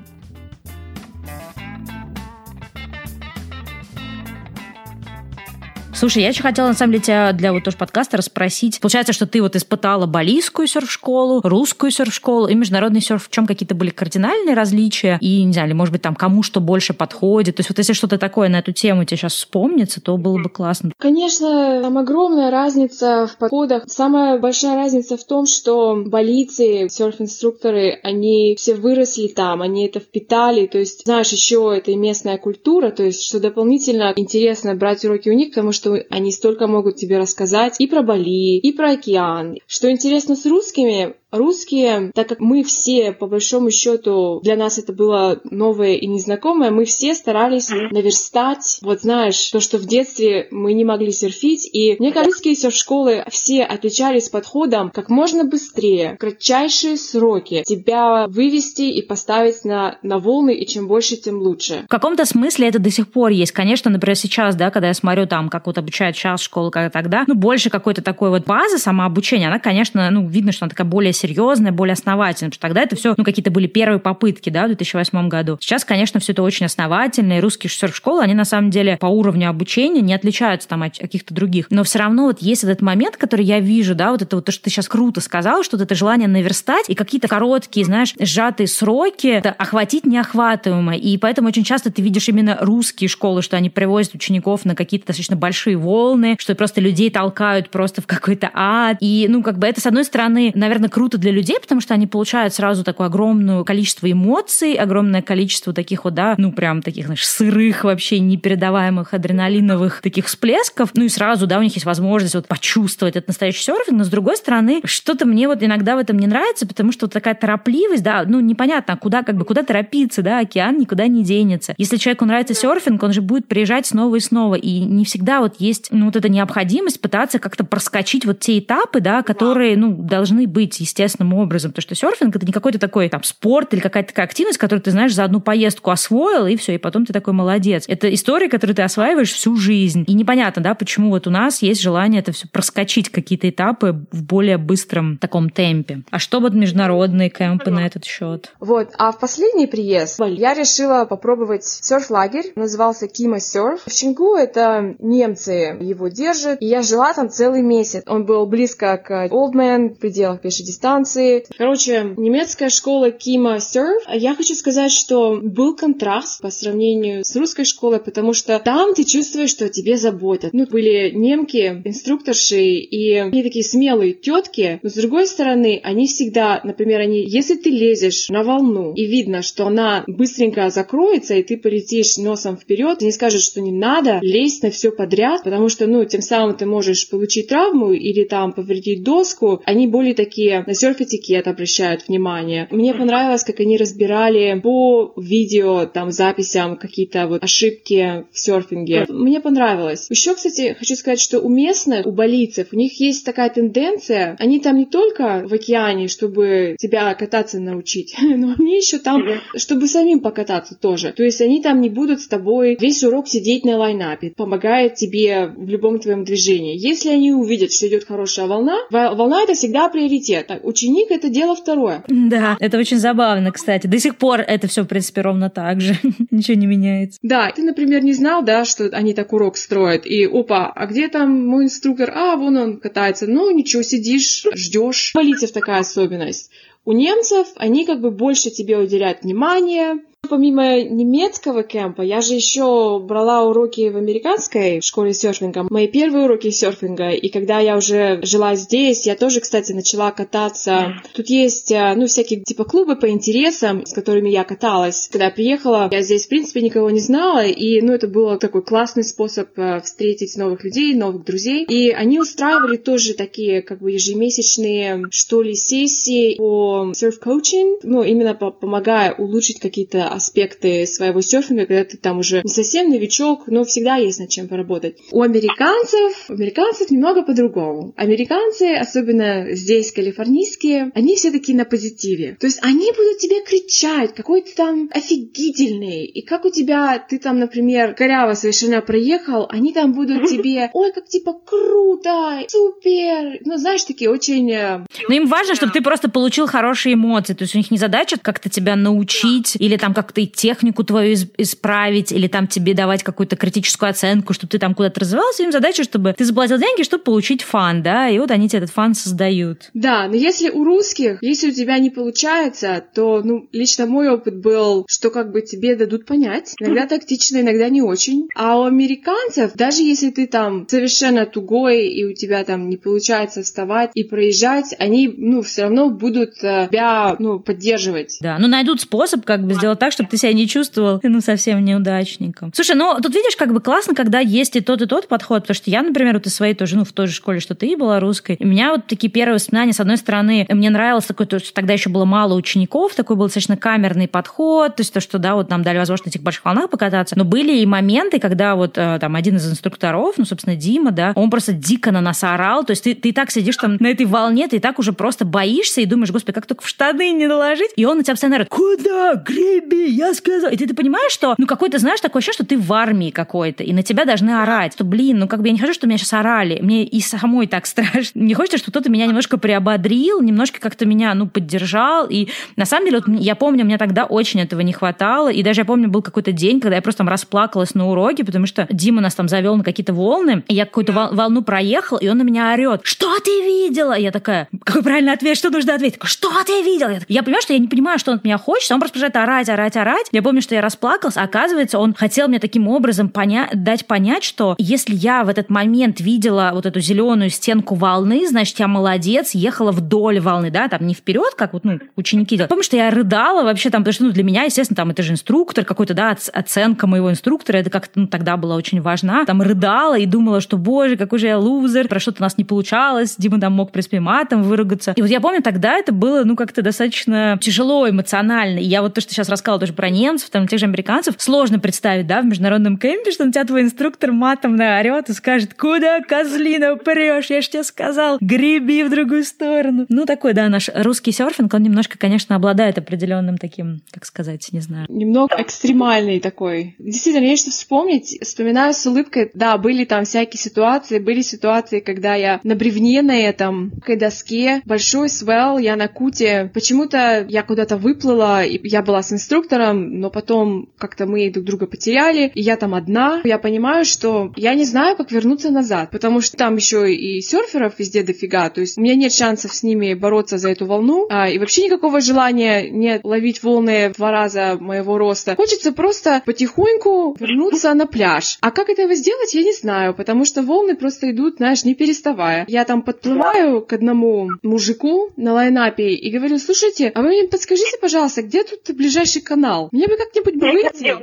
Слушай, 6.02 6.24
я 6.24 6.30
еще 6.30 6.42
хотела, 6.42 6.66
на 6.66 6.74
самом 6.74 6.94
деле, 6.94 7.04
тебя 7.04 7.32
для 7.32 7.54
вот 7.54 7.64
тоже 7.64 7.78
подкаста 7.78 8.18
расспросить. 8.18 8.80
Получается, 8.82 9.14
что 9.14 9.28
ты 9.28 9.40
вот 9.40 9.56
испытала 9.56 10.08
балийскую 10.08 10.68
серф-школу, 10.68 11.42
русскую 11.44 11.92
серф-школу 11.92 12.48
и 12.48 12.56
международный 12.56 13.02
серф. 13.02 13.28
В 13.28 13.30
чем 13.30 13.46
какие-то 13.46 13.76
были 13.76 13.92
кардинальные 13.92 14.56
различия? 14.56 15.20
И, 15.22 15.44
не 15.44 15.54
знаю, 15.54 15.68
или, 15.68 15.76
может 15.76 15.92
быть, 15.92 16.02
там 16.02 16.16
кому 16.16 16.42
что 16.42 16.60
больше 16.60 16.96
подходит? 16.96 17.58
То 17.58 17.60
есть 17.60 17.70
вот 17.70 17.78
если 17.78 17.94
что-то 17.94 18.18
такое 18.18 18.50
на 18.50 18.58
эту 18.58 18.72
тему 18.72 19.06
тебе 19.06 19.18
сейчас 19.18 19.36
вспомнится, 19.36 20.02
то 20.02 20.18
было 20.18 20.42
бы 20.42 20.50
классно. 20.50 20.92
Конечно, 20.98 21.82
там 21.84 21.96
огромная 22.00 22.50
разница 22.50 23.28
в 23.28 23.38
подходах. 23.38 23.84
Самая 23.86 24.40
большая 24.40 24.78
разница 24.78 25.18
в 25.18 25.24
том, 25.24 25.46
что 25.46 26.02
балийцы, 26.04 26.88
серф-инструкторы, 26.90 28.00
они 28.02 28.56
все 28.58 28.74
выросли 28.74 29.28
там, 29.28 29.62
они 29.62 29.86
это 29.86 30.00
впитали. 30.00 30.66
То 30.66 30.80
есть, 30.80 31.04
знаешь, 31.06 31.32
еще 31.32 31.72
это 31.78 31.92
и 31.92 31.96
местная 31.96 32.40
культура, 32.40 32.90
то 32.90 33.04
есть, 33.04 33.22
что 33.22 33.40
дополнительно 33.40 34.12
интересно 34.16 34.74
брать 34.74 35.06
уроки 35.06 35.30
у 35.30 35.34
них, 35.34 35.50
потому 35.50 35.72
что 35.72 35.91
они 36.10 36.32
столько 36.32 36.68
могут 36.68 36.96
тебе 36.96 37.18
рассказать 37.18 37.76
и 37.80 37.88
про 37.88 38.02
Бали, 38.04 38.58
и 38.58 38.72
про 38.74 38.92
океан. 38.92 39.58
Что 39.68 39.90
интересно 39.90 40.36
с 40.36 40.46
русскими, 40.46 41.16
русские, 41.32 42.12
так 42.14 42.28
как 42.28 42.40
мы 42.40 42.64
все, 42.64 43.12
по 43.12 43.28
большому 43.28 43.72
счету, 43.72 44.40
для 44.44 44.56
нас 44.56 44.78
это 44.78 44.94
было 44.94 45.40
новое 45.44 45.94
и 45.94 46.08
незнакомое, 46.08 46.72
мы 46.72 46.86
все 46.86 47.14
старались 47.14 47.70
наверстать, 47.70 48.80
вот 48.82 49.02
знаешь, 49.02 49.50
то, 49.52 49.60
что 49.60 49.78
в 49.78 49.86
детстве 49.86 50.48
мы 50.52 50.74
не 50.74 50.86
могли 50.86 51.12
серфить, 51.12 51.70
и 51.72 51.96
мне 52.00 52.12
кажется, 52.12 52.32
русские 52.32 52.56
серф-школы 52.56 53.24
все 53.30 53.64
отличались 53.64 54.30
подходом 54.30 54.92
как 54.92 55.10
можно 55.10 55.44
быстрее, 55.44 56.18
кратчайшие 56.20 56.98
сроки, 56.98 57.64
тебя 57.66 58.28
вывести 58.28 58.84
и 58.84 59.02
поставить 59.02 59.64
на, 59.66 59.98
на 60.02 60.20
волны, 60.20 60.56
и 60.56 60.68
чем 60.68 60.88
больше, 60.88 61.18
тем 61.18 61.40
лучше. 61.40 61.84
В 61.86 61.90
каком-то 61.90 62.26
смысле 62.26 62.68
это 62.68 62.80
до 62.80 62.90
сих 62.90 63.12
пор 63.12 63.32
есть. 63.32 63.52
Конечно, 63.52 63.92
например, 63.92 64.16
сейчас, 64.16 64.56
да, 64.56 64.72
когда 64.72 64.88
я 64.88 64.94
смотрю 64.94 65.28
там, 65.28 65.50
как 65.50 65.68
вот 65.68 65.78
обучают 65.78 66.16
сейчас 66.16 66.42
школы, 66.42 66.72
как 66.72 66.92
тогда, 66.92 67.24
ну, 67.28 67.36
больше 67.36 67.70
какой-то 67.70 68.02
такой 68.02 68.30
вот 68.30 68.46
базы 68.46 68.78
самообучения, 68.78 69.48
она, 69.48 69.60
конечно, 69.60 70.10
ну, 70.12 70.28
видно, 70.28 70.52
что 70.52 70.66
она 70.66 70.70
такая 70.70 70.88
более 70.88 71.14
серьезная, 71.22 71.72
более 71.72 71.94
основательная, 71.94 72.50
потому 72.50 72.54
что 72.54 72.62
тогда 72.62 72.82
это 72.82 72.96
все, 72.96 73.14
ну, 73.18 73.24
какие-то 73.24 73.52
были 73.52 73.68
первые 73.68 74.00
попытки, 74.00 74.50
да, 74.50 74.64
в 74.64 74.68
2008 74.68 75.28
году. 75.28 75.58
Сейчас, 75.62 75.86
конечно, 75.86 76.20
все 76.20 76.34
это 76.34 76.44
очень 76.44 76.66
основательно, 76.66 77.38
и 77.38 77.40
русские 77.40 77.70
серф-школы, 77.70 78.24
они 78.24 78.34
на 78.34 78.46
самом 78.46 78.70
деле 78.70 78.98
по 78.98 79.08
уровню 79.08 79.50
обучения 79.50 80.02
не 80.02 80.14
отличаются 80.14 80.68
там 80.68 80.84
от 80.84 80.98
каких-то 80.98 81.34
других. 81.34 81.68
Но 81.70 81.84
все 81.84 82.00
равно 82.00 82.26
вот 82.26 82.42
есть 82.42 82.64
этот 82.64 82.82
момент, 82.82 83.18
который 83.18 83.46
я 83.46 83.60
вижу, 83.60 83.96
да, 83.96 84.12
вот 84.12 84.22
это 84.22 84.36
вот 84.36 84.46
то, 84.46 84.52
что 84.52 84.64
ты 84.64 84.70
сейчас 84.70 84.88
круто 84.88 85.22
сказал, 85.22 85.64
что 85.64 85.78
вот 85.78 85.84
это 85.84 85.96
желание 85.96 86.28
наверстать 86.28 86.86
и 86.90 86.96
какие-то 86.96 87.28
короткие, 87.28 87.86
знаешь, 87.86 88.14
сжатые 88.20 88.68
сроки, 88.68 89.28
это 89.28 89.52
охватить 89.52 90.06
неохватываемое. 90.06 90.98
И 90.98 91.18
поэтому 91.18 91.48
очень 91.48 91.64
часто 91.64 91.92
ты 91.92 92.02
видишь 92.02 92.28
именно 92.30 92.58
русские 92.62 93.08
школы, 93.08 93.42
что 93.42 93.58
они 93.58 93.70
привозят 93.70 94.16
учеников 94.16 94.66
на 94.66 94.76
какие-то 94.76 95.08
достаточно 95.08 95.36
большие 95.36 95.78
волны, 95.78 96.36
что 96.40 96.56
просто 96.56 96.82
людей 96.82 97.10
толкают 97.10 97.70
просто 97.70 98.02
в 98.02 98.08
какой-то 98.08 98.50
ад. 98.54 98.98
И, 99.00 99.28
ну, 99.30 99.44
как 99.44 99.58
бы 99.58 99.68
это, 99.68 99.82
с 99.82 99.86
одной 99.86 100.04
стороны, 100.04 100.52
наверное, 100.56 100.90
круто 100.90 101.11
круто 101.12 101.22
для 101.22 101.32
людей, 101.32 101.58
потому 101.60 101.82
что 101.82 101.94
они 101.94 102.08
получают 102.08 102.54
сразу 102.54 102.84
такое 102.86 103.08
огромное 103.08 103.64
количество 103.64 104.10
эмоций, 104.10 104.76
огромное 104.76 105.22
количество 105.22 105.74
таких 105.74 106.06
вот, 106.06 106.14
да, 106.14 106.36
ну 106.38 106.54
прям 106.54 106.82
таких, 106.82 107.06
знаешь, 107.06 107.28
сырых 107.28 107.84
вообще 107.84 108.20
непередаваемых 108.20 109.14
адреналиновых 109.14 110.02
таких 110.02 110.28
всплесков. 110.28 110.92
Ну 110.94 111.04
и 111.04 111.10
сразу, 111.10 111.48
да, 111.48 111.60
у 111.60 111.62
них 111.62 111.74
есть 111.74 111.86
возможность 111.86 112.36
вот 112.36 112.48
почувствовать 112.48 113.18
этот 113.18 113.28
настоящий 113.28 113.64
серфинг, 113.64 113.98
но 113.98 114.04
с 114.06 114.08
другой 114.10 114.38
стороны, 114.38 114.82
что-то 114.86 115.26
мне 115.26 115.48
вот 115.48 115.62
иногда 115.62 115.98
в 115.98 116.00
этом 116.00 116.18
не 116.18 116.28
нравится, 116.28 116.66
потому 116.66 116.94
что 116.94 117.08
вот 117.08 117.14
такая 117.14 117.36
торопливость, 117.36 118.04
да, 118.04 118.24
ну 118.26 118.40
непонятно, 118.40 118.96
куда 118.96 119.24
как 119.24 119.36
бы, 119.36 119.44
куда 119.44 119.64
торопиться, 119.64 120.22
да, 120.22 120.40
океан 120.40 120.78
никуда 120.78 121.08
не 121.08 121.24
денется. 121.24 121.74
Если 121.78 121.98
человеку 121.98 122.24
нравится 122.24 122.54
серфинг, 122.54 123.04
он 123.04 123.12
же 123.12 123.22
будет 123.22 123.48
приезжать 123.48 123.86
снова 123.86 124.16
и 124.16 124.20
снова, 124.22 124.56
и 124.56 124.80
не 124.80 125.04
всегда 125.04 125.42
вот 125.42 125.56
есть, 125.60 125.90
ну, 125.92 126.06
вот 126.06 126.16
эта 126.16 126.30
необходимость 126.30 127.02
пытаться 127.02 127.38
как-то 127.40 127.66
проскочить 127.66 128.26
вот 128.26 128.40
те 128.40 128.60
этапы, 128.60 129.02
да, 129.02 129.24
которые, 129.24 129.76
ну, 129.76 129.92
должны 129.92 130.48
быть, 130.48 130.80
естественно, 130.80 131.01
естественным 131.02 131.34
образом. 131.34 131.72
Потому 131.72 131.82
что 131.82 131.96
серфинг 131.96 132.36
это 132.36 132.46
не 132.46 132.52
какой-то 132.52 132.80
такой 132.80 133.10
там 133.10 133.24
спорт 133.24 133.74
или 133.74 133.82
какая-то 133.82 134.10
такая 134.10 134.26
активность, 134.26 134.58
которую 134.58 134.82
ты, 134.84 134.92
знаешь, 134.92 135.14
за 135.14 135.24
одну 135.24 135.42
поездку 135.42 135.92
освоил, 135.92 136.48
и 136.48 136.56
все, 136.56 136.76
и 136.76 136.78
потом 136.78 137.06
ты 137.06 137.14
такой 137.14 137.34
молодец. 137.34 137.86
Это 137.88 138.14
история, 138.14 138.50
которую 138.50 138.76
ты 138.76 138.82
осваиваешь 138.84 139.32
всю 139.32 139.56
жизнь. 139.56 140.04
И 140.08 140.14
непонятно, 140.14 140.62
да, 140.62 140.76
почему 140.76 141.10
вот 141.10 141.28
у 141.28 141.30
нас 141.30 141.62
есть 141.62 141.82
желание 141.82 142.22
это 142.22 142.32
все 142.32 142.48
проскочить 142.48 143.10
какие-то 143.10 143.50
этапы 143.50 144.06
в 144.12 144.24
более 144.24 144.58
быстром 144.58 145.18
таком 145.18 145.50
темпе. 145.50 146.04
А 146.12 146.20
что 146.20 146.40
вот 146.40 146.54
международные 146.54 147.30
кемпы 147.30 147.72
на 147.72 147.86
этот 147.86 148.06
счет? 148.06 148.52
Вот, 148.60 148.90
а 148.98 149.12
в 149.12 149.20
последний 149.20 149.68
приезд 149.68 150.20
я 150.20 150.54
решила 150.54 151.06
попробовать 151.06 151.64
серф-лагерь, 151.64 152.52
назывался 152.56 153.08
Кима 153.08 153.40
Серф. 153.40 153.82
В 153.86 153.94
Чингу 153.94 154.36
это 154.36 154.96
немцы 155.00 155.78
его 155.80 156.08
держат, 156.08 156.62
и 156.62 156.66
я 156.66 156.82
жила 156.82 157.14
там 157.14 157.30
целый 157.30 157.62
месяц. 157.62 158.04
Он 158.08 158.26
был 158.26 158.46
близко 158.46 158.98
к 158.98 159.28
Олдмен, 159.32 159.96
в 159.96 160.00
пределах 160.00 160.42
пешей 160.42 160.66
дистанции, 160.66 160.91
танцы. 160.92 161.46
Короче, 161.58 162.14
немецкая 162.18 162.70
школа 162.70 163.12
Кима 163.12 163.58
Surf. 163.58 164.02
Я 164.14 164.36
хочу 164.36 164.56
сказать, 164.56 164.92
что 164.92 165.40
был 165.42 165.76
контраст 165.76 166.42
по 166.42 166.50
сравнению 166.50 167.24
с 167.24 167.34
русской 167.36 167.64
школой, 167.64 168.00
потому 168.00 168.34
что 168.34 168.60
там 168.60 168.94
ты 168.94 169.06
чувствуешь, 169.06 169.52
что 169.52 169.70
тебе 169.70 169.96
заботят. 169.96 170.52
Ну, 170.54 170.66
были 170.66 171.12
немки, 171.12 171.82
инструкторши, 171.86 172.62
и 172.62 173.16
они 173.16 173.44
такие 173.44 173.64
смелые 173.64 174.14
тетки, 174.14 174.80
но 174.84 174.90
с 174.90 174.94
другой 174.94 175.28
стороны, 175.28 175.80
они 175.82 176.08
всегда, 176.08 176.60
например, 176.64 177.00
они, 177.00 177.24
если 177.26 177.56
ты 177.56 177.70
лезешь 177.70 178.28
на 178.30 178.44
волну, 178.44 178.94
и 178.94 179.06
видно, 179.06 179.42
что 179.42 179.68
она 179.68 180.04
быстренько 180.08 180.70
закроется, 180.70 181.36
и 181.36 181.44
ты 181.44 181.56
полетишь 181.58 182.18
носом 182.18 182.58
вперед, 182.58 183.00
ты 183.00 183.06
не 183.06 183.12
скажешь, 183.12 183.44
что 183.44 183.62
не 183.62 183.72
надо 183.72 184.20
лезть 184.22 184.64
на 184.64 184.72
все 184.72 184.92
подряд, 184.92 185.44
потому 185.44 185.70
что, 185.70 185.88
ну, 185.88 186.04
тем 186.04 186.22
самым 186.22 186.58
ты 186.58 186.66
можешь 186.66 187.10
получить 187.10 187.48
травму 187.48 187.94
или 187.94 188.26
там 188.26 188.52
повредить 188.52 189.04
доску. 189.04 189.62
Они 189.66 189.88
более 189.88 190.14
такие 190.14 190.66
серф-этикет 190.82 191.48
обращают 191.48 192.08
внимание. 192.08 192.68
Мне 192.72 192.94
понравилось, 192.94 193.44
как 193.44 193.60
они 193.60 193.78
разбирали 193.78 194.60
по 194.60 195.14
видео, 195.16 195.86
там, 195.86 196.12
записям 196.12 196.78
какие-то 196.78 197.28
вот 197.28 197.44
ошибки 197.44 198.26
в 198.32 198.40
серфинге. 198.40 199.06
Мне 199.10 199.40
понравилось. 199.42 200.08
Еще, 200.10 200.34
кстати, 200.34 200.76
хочу 200.78 200.96
сказать, 200.96 201.20
что 201.20 201.40
у 201.40 201.50
местных, 201.50 202.08
у 202.08 202.12
балийцев, 202.12 202.70
у 202.72 202.76
них 202.76 203.00
есть 203.00 203.26
такая 203.26 203.50
тенденция, 203.50 204.36
они 204.40 204.60
там 204.60 204.78
не 204.78 204.86
только 204.86 205.44
в 205.48 205.54
океане, 205.54 206.08
чтобы 206.08 206.76
тебя 206.80 207.14
кататься 207.14 207.60
научить, 207.60 208.16
но 208.22 208.56
они 208.58 208.78
еще 208.78 208.98
там, 208.98 209.22
чтобы 209.56 209.88
самим 209.88 210.20
покататься 210.20 210.76
тоже. 210.76 211.14
То 211.16 211.24
есть 211.24 211.42
они 211.42 211.62
там 211.62 211.82
не 211.82 211.90
будут 211.90 212.22
с 212.22 212.28
тобой 212.28 212.78
весь 212.80 213.04
урок 213.04 213.28
сидеть 213.28 213.66
на 213.66 213.78
лайнапе, 213.78 214.34
помогает 214.36 214.96
тебе 214.96 215.54
в 215.56 215.70
любом 215.70 216.00
твоем 216.00 216.24
движении. 216.24 216.76
Если 216.76 217.10
они 217.10 217.34
увидят, 217.34 217.72
что 217.72 217.88
идет 217.88 218.06
хорошая 218.06 218.48
волна, 218.48 218.78
волна 218.90 219.44
это 219.44 219.54
всегда 219.54 219.88
приоритет 219.88 220.50
ученик— 220.72 221.08
это 221.12 221.30
дело 221.30 221.56
второе. 221.56 222.04
Да, 222.08 222.58
это 222.60 222.78
очень 222.78 222.98
забавно, 222.98 223.52
кстати. 223.52 223.88
До 223.88 224.00
сих 224.00 224.16
пор 224.16 224.42
это 224.42 224.68
все, 224.68 224.84
в 224.84 224.88
принципе, 224.88 225.22
ровно 225.22 225.50
так 225.50 225.82
же. 225.82 225.96
Ничего 226.32 226.58
не 226.58 226.68
меняется. 226.68 227.20
Да, 227.22 227.52
ты, 227.52 227.62
например, 227.62 228.04
не 228.04 228.14
знал, 228.14 228.44
да, 228.44 228.66
что 228.66 228.86
они 228.86 229.14
так 229.14 229.34
урок 229.34 229.58
строят, 229.58 230.06
и 230.06 230.26
опа, 230.26 230.72
а 230.74 230.86
где 230.88 231.08
там 231.08 231.46
мой 231.46 231.66
инструктор? 231.66 232.12
А, 232.16 232.36
вон 232.36 232.58
он 232.58 232.78
катается. 232.80 233.28
Ну, 233.28 233.52
ничего, 233.52 233.84
сидишь, 233.84 234.46
ждешь. 234.54 235.12
Полицев 235.14 235.52
такая 235.52 235.80
особенность 235.80 236.50
у 236.86 236.94
немцев 236.94 237.48
они 237.56 237.86
как 237.86 238.02
бы 238.02 238.12
больше 238.12 238.50
тебе 238.50 238.78
уделяют 238.78 239.24
внимания, 239.24 240.00
Помимо 240.32 240.82
немецкого 240.82 241.64
кемпа, 241.64 242.04
я 242.04 242.22
же 242.22 242.36
еще 242.36 243.00
брала 243.00 243.44
уроки 243.44 243.90
в 243.90 243.98
американской 243.98 244.80
школе 244.82 245.14
серфинга. 245.14 245.66
Мои 245.70 245.88
первые 245.88 246.26
уроки 246.26 246.52
серфинга. 246.52 247.10
И 247.10 247.28
когда 247.30 247.60
я 247.60 247.76
уже 247.76 248.20
жила 248.24 248.56
здесь, 248.56 249.06
я 249.08 249.16
тоже, 249.16 249.42
кстати, 249.42 249.74
начала 249.74 250.12
кататься. 250.12 250.94
Тут 251.14 251.28
есть, 251.30 251.72
э, 251.72 251.96
ну, 251.96 252.06
всякие 252.06 252.42
типа 252.42 252.66
клубы 252.66 252.96
по 252.96 253.10
интересам, 253.10 253.86
с 253.86 253.94
которыми 253.94 254.30
я 254.30 254.44
каталась. 254.44 255.10
Когда 255.12 255.26
я 255.26 255.32
приехала, 255.32 255.90
я 255.92 256.02
здесь, 256.02 256.28
в 256.28 256.30
принципе, 256.30 256.62
никого 256.62 256.92
не 256.92 257.02
знала. 257.02 257.46
И, 257.46 257.82
ну, 257.82 257.92
это 257.92 258.08
был 258.08 258.38
такой 258.38 258.62
классный 258.62 259.04
способ 259.04 259.50
э, 259.58 259.82
встретить 259.82 260.38
новых 260.38 260.64
людей, 260.64 260.94
новых 260.94 261.26
друзей. 261.26 261.66
И 261.66 261.90
они 261.90 262.20
устраивали 262.20 262.78
тоже 262.78 263.16
такие, 263.16 263.64
как 263.64 263.80
бы, 263.80 263.92
ежемесячные, 263.92 265.04
что 265.10 265.42
ли, 265.42 265.56
сессии 265.56 266.36
по 266.38 266.92
серф-коучинг. 266.96 267.80
Ну, 267.84 268.04
именно 268.04 268.36
помогая 268.36 269.14
улучшить 269.14 269.60
какие-то 269.60 270.11
аспекты 270.14 270.86
своего 270.86 271.22
серфинга, 271.22 271.66
когда 271.66 271.84
ты 271.84 271.98
там 271.98 272.20
уже 272.20 272.42
не 272.44 272.50
совсем 272.50 272.90
новичок, 272.90 273.48
но 273.48 273.64
всегда 273.64 273.96
есть 273.96 274.20
над 274.20 274.30
чем 274.30 274.48
поработать. 274.48 274.98
У 275.12 275.22
американцев, 275.22 276.30
у 276.30 276.34
американцев 276.34 276.92
немного 276.92 277.24
по-другому. 277.24 277.94
Американцы, 277.98 278.76
особенно 278.76 279.56
здесь, 279.56 279.92
калифорнийские, 279.92 280.92
они 280.94 281.16
все 281.16 281.32
такие 281.32 281.58
на 281.58 281.66
позитиве. 281.66 282.38
То 282.40 282.48
есть 282.48 282.60
они 282.62 282.92
будут 282.92 283.18
тебе 283.20 283.44
кричать, 283.44 284.14
какой 284.14 284.42
ты 284.42 284.54
там 284.56 284.90
офигительный, 284.94 286.06
и 286.06 286.22
как 286.22 286.46
у 286.46 286.50
тебя, 286.50 287.00
ты 287.00 287.20
там, 287.20 287.40
например, 287.40 287.94
коряво 287.96 288.34
совершенно 288.34 288.82
проехал, 288.82 289.48
они 289.50 289.74
там 289.74 289.94
будут 289.94 290.28
тебе, 290.30 290.70
ой, 290.74 290.92
как 290.92 291.08
типа 291.08 291.34
круто, 291.34 292.42
супер, 292.48 293.40
ну, 293.46 293.58
знаешь, 293.58 293.84
такие 293.84 294.10
очень... 294.10 294.52
Э, 294.52 294.86
но 295.08 295.16
им 295.16 295.28
важно, 295.28 295.56
чтобы 295.56 295.72
ты 295.72 295.82
просто 295.82 296.10
получил 296.10 296.48
хорошие 296.48 296.94
эмоции, 296.94 297.34
то 297.34 297.44
есть 297.44 297.56
у 297.56 297.58
них 297.58 297.72
не 297.72 297.78
задача 297.78 298.18
как-то 298.22 298.50
тебя 298.50 298.76
научить 298.76 299.56
или 299.60 299.78
там 299.78 299.94
как-то 300.02 300.22
и 300.22 300.28
технику 300.28 300.84
твою 300.84 301.16
исправить, 301.38 302.12
или 302.12 302.28
там 302.28 302.48
тебе 302.48 302.74
давать 302.74 303.04
какую-то 303.04 303.36
критическую 303.36 303.90
оценку, 303.90 304.34
чтобы 304.34 304.50
ты 304.50 304.60
там 304.60 304.74
куда-то 304.74 305.02
развивался. 305.02 305.44
Им 305.44 305.52
задача, 305.52 305.84
чтобы 305.84 306.14
ты 306.18 306.26
заплатил 306.26 306.58
деньги, 306.58 306.84
чтобы 306.84 307.04
получить 307.04 307.44
фан, 307.44 307.84
да, 307.84 308.10
и 308.10 308.18
вот 308.18 308.32
они 308.32 308.50
тебе 308.50 308.60
этот 308.60 308.72
фан 308.72 308.96
создают. 308.96 309.70
Да, 309.74 310.08
но 310.08 310.16
если 310.16 310.50
у 310.50 310.64
русских, 310.64 311.20
если 311.22 311.50
у 311.50 311.54
тебя 311.54 311.78
не 311.80 311.90
получается, 311.90 312.84
то, 312.94 313.22
ну, 313.24 313.48
лично 313.52 313.86
мой 313.86 314.10
опыт 314.10 314.38
был, 314.38 314.86
что 314.88 315.12
как 315.12 315.32
бы 315.32 315.42
тебе 315.42 315.76
дадут 315.76 316.06
понять. 316.06 316.56
Иногда 316.60 316.88
тактично, 316.88 317.42
иногда 317.42 317.70
не 317.70 317.82
очень. 317.82 318.28
А 318.36 318.60
у 318.60 318.64
американцев, 318.64 319.54
даже 319.54 319.84
если 319.84 320.10
ты 320.10 320.28
там 320.28 320.68
совершенно 320.68 321.26
тугой, 321.26 321.88
и 321.88 322.06
у 322.06 322.14
тебя 322.14 322.44
там 322.44 322.70
не 322.70 322.78
получается 322.78 323.44
вставать 323.44 323.92
и 323.94 324.04
проезжать, 324.04 324.76
они, 324.80 325.14
ну, 325.16 325.42
все 325.42 325.64
равно 325.64 325.90
будут 325.90 326.44
э, 326.44 326.68
тебя, 326.70 327.16
ну, 327.20 327.40
поддерживать. 327.40 328.18
Да, 328.22 328.38
ну, 328.40 328.48
найдут 328.48 328.82
способ 328.82 329.26
как 329.26 329.46
бы 329.46 329.54
сделать 329.54 329.80
так, 329.80 329.91
чтобы 329.92 330.10
ты 330.10 330.18
себя 330.18 330.34
не 330.34 330.48
чувствовал, 330.48 331.00
ну, 331.04 331.22
совсем 331.22 331.64
неудачником. 331.64 332.52
Слушай, 332.54 332.76
ну, 332.76 332.98
тут 333.02 333.14
видишь, 333.14 333.36
как 333.36 333.54
бы 333.54 333.62
классно, 333.62 333.96
когда 333.96 334.20
есть 334.20 334.56
и 334.56 334.62
тот, 334.62 334.82
и 334.82 334.86
тот 334.86 335.08
подход, 335.08 335.44
потому 335.44 335.56
что 335.56 335.70
я, 335.70 335.82
например, 335.82 336.16
вот 336.16 336.26
из 336.26 336.36
своей 336.36 336.54
тоже, 336.54 336.78
ну, 336.78 336.86
в 336.86 336.92
той 336.92 337.08
же 337.08 337.14
школе, 337.14 337.40
что 337.40 337.56
ты 337.56 337.76
была 337.78 338.00
русской, 338.00 338.36
и 338.36 338.46
у 338.46 338.48
меня 338.48 338.72
вот 338.72 338.88
такие 338.88 339.10
первые 339.10 339.36
воспоминания, 339.36 339.74
с 339.74 339.80
одной 339.80 339.98
стороны, 339.98 340.46
мне 340.50 340.70
нравилось 340.70 341.06
такой, 341.06 341.26
то, 341.26 341.40
что 341.40 341.54
тогда 341.54 341.74
еще 341.74 341.90
было 341.90 342.06
мало 342.06 342.34
учеников, 342.34 342.96
такой 342.96 343.16
был 343.16 343.26
достаточно 343.26 343.58
камерный 343.58 344.08
подход, 344.08 344.76
то 344.76 344.82
есть 344.82 344.94
то, 344.94 345.00
что, 345.00 345.18
да, 345.18 345.36
вот 345.36 345.50
нам 345.50 345.64
дали 345.64 345.78
возможность 345.78 346.06
на 346.06 346.10
этих 346.10 346.24
больших 346.24 346.46
волнах 346.46 346.70
покататься, 346.70 347.18
но 347.18 347.26
были 347.26 347.58
и 347.58 347.66
моменты, 347.66 348.20
когда 348.20 348.56
вот 348.56 348.78
э, 348.78 348.98
там 349.00 349.16
один 349.16 349.38
из 349.38 349.50
инструкторов, 349.50 350.16
ну, 350.18 350.26
собственно, 350.26 350.56
Дима, 350.56 350.92
да, 350.92 351.14
он 351.16 351.30
просто 351.30 351.54
дико 351.54 351.92
на 351.92 352.02
нас 352.02 352.24
орал, 352.24 352.64
то 352.64 352.72
есть 352.72 352.84
ты, 352.84 352.96
ты 352.96 353.10
и 353.10 353.12
так 353.12 353.32
сидишь 353.32 353.58
там 353.58 353.78
на 353.80 353.88
этой 353.88 354.06
волне, 354.06 354.48
ты 354.48 354.58
и 354.58 354.60
так 354.60 354.80
уже 354.80 354.94
просто 354.94 355.26
боишься 355.26 355.82
и 355.82 355.86
думаешь, 355.86 356.12
господи, 356.12 356.34
как 356.34 356.46
только 356.46 356.64
в 356.64 356.68
штаны 356.68 357.12
не 357.12 357.28
наложить, 357.28 357.72
и 357.76 357.86
он 357.86 357.98
на 357.98 358.04
тебя 358.04 358.14
постоянно 358.14 358.36
говорит, 358.36 358.50
куда, 358.50 359.16
греби, 359.16 359.81
я 359.88 360.14
сказал. 360.14 360.52
И 360.52 360.58
ты, 360.58 360.68
ты 360.68 360.74
понимаешь, 360.74 361.12
что, 361.12 361.36
ну, 361.38 361.46
какой-то, 361.46 361.78
знаешь, 361.78 362.00
такое 362.00 362.20
ощущение, 362.20 362.36
что 362.36 362.46
ты 362.46 362.58
в 362.58 362.72
армии 362.74 363.10
какой-то, 363.10 363.64
и 363.64 363.74
на 363.74 363.84
тебя 363.84 364.06
должны 364.06 364.32
орать. 364.32 364.74
Что, 364.74 364.84
блин, 364.84 365.20
ну, 365.20 365.28
как 365.28 365.42
бы 365.42 365.48
я 365.48 365.54
не 365.54 365.60
хочу, 365.60 365.74
чтобы 365.74 365.90
меня 365.90 365.98
сейчас 365.98 366.14
орали. 366.14 366.60
Мне 366.62 366.84
и 366.84 367.02
самой 367.02 367.48
так 367.48 367.66
страшно. 367.66 368.20
Не 368.20 368.34
хочется, 368.34 368.58
чтобы 368.58 368.72
кто-то 368.72 368.90
меня 368.90 369.06
немножко 369.06 369.38
приободрил, 369.38 370.22
немножко 370.22 370.60
как-то 370.60 370.86
меня, 370.86 371.14
ну, 371.14 371.28
поддержал. 371.28 372.08
И 372.08 372.30
на 372.56 372.66
самом 372.66 372.86
деле, 372.86 373.02
вот 373.06 373.16
я 373.20 373.36
помню, 373.36 373.66
мне 373.66 373.78
тогда 373.78 374.06
очень 374.06 374.42
этого 374.42 374.62
не 374.62 374.74
хватало. 374.74 375.32
И 375.32 375.44
даже 375.44 375.62
я 375.62 375.66
помню, 375.66 375.90
был 375.90 376.02
какой-то 376.02 376.32
день, 376.32 376.60
когда 376.60 376.76
я 376.76 376.82
просто 376.82 377.00
там 377.00 377.10
расплакалась 377.10 377.74
на 377.74 377.90
уроке, 377.90 378.24
потому 378.24 378.46
что 378.46 378.68
Дима 378.70 379.02
нас 379.02 379.16
там 379.16 379.28
завел 379.28 379.56
на 379.56 379.64
какие-то 379.64 379.94
волны, 379.94 380.44
и 380.48 380.54
я 380.54 380.66
какую-то 380.66 381.10
волну 381.12 381.42
проехал, 381.42 381.98
и 381.98 382.08
он 382.08 382.18
на 382.18 382.24
меня 382.24 382.54
орет. 382.54 382.82
Что 382.84 383.20
ты 383.20 383.32
видела? 383.42 383.98
Я 383.98 384.12
такая, 384.12 384.48
какой 384.64 384.84
правильный 384.84 385.14
ответ, 385.14 385.36
что 385.38 385.50
нужно 385.50 385.74
ответить? 385.74 386.00
Что 386.04 386.30
ты 386.44 386.62
видела? 386.62 387.00
Я 387.08 387.24
понимаю, 387.24 387.42
что 387.42 387.54
я 387.54 387.60
не 387.60 387.68
понимаю, 387.68 387.98
что 387.98 388.12
он 388.12 388.18
от 388.18 388.24
меня 388.24 388.38
хочет, 388.38 388.72
он 388.72 388.80
просто 388.80 389.00
продолжает 389.00 389.16
орать, 389.16 389.50
орать, 389.50 389.71
орать. 389.78 390.08
Я 390.12 390.22
помню, 390.22 390.42
что 390.42 390.56
я 390.56 390.62
расплакалась, 390.62 391.18
а 391.18 391.24
оказывается, 391.24 391.80
он 391.80 391.94
хотел 391.94 392.28
мне 392.28 392.40
таким 392.40 392.68
образом 392.68 393.10
поня- 393.10 393.50
дать 393.54 393.86
понять, 393.86 394.24
что 394.24 394.56
если 394.58 394.96
я 394.96 395.24
в 395.24 395.30
этот 395.30 395.50
момент 395.50 396.00
видела 396.00 396.52
вот 396.54 396.66
эту 396.66 396.80
зеленую 396.80 397.30
стенку 397.30 397.76
волны, 397.76 398.28
значит, 398.28 398.60
я 398.60 398.68
молодец, 398.68 399.32
ехала 399.32 399.72
вдоль 399.72 400.20
волны, 400.20 400.52
да, 400.52 400.68
там 400.68 400.86
не 400.88 400.94
вперед, 400.94 401.34
как 401.36 401.54
вот, 401.54 401.64
ну, 401.64 401.80
ученики 401.96 402.36
делают. 402.36 402.50
Помню, 402.50 402.64
что 402.64 402.78
я 402.78 402.90
рыдала 402.90 403.44
вообще 403.44 403.70
там, 403.70 403.82
потому 403.82 403.94
что, 403.94 404.04
ну, 404.06 404.12
для 404.12 404.24
меня, 404.24 404.44
естественно, 404.44 404.76
там 404.76 404.92
это 404.92 405.04
же 405.04 405.14
инструктор, 405.14 405.66
какой-то, 405.66 405.94
да, 405.94 406.16
оценка 406.34 406.88
моего 406.88 407.12
инструктора, 407.12 407.58
это 407.58 407.70
как-то, 407.70 408.00
ну, 408.00 408.08
тогда 408.08 408.38
была 408.38 408.56
очень 408.56 408.82
важна. 408.82 409.26
Там 409.26 409.42
рыдала 409.42 409.98
и 409.98 410.06
думала, 410.06 410.42
что, 410.42 410.58
боже, 410.58 410.96
какой 410.96 411.20
же 411.20 411.28
я 411.28 411.38
лузер, 411.38 411.88
про 411.88 412.00
что-то 412.00 412.18
у 412.22 412.24
нас 412.24 412.38
не 412.38 412.44
получалось, 412.44 413.16
Дима 413.18 413.40
там 413.40 413.54
мог, 413.54 413.72
принципе, 413.72 414.00
матом 414.00 414.44
выругаться. 414.44 414.94
И 414.96 415.02
вот 415.02 415.10
я 415.10 415.20
помню, 415.20 415.42
тогда 415.42 415.78
это 415.78 415.92
было, 415.92 416.24
ну, 416.24 416.36
как-то 416.36 416.62
достаточно 416.62 417.38
тяжело 417.42 417.90
эмоционально. 417.90 418.60
И 418.60 418.66
я 418.66 418.82
вот 418.82 418.94
то, 418.94 419.02
что 419.02 419.14
сейчас 419.14 419.30
рассказывала 419.30 419.60
тоже 419.62 419.74
про 419.74 419.92
немцев, 419.92 420.32
там, 420.32 420.48
тех 420.48 420.60
же 420.60 420.66
американцев, 420.66 421.14
сложно 421.20 421.60
представить, 421.60 422.08
да, 422.08 422.22
в 422.22 422.26
международном 422.26 422.78
кемпе, 422.78 423.12
что 423.12 423.26
на 423.26 423.32
тебя 423.32 423.46
твой 423.46 423.62
инструктор 423.62 424.12
матом 424.12 424.56
наорет 424.56 425.10
и 425.10 425.14
скажет, 425.14 425.54
куда, 425.54 426.02
козлина, 426.02 426.78
прешь, 426.78 427.30
я 427.30 427.42
ж 427.42 427.48
тебе 427.48 427.64
сказал, 427.64 428.18
греби 428.20 428.82
в 428.82 428.90
другую 428.90 429.24
сторону. 429.24 429.86
Ну, 429.88 430.06
такой, 430.06 430.34
да, 430.34 430.50
наш 430.50 430.72
русский 430.74 431.12
серфинг, 431.12 431.54
он 431.54 431.62
немножко, 431.62 432.00
конечно, 432.00 432.36
обладает 432.36 432.80
определенным 432.80 433.38
таким, 433.38 433.82
как 433.92 434.06
сказать, 434.06 434.48
не 434.52 434.62
знаю. 434.62 434.88
Немного 434.90 435.36
экстремальный 435.38 436.20
такой. 436.20 436.76
Действительно, 436.80 437.26
есть 437.26 437.44
что 437.44 437.52
вспомнить. 437.52 438.18
Вспоминаю 438.24 438.74
с 438.74 438.84
улыбкой, 438.88 439.30
да, 439.36 439.60
были 439.60 439.86
там 439.86 440.06
всякие 440.06 440.40
ситуации, 440.40 440.98
были 440.98 441.22
ситуации, 441.22 441.82
когда 441.82 442.16
я 442.16 442.40
на 442.44 442.56
бревне 442.56 443.04
на 443.04 443.16
этом, 443.16 443.72
на 443.88 443.96
доске, 443.96 444.64
большой 444.66 445.08
свел, 445.08 445.60
я 445.60 445.76
на 445.76 445.88
куте, 445.88 446.50
почему-то 446.52 447.28
я 447.30 447.44
куда-то 447.44 447.78
выплыла, 447.78 448.44
и 448.44 448.60
я 448.68 448.82
была 448.82 449.04
с 449.04 449.14
инструктором, 449.14 449.51
но 449.58 450.10
потом 450.10 450.70
как-то 450.78 451.06
мы 451.06 451.30
друг 451.30 451.46
друга 451.46 451.66
потеряли, 451.66 452.32
и 452.34 452.42
я 452.42 452.58
там 452.58 452.74
одна. 452.74 453.22
Я 453.24 453.38
понимаю, 453.38 453.86
что 453.86 454.32
я 454.36 454.54
не 454.56 454.66
знаю, 454.66 454.96
как 454.96 455.12
вернуться 455.12 455.50
назад, 455.50 455.92
потому 455.92 456.22
что 456.22 456.38
там 456.38 456.56
еще 456.56 456.94
и 456.94 457.22
серферов 457.22 457.80
везде 457.80 458.04
дофига, 458.04 458.50
то 458.50 458.62
есть 458.62 458.78
у 458.78 458.82
меня 458.82 458.96
нет 458.96 459.14
шансов 459.14 459.54
с 459.54 459.64
ними 459.64 459.94
бороться 459.94 460.38
за 460.38 460.50
эту 460.50 460.66
волну, 460.66 461.08
а, 461.10 461.30
и 461.30 461.38
вообще 461.38 461.66
никакого 461.66 462.02
желания 462.02 462.70
нет 462.70 463.02
ловить 463.04 463.44
волны 463.44 463.90
в 463.90 463.98
два 463.98 464.12
раза 464.12 464.58
моего 464.60 464.98
роста. 464.98 465.36
Хочется 465.36 465.72
просто 465.72 466.22
потихоньку 466.26 467.16
вернуться 467.20 467.74
на 467.74 467.86
пляж. 467.86 468.38
А 468.42 468.52
как 468.52 468.70
этого 468.70 468.94
сделать, 468.96 469.34
я 469.34 469.44
не 469.44 469.54
знаю, 469.54 469.94
потому 469.94 470.26
что 470.26 470.42
волны 470.42 470.76
просто 470.76 471.12
идут, 471.12 471.38
знаешь, 471.38 471.64
не 471.64 471.76
переставая. 471.76 472.46
Я 472.48 472.66
там 472.66 472.82
подплываю 472.82 473.62
к 473.62 473.74
одному 473.74 474.30
мужику 474.44 475.12
на 475.18 475.34
лайнапе 475.34 475.90
и 475.90 476.12
говорю, 476.12 476.38
слушайте, 476.38 476.92
а 476.94 477.02
вы 477.02 477.10
мне 477.10 477.28
подскажите, 477.28 477.78
пожалуйста, 477.80 478.22
где 478.22 478.44
тут 478.44 478.76
ближайший 478.76 479.22
канал? 479.32 479.70
Мне 479.72 479.88
бы 479.88 479.96
как-нибудь 479.96 480.36
бы 480.36 480.52
выйти. 480.52 480.94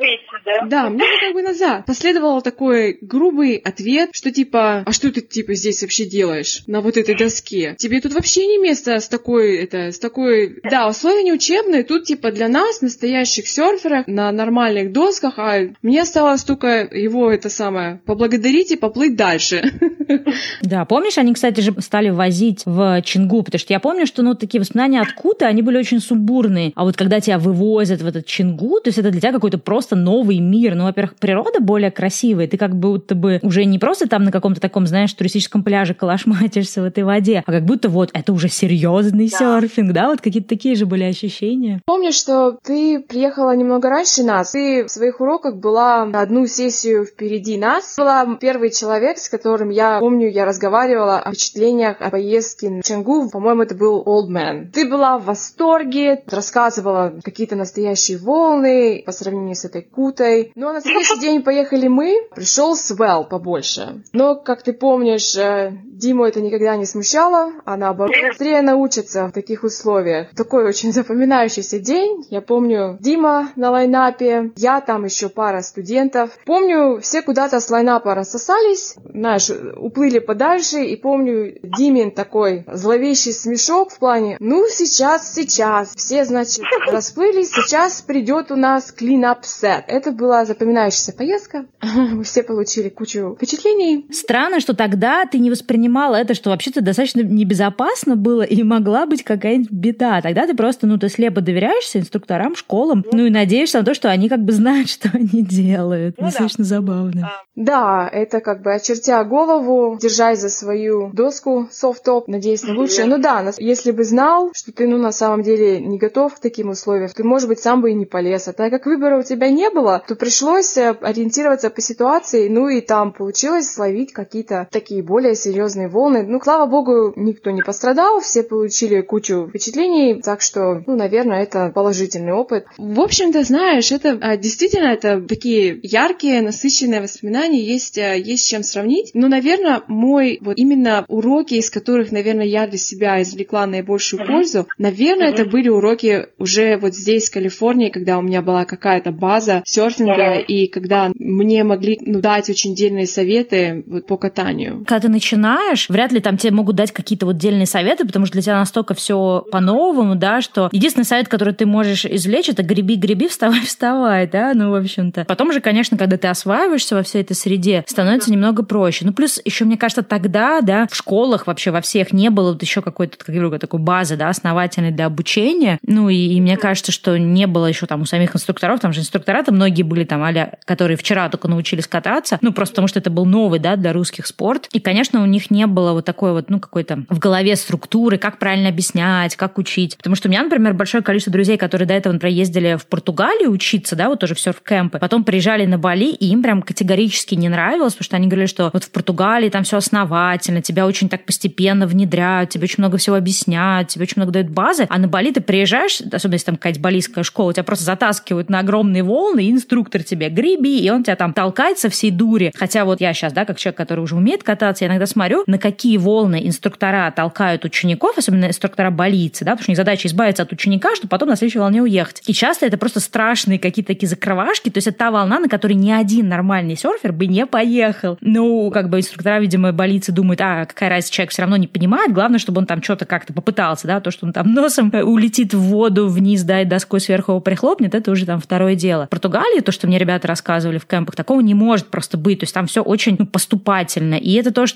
да? 0.44 0.66
Да, 0.66 0.90
мне 0.90 0.98
бы 0.98 1.18
как 1.18 1.32
бы 1.32 1.42
назад. 1.42 1.86
Последовал 1.86 2.42
такой 2.42 2.98
грубый 3.00 3.56
ответ, 3.56 4.10
что 4.12 4.30
типа, 4.30 4.82
а 4.84 4.92
что 4.92 5.10
ты 5.10 5.22
типа 5.22 5.54
здесь 5.54 5.80
вообще 5.80 6.04
делаешь 6.04 6.62
на 6.66 6.82
вот 6.82 6.98
этой 6.98 7.16
доске? 7.16 7.74
Тебе 7.78 8.02
тут 8.02 8.12
вообще 8.12 8.46
не 8.46 8.58
место 8.58 9.00
с 9.00 9.08
такой, 9.08 9.56
это, 9.56 9.92
с 9.92 9.98
такой... 9.98 10.60
Да, 10.70 10.88
условия 10.88 11.22
не 11.22 11.32
учебные, 11.32 11.84
тут 11.84 12.04
типа 12.04 12.30
для 12.30 12.48
нас, 12.48 12.82
настоящих 12.82 13.48
серферов, 13.48 14.06
на 14.06 14.30
нормальных 14.30 14.92
досках, 14.92 15.38
а 15.38 15.60
мне 15.80 16.02
осталось 16.02 16.44
только 16.44 16.86
его, 16.92 17.30
это 17.30 17.48
самое, 17.48 18.02
поблагодарить 18.04 18.72
и 18.72 18.76
поплыть 18.76 19.16
дальше. 19.16 19.62
Да, 20.62 20.84
помнишь, 20.84 21.18
они, 21.18 21.34
кстати 21.34 21.60
же, 21.60 21.74
стали 21.80 22.08
возить 22.08 22.62
в 22.64 23.02
Чингу, 23.02 23.42
потому 23.42 23.58
что 23.58 23.72
я 23.72 23.80
помню, 23.80 24.06
что, 24.06 24.22
ну, 24.22 24.34
такие 24.34 24.60
воспоминания 24.60 25.00
откуда, 25.00 25.46
они 25.46 25.62
были 25.62 25.76
очень 25.76 26.00
сумбурные. 26.00 26.72
А 26.74 26.84
вот 26.84 26.96
когда 26.96 27.20
тебя 27.20 27.38
вывозят 27.38 28.00
в 28.00 28.06
этот 28.18 28.26
Чингу, 28.26 28.80
то 28.80 28.88
есть 28.88 28.98
это 28.98 29.10
для 29.10 29.20
тебя 29.20 29.32
какой-то 29.32 29.58
просто 29.58 29.96
новый 29.96 30.38
мир. 30.38 30.74
Ну, 30.74 30.84
во-первых, 30.84 31.16
природа 31.16 31.60
более 31.60 31.90
красивая, 31.90 32.46
ты 32.46 32.56
как 32.56 32.76
будто 32.76 33.14
бы 33.14 33.40
уже 33.42 33.64
не 33.64 33.78
просто 33.78 34.08
там 34.08 34.24
на 34.24 34.32
каком-то 34.32 34.60
таком, 34.60 34.86
знаешь, 34.86 35.12
туристическом 35.12 35.62
пляже 35.62 35.94
калашматишься 35.94 36.82
в 36.82 36.84
этой 36.84 37.04
воде, 37.04 37.42
а 37.46 37.52
как 37.52 37.64
будто 37.64 37.88
вот 37.88 38.10
это 38.12 38.32
уже 38.32 38.48
серьезный 38.48 39.30
да. 39.30 39.38
серфинг, 39.38 39.92
да, 39.92 40.08
вот 40.08 40.20
какие-то 40.20 40.48
такие 40.48 40.74
же 40.74 40.86
были 40.86 41.04
ощущения. 41.04 41.80
Помню, 41.86 42.12
что 42.12 42.58
ты 42.62 43.00
приехала 43.00 43.54
немного 43.54 43.88
раньше 43.88 44.22
нас, 44.22 44.52
ты 44.52 44.84
в 44.84 44.90
своих 44.90 45.20
уроках 45.20 45.56
была 45.56 46.02
одну 46.02 46.46
сессию 46.46 47.04
впереди 47.04 47.56
нас, 47.56 47.94
была 47.96 48.36
первый 48.40 48.70
человек, 48.70 49.18
с 49.18 49.28
которым 49.28 49.70
я 49.70 50.00
помню, 50.00 50.30
я 50.30 50.44
разговаривала 50.44 51.18
о 51.18 51.30
впечатлениях 51.30 51.96
о 52.00 52.10
поездке 52.10 52.70
на 52.70 52.82
Чангу. 52.82 53.28
По-моему, 53.30 53.62
это 53.62 53.74
был 53.74 54.02
Old 54.04 54.30
Man. 54.30 54.70
Ты 54.72 54.88
была 54.88 55.18
в 55.18 55.24
восторге, 55.24 56.22
рассказывала 56.26 57.14
какие-то 57.22 57.56
настоящие 57.56 58.07
волны 58.16 59.02
по 59.04 59.12
сравнению 59.12 59.54
с 59.54 59.64
этой 59.64 59.82
кутой. 59.82 60.52
Ну 60.54 60.68
а 60.68 60.72
на 60.72 60.80
следующий 60.80 61.18
день 61.20 61.42
поехали 61.42 61.88
мы, 61.88 62.28
пришел 62.34 62.76
Свел 62.76 63.24
побольше. 63.24 64.02
Но, 64.12 64.36
как 64.36 64.62
ты 64.62 64.72
помнишь, 64.72 65.36
э, 65.36 65.72
Диму 65.98 66.24
это 66.24 66.40
никогда 66.40 66.76
не 66.76 66.86
смущало, 66.86 67.52
а 67.64 67.76
наоборот, 67.76 68.14
быстрее 68.28 68.62
научится 68.62 69.26
в 69.26 69.32
таких 69.32 69.64
условиях. 69.64 70.28
Такой 70.36 70.64
очень 70.64 70.92
запоминающийся 70.98 71.80
день. 71.80 72.24
Я 72.30 72.40
помню 72.40 72.96
Дима 73.00 73.50
на 73.56 73.70
лайнапе, 73.70 74.52
я 74.56 74.80
там 74.80 75.04
еще 75.04 75.28
пара 75.28 75.60
студентов. 75.60 76.30
Помню, 76.44 77.00
все 77.00 77.22
куда-то 77.22 77.58
с 77.58 77.68
лайнапа 77.68 78.14
рассосались, 78.14 78.94
знаешь, 79.12 79.50
уплыли 79.76 80.20
подальше, 80.20 80.84
и 80.84 80.94
помню 80.94 81.58
Димин 81.62 82.12
такой 82.12 82.64
зловещий 82.72 83.32
смешок 83.32 83.90
в 83.90 83.98
плане, 83.98 84.36
ну 84.38 84.66
сейчас, 84.68 85.34
сейчас, 85.34 85.94
все, 85.96 86.24
значит, 86.24 86.64
расплылись, 86.86 87.50
сейчас 87.50 88.02
придет 88.02 88.52
у 88.52 88.56
нас 88.56 88.94
clean-up 88.96 89.42
set. 89.42 89.84
Это 89.88 90.12
была 90.12 90.44
запоминающаяся 90.44 91.12
поездка. 91.12 91.66
Мы 91.82 92.22
все 92.24 92.42
получили 92.42 92.88
кучу 92.88 93.34
впечатлений. 93.34 94.06
Странно, 94.12 94.60
что 94.60 94.74
тогда 94.74 95.24
ты 95.26 95.38
не 95.38 95.50
воспринимала 95.88 96.16
это, 96.16 96.34
что 96.34 96.50
вообще-то 96.50 96.80
достаточно 96.80 97.20
небезопасно 97.20 98.16
было 98.16 98.42
и 98.42 98.62
могла 98.62 99.06
быть 99.06 99.24
какая-нибудь 99.24 99.70
беда. 99.70 100.20
Тогда 100.20 100.46
ты 100.46 100.54
просто, 100.54 100.86
ну, 100.86 100.98
ты 100.98 101.08
слепо 101.08 101.40
доверяешься 101.40 101.98
инструкторам, 101.98 102.54
школам, 102.56 103.04
ну 103.12 103.26
и 103.26 103.30
надеешься 103.30 103.78
на 103.78 103.84
то, 103.84 103.94
что 103.94 104.10
они 104.10 104.28
как 104.28 104.40
бы 104.40 104.52
знают, 104.52 104.88
что 104.90 105.10
они 105.12 105.42
делают. 105.42 106.16
Ну, 106.18 106.26
Достаточно 106.26 106.64
да. 106.64 106.68
забавно. 106.68 107.26
А, 107.26 107.42
да, 107.56 108.08
это 108.12 108.40
как 108.40 108.62
бы 108.62 108.74
очертя 108.74 109.24
голову, 109.24 109.98
держась 110.00 110.40
за 110.40 110.48
свою 110.48 111.10
доску 111.12 111.68
софт-топ, 111.70 112.28
надеясь 112.28 112.62
на 112.62 112.74
лучшее. 112.74 113.06
Ну 113.06 113.18
да, 113.18 113.52
если 113.58 113.90
бы 113.90 114.04
знал, 114.04 114.50
что 114.54 114.72
ты, 114.72 114.86
ну, 114.86 114.98
на 114.98 115.12
самом 115.12 115.42
деле 115.42 115.80
не 115.80 115.98
готов 115.98 116.34
к 116.34 116.40
таким 116.40 116.70
условиям, 116.70 117.08
ты, 117.08 117.24
может 117.24 117.48
быть, 117.48 117.60
сам 117.60 117.80
бы 117.80 117.90
и 117.90 117.94
не 117.94 118.04
полез. 118.04 118.48
А 118.48 118.52
так 118.52 118.70
как 118.70 118.86
выбора 118.86 119.18
у 119.18 119.22
тебя 119.22 119.50
не 119.50 119.70
было, 119.70 120.02
то 120.06 120.14
пришлось 120.14 120.76
э, 120.76 120.90
ориентироваться 121.00 121.70
по 121.70 121.80
ситуации, 121.80 122.48
ну 122.48 122.68
и 122.68 122.80
там 122.80 123.12
получилось 123.12 123.72
словить 123.72 124.12
какие-то 124.12 124.68
такие 124.70 125.02
более 125.02 125.34
серьезные 125.34 125.77
волны. 125.86 126.24
Ну, 126.26 126.40
слава 126.42 126.66
богу, 126.66 127.12
никто 127.16 127.50
не 127.50 127.62
пострадал, 127.62 128.20
все 128.20 128.42
получили 128.42 129.00
кучу 129.02 129.46
впечатлений, 129.48 130.20
так 130.20 130.40
что, 130.40 130.82
ну, 130.86 130.96
наверное, 130.96 131.42
это 131.42 131.70
положительный 131.74 132.32
опыт. 132.32 132.66
В 132.76 133.00
общем-то, 133.00 133.44
знаешь, 133.44 133.92
это 133.92 134.18
а, 134.20 134.36
действительно 134.36 134.88
это 134.88 135.20
такие 135.20 135.78
яркие, 135.82 136.42
насыщенные 136.42 137.00
воспоминания, 137.00 137.62
есть, 137.62 137.98
а, 137.98 138.14
есть 138.14 138.44
с 138.44 138.48
чем 138.48 138.62
сравнить. 138.62 139.10
Но, 139.14 139.28
наверное, 139.28 139.82
мой 139.86 140.38
вот 140.40 140.56
именно 140.56 141.04
уроки, 141.08 141.54
из 141.54 141.70
которых, 141.70 142.10
наверное, 142.10 142.46
я 142.46 142.66
для 142.66 142.78
себя 142.78 143.22
извлекла 143.22 143.66
наибольшую 143.66 144.26
пользу, 144.26 144.66
наверное, 144.78 145.28
это 145.28 145.44
были 145.44 145.68
уроки 145.68 146.28
уже 146.38 146.76
вот 146.76 146.94
здесь, 146.94 147.28
в 147.28 147.32
Калифорнии, 147.32 147.90
когда 147.90 148.18
у 148.18 148.22
меня 148.22 148.42
была 148.42 148.64
какая-то 148.64 149.12
база 149.12 149.62
серфинга, 149.64 150.38
и 150.38 150.66
когда 150.66 151.10
мне 151.18 151.64
могли 151.64 151.98
ну, 152.00 152.20
дать 152.20 152.48
очень 152.50 152.74
дельные 152.74 153.06
советы 153.06 153.84
вот, 153.86 154.06
по 154.06 154.16
катанию. 154.16 154.84
Когда 154.86 155.00
ты 155.00 155.08
начинаешь, 155.08 155.67
вряд 155.88 156.12
ли 156.12 156.20
там 156.20 156.36
тебе 156.36 156.52
могут 156.52 156.76
дать 156.76 156.92
какие-то 156.92 157.26
вот 157.26 157.36
дельные 157.36 157.66
советы, 157.66 158.06
потому 158.06 158.26
что 158.26 158.34
для 158.34 158.42
тебя 158.42 158.58
настолько 158.58 158.94
все 158.94 159.44
по-новому, 159.50 160.14
да, 160.14 160.40
что 160.40 160.68
единственный 160.72 161.04
совет, 161.04 161.28
который 161.28 161.54
ты 161.54 161.66
можешь 161.66 162.04
извлечь, 162.04 162.48
это 162.48 162.62
греби, 162.62 162.96
греби, 162.96 163.28
вставай, 163.28 163.60
вставай, 163.64 164.26
да, 164.26 164.52
ну, 164.54 164.70
в 164.70 164.74
общем-то. 164.74 165.24
Потом 165.24 165.52
же, 165.52 165.60
конечно, 165.60 165.96
когда 165.96 166.16
ты 166.16 166.28
осваиваешься 166.28 166.94
во 166.94 167.02
всей 167.02 167.22
этой 167.22 167.34
среде, 167.34 167.84
становится 167.86 168.30
немного 168.30 168.62
проще. 168.62 169.04
Ну, 169.04 169.12
плюс 169.12 169.40
еще, 169.44 169.64
мне 169.64 169.76
кажется, 169.76 170.02
тогда, 170.02 170.60
да, 170.60 170.86
в 170.90 170.94
школах 170.94 171.46
вообще 171.46 171.70
во 171.70 171.80
всех 171.80 172.12
не 172.12 172.30
было 172.30 172.52
вот 172.52 172.62
еще 172.62 172.82
какой-то, 172.82 173.16
как 173.16 173.28
я 173.28 173.40
говорю, 173.40 173.58
такой 173.58 173.80
базы, 173.80 174.16
да, 174.16 174.28
основательной 174.28 174.90
для 174.90 175.06
обучения. 175.06 175.78
Ну, 175.82 176.08
и, 176.08 176.16
и 176.16 176.40
мне 176.40 176.56
кажется, 176.56 176.92
что 176.92 177.18
не 177.18 177.46
было 177.46 177.66
еще 177.66 177.86
там 177.86 178.02
у 178.02 178.04
самих 178.06 178.34
инструкторов, 178.34 178.80
там 178.80 178.92
же 178.92 179.00
инструктора-то 179.00 179.52
многие 179.52 179.82
были 179.82 180.04
там, 180.04 180.22
а 180.22 180.52
которые 180.64 180.96
вчера 180.96 181.28
только 181.28 181.48
научились 181.48 181.86
кататься, 181.86 182.38
ну, 182.42 182.52
просто 182.52 182.74
потому 182.74 182.88
что 182.88 182.98
это 182.98 183.10
был 183.10 183.24
новый, 183.24 183.58
да, 183.58 183.76
для 183.76 183.92
русских 183.92 184.26
спорт. 184.26 184.68
И, 184.72 184.80
конечно, 184.80 185.22
у 185.22 185.26
них 185.26 185.50
не 185.50 185.57
было 185.66 185.92
вот 185.92 186.04
такой 186.04 186.32
вот, 186.32 186.50
ну, 186.50 186.60
какой-то 186.60 187.04
в 187.08 187.18
голове 187.18 187.56
структуры, 187.56 188.18
как 188.18 188.38
правильно 188.38 188.68
объяснять, 188.68 189.36
как 189.36 189.58
учить. 189.58 189.96
Потому 189.96 190.16
что 190.16 190.28
у 190.28 190.30
меня, 190.30 190.42
например, 190.42 190.74
большое 190.74 191.02
количество 191.02 191.32
друзей, 191.32 191.56
которые 191.56 191.86
до 191.86 191.94
этого, 191.94 192.12
например, 192.12 192.36
ездили 192.36 192.76
в 192.76 192.86
Португалию 192.86 193.50
учиться, 193.50 193.96
да, 193.96 194.08
вот 194.08 194.20
тоже 194.20 194.34
в 194.34 194.40
серф-кемпы, 194.40 194.98
потом 194.98 195.24
приезжали 195.24 195.66
на 195.66 195.78
Бали, 195.78 196.12
и 196.12 196.26
им 196.28 196.42
прям 196.42 196.62
категорически 196.62 197.34
не 197.34 197.48
нравилось, 197.48 197.94
потому 197.94 198.04
что 198.04 198.16
они 198.16 198.26
говорили, 198.26 198.46
что 198.46 198.70
вот 198.72 198.84
в 198.84 198.90
Португалии 198.90 199.48
там 199.48 199.64
все 199.64 199.78
основательно, 199.78 200.62
тебя 200.62 200.86
очень 200.86 201.08
так 201.08 201.24
постепенно 201.24 201.86
внедряют, 201.86 202.50
тебе 202.50 202.64
очень 202.64 202.76
много 202.78 202.98
всего 202.98 203.16
объясняют, 203.16 203.88
тебе 203.88 204.04
очень 204.04 204.14
много 204.16 204.32
дают 204.32 204.48
базы, 204.48 204.86
а 204.88 204.98
на 204.98 205.08
Бали 205.08 205.32
ты 205.32 205.40
приезжаешь, 205.40 206.00
особенно 206.00 206.34
если 206.34 206.46
там 206.46 206.56
какая-то 206.56 206.80
балийская 206.80 207.24
школа, 207.24 207.52
тебя 207.52 207.64
просто 207.64 207.84
затаскивают 207.84 208.50
на 208.50 208.60
огромные 208.60 209.02
волны, 209.02 209.44
и 209.44 209.50
инструктор 209.50 210.02
тебе 210.02 210.28
греби, 210.28 210.78
и 210.78 210.90
он 210.90 211.04
тебя 211.04 211.16
там 211.16 211.32
толкает 211.32 211.78
со 211.78 211.88
всей 211.88 212.10
дури. 212.10 212.52
Хотя 212.54 212.84
вот 212.84 213.00
я 213.00 213.12
сейчас, 213.14 213.32
да, 213.32 213.44
как 213.44 213.58
человек, 213.58 213.76
который 213.76 214.00
уже 214.00 214.16
умеет 214.16 214.42
кататься, 214.42 214.84
я 214.84 214.90
иногда 214.90 215.06
смотрю, 215.06 215.44
на 215.48 215.58
какие 215.58 215.96
волны 215.96 216.46
инструктора 216.46 217.10
толкают 217.10 217.64
учеников, 217.64 218.18
особенно 218.18 218.46
инструктора 218.46 218.90
балийцы, 218.90 219.44
да, 219.44 219.52
потому 219.52 219.62
что 219.62 219.70
у 219.70 219.72
них 219.72 219.76
задача 219.78 220.06
избавиться 220.06 220.42
от 220.42 220.52
ученика, 220.52 220.94
чтобы 220.94 221.08
потом 221.08 221.30
на 221.30 221.36
следующей 221.36 221.58
волне 221.58 221.82
уехать. 221.82 222.22
И 222.26 222.34
часто 222.34 222.66
это 222.66 222.76
просто 222.76 223.00
страшные 223.00 223.58
какие-то 223.58 223.94
такие 223.94 224.08
закрывашки, 224.08 224.68
то 224.68 224.76
есть 224.76 224.86
это 224.86 224.98
та 224.98 225.10
волна, 225.10 225.40
на 225.40 225.48
которой 225.48 225.72
ни 225.72 225.90
один 225.90 226.28
нормальный 226.28 226.76
серфер 226.76 227.12
бы 227.12 227.26
не 227.26 227.46
поехал. 227.46 228.18
Ну, 228.20 228.70
как 228.70 228.90
бы 228.90 228.98
инструктора, 228.98 229.40
видимо, 229.40 229.72
балийцы 229.72 230.12
думают, 230.12 230.40
а, 230.42 230.66
какая 230.66 230.90
разница, 230.90 231.14
человек 231.14 231.32
все 231.32 231.42
равно 231.42 231.56
не 231.56 231.66
понимает, 231.66 232.12
главное, 232.12 232.38
чтобы 232.38 232.58
он 232.58 232.66
там 232.66 232.82
что-то 232.82 233.06
как-то 233.06 233.32
попытался, 233.32 233.86
да, 233.86 234.00
то, 234.00 234.10
что 234.10 234.26
он 234.26 234.34
там 234.34 234.52
носом 234.52 234.92
улетит 234.92 235.54
в 235.54 235.60
воду 235.60 236.08
вниз, 236.08 236.42
да, 236.42 236.60
и 236.60 236.66
доской 236.66 237.00
сверху 237.00 237.32
его 237.32 237.40
прихлопнет, 237.40 237.94
это 237.94 238.10
уже 238.10 238.26
там 238.26 238.38
второе 238.38 238.74
дело. 238.74 239.06
В 239.06 239.08
Португалии, 239.08 239.60
то, 239.60 239.72
что 239.72 239.86
мне 239.86 239.98
ребята 239.98 240.28
рассказывали 240.28 240.76
в 240.76 240.84
кемпах, 240.84 241.16
такого 241.16 241.40
не 241.40 241.54
может 241.54 241.86
просто 241.86 242.18
быть, 242.18 242.40
то 242.40 242.44
есть 242.44 242.52
там 242.52 242.66
все 242.66 242.82
очень 242.82 243.16
ну, 243.18 243.24
поступательно. 243.24 244.16
И 244.16 244.34
это 244.34 244.52
тоже 244.52 244.74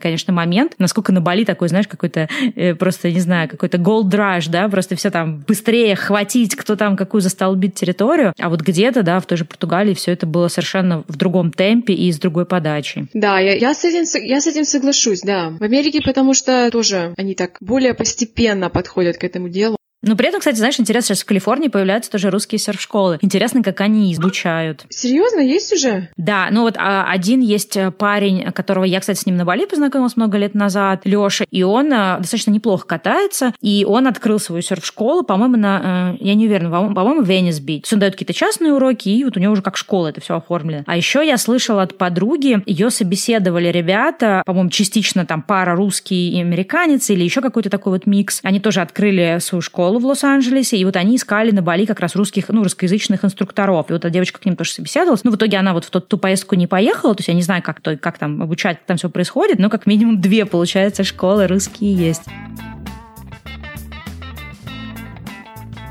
интересный, 0.00 0.10
конечно, 0.10 0.32
момент, 0.32 0.74
насколько 0.78 1.12
на 1.12 1.20
Бали 1.20 1.44
такой, 1.44 1.68
знаешь, 1.68 1.88
какой-то 1.88 2.28
э, 2.56 2.74
просто, 2.74 3.10
не 3.10 3.20
знаю, 3.20 3.48
какой-то 3.48 3.78
gold 3.78 4.10
rush, 4.10 4.50
да, 4.50 4.68
просто 4.68 4.96
все 4.96 5.10
там 5.10 5.44
быстрее 5.46 5.96
хватить, 5.96 6.56
кто 6.56 6.76
там 6.76 6.96
какую 6.96 7.20
застолбит 7.20 7.74
территорию, 7.74 8.32
а 8.38 8.48
вот 8.48 8.60
где-то, 8.60 9.02
да, 9.02 9.20
в 9.20 9.26
той 9.26 9.38
же 9.38 9.44
Португалии 9.44 9.94
все 9.94 10.12
это 10.12 10.26
было 10.26 10.48
совершенно 10.48 11.04
в 11.08 11.16
другом 11.16 11.52
темпе 11.52 11.94
и 11.94 12.10
с 12.10 12.18
другой 12.18 12.46
подачей. 12.46 13.08
Да, 13.14 13.38
я, 13.38 13.54
я, 13.54 13.74
с 13.74 13.84
этим, 13.84 14.04
я 14.24 14.40
с 14.40 14.46
этим 14.46 14.64
соглашусь, 14.64 15.20
да. 15.20 15.50
В 15.58 15.62
Америке, 15.62 16.00
потому 16.04 16.34
что 16.34 16.70
тоже 16.70 17.14
они 17.16 17.34
так 17.34 17.56
более 17.60 17.94
постепенно 17.94 18.70
подходят 18.70 19.16
к 19.16 19.24
этому 19.24 19.48
делу. 19.48 19.76
Но 20.02 20.16
при 20.16 20.28
этом, 20.28 20.40
кстати, 20.40 20.56
знаешь, 20.56 20.80
интересно, 20.80 21.14
сейчас 21.14 21.24
в 21.24 21.26
Калифорнии 21.26 21.68
появляются 21.68 22.10
тоже 22.10 22.30
русские 22.30 22.58
серф-школы. 22.58 23.18
Интересно, 23.20 23.62
как 23.62 23.80
они 23.80 24.12
изучают. 24.14 24.86
Серьезно, 24.88 25.40
есть 25.40 25.72
уже? 25.72 26.08
Да, 26.16 26.48
ну 26.50 26.62
вот 26.62 26.76
а, 26.78 27.04
один 27.10 27.40
есть 27.40 27.76
э, 27.76 27.90
парень, 27.90 28.50
которого 28.52 28.84
я, 28.84 29.00
кстати, 29.00 29.18
с 29.18 29.26
ним 29.26 29.36
на 29.36 29.44
Бали 29.44 29.66
познакомилась 29.66 30.16
много 30.16 30.38
лет 30.38 30.54
назад, 30.54 31.02
Лёша, 31.04 31.44
и 31.50 31.62
он 31.62 31.92
а, 31.92 32.18
достаточно 32.18 32.50
неплохо 32.50 32.86
катается, 32.86 33.52
и 33.60 33.84
он 33.86 34.06
открыл 34.06 34.38
свою 34.38 34.62
серф-школу, 34.62 35.22
по-моему, 35.22 35.56
на, 35.56 35.80
а, 35.82 36.16
я 36.18 36.34
не 36.34 36.46
уверена, 36.46 36.70
по-моему, 36.70 37.22
в 37.22 37.28
Венес-Бич. 37.28 37.92
Он 37.92 37.98
дает 37.98 38.14
какие-то 38.14 38.32
частные 38.32 38.72
уроки, 38.72 39.10
и 39.10 39.22
вот 39.24 39.36
у 39.36 39.40
него 39.40 39.52
уже 39.52 39.62
как 39.62 39.76
школа 39.76 40.08
это 40.08 40.22
все 40.22 40.36
оформлено. 40.36 40.82
А 40.86 40.96
еще 40.96 41.26
я 41.26 41.36
слышала 41.36 41.82
от 41.82 41.98
подруги, 41.98 42.62
ее 42.64 42.90
собеседовали 42.90 43.68
ребята, 43.68 44.42
по-моему, 44.46 44.70
частично 44.70 45.26
там 45.26 45.42
пара 45.42 45.74
русский 45.74 46.30
и 46.30 46.40
американец, 46.40 47.10
или 47.10 47.22
еще 47.22 47.42
какой-то 47.42 47.68
такой 47.68 47.92
вот 47.92 48.06
микс. 48.06 48.40
Они 48.42 48.60
тоже 48.60 48.80
открыли 48.80 49.38
свою 49.40 49.60
школу 49.60 49.89
школу 49.90 49.98
в 49.98 50.06
Лос-Анджелесе, 50.06 50.76
и 50.76 50.84
вот 50.84 50.94
они 50.94 51.16
искали 51.16 51.50
на 51.50 51.62
Бали 51.62 51.84
как 51.84 51.98
раз 51.98 52.14
русских, 52.14 52.48
ну, 52.48 52.62
русскоязычных 52.62 53.24
инструкторов. 53.24 53.90
И 53.90 53.92
вот 53.92 54.04
эта 54.04 54.10
девочка 54.10 54.38
к 54.38 54.44
ним 54.44 54.54
тоже 54.54 54.70
собеседовалась. 54.70 55.24
Ну, 55.24 55.32
в 55.32 55.36
итоге 55.36 55.56
она 55.56 55.72
вот 55.72 55.84
в 55.84 55.90
ту, 55.90 56.00
ту 56.00 56.16
поездку 56.16 56.54
не 56.54 56.68
поехала, 56.68 57.12
то 57.12 57.20
есть 57.20 57.28
я 57.28 57.34
не 57.34 57.42
знаю, 57.42 57.60
как, 57.60 57.80
то, 57.80 57.96
как 57.96 58.16
там 58.18 58.40
обучать, 58.40 58.78
как 58.78 58.86
там 58.86 58.96
все 58.98 59.10
происходит, 59.10 59.58
но 59.58 59.68
как 59.68 59.86
минимум 59.86 60.20
две, 60.20 60.46
получается, 60.46 61.02
школы 61.02 61.48
русские 61.48 61.92
есть. 61.92 62.22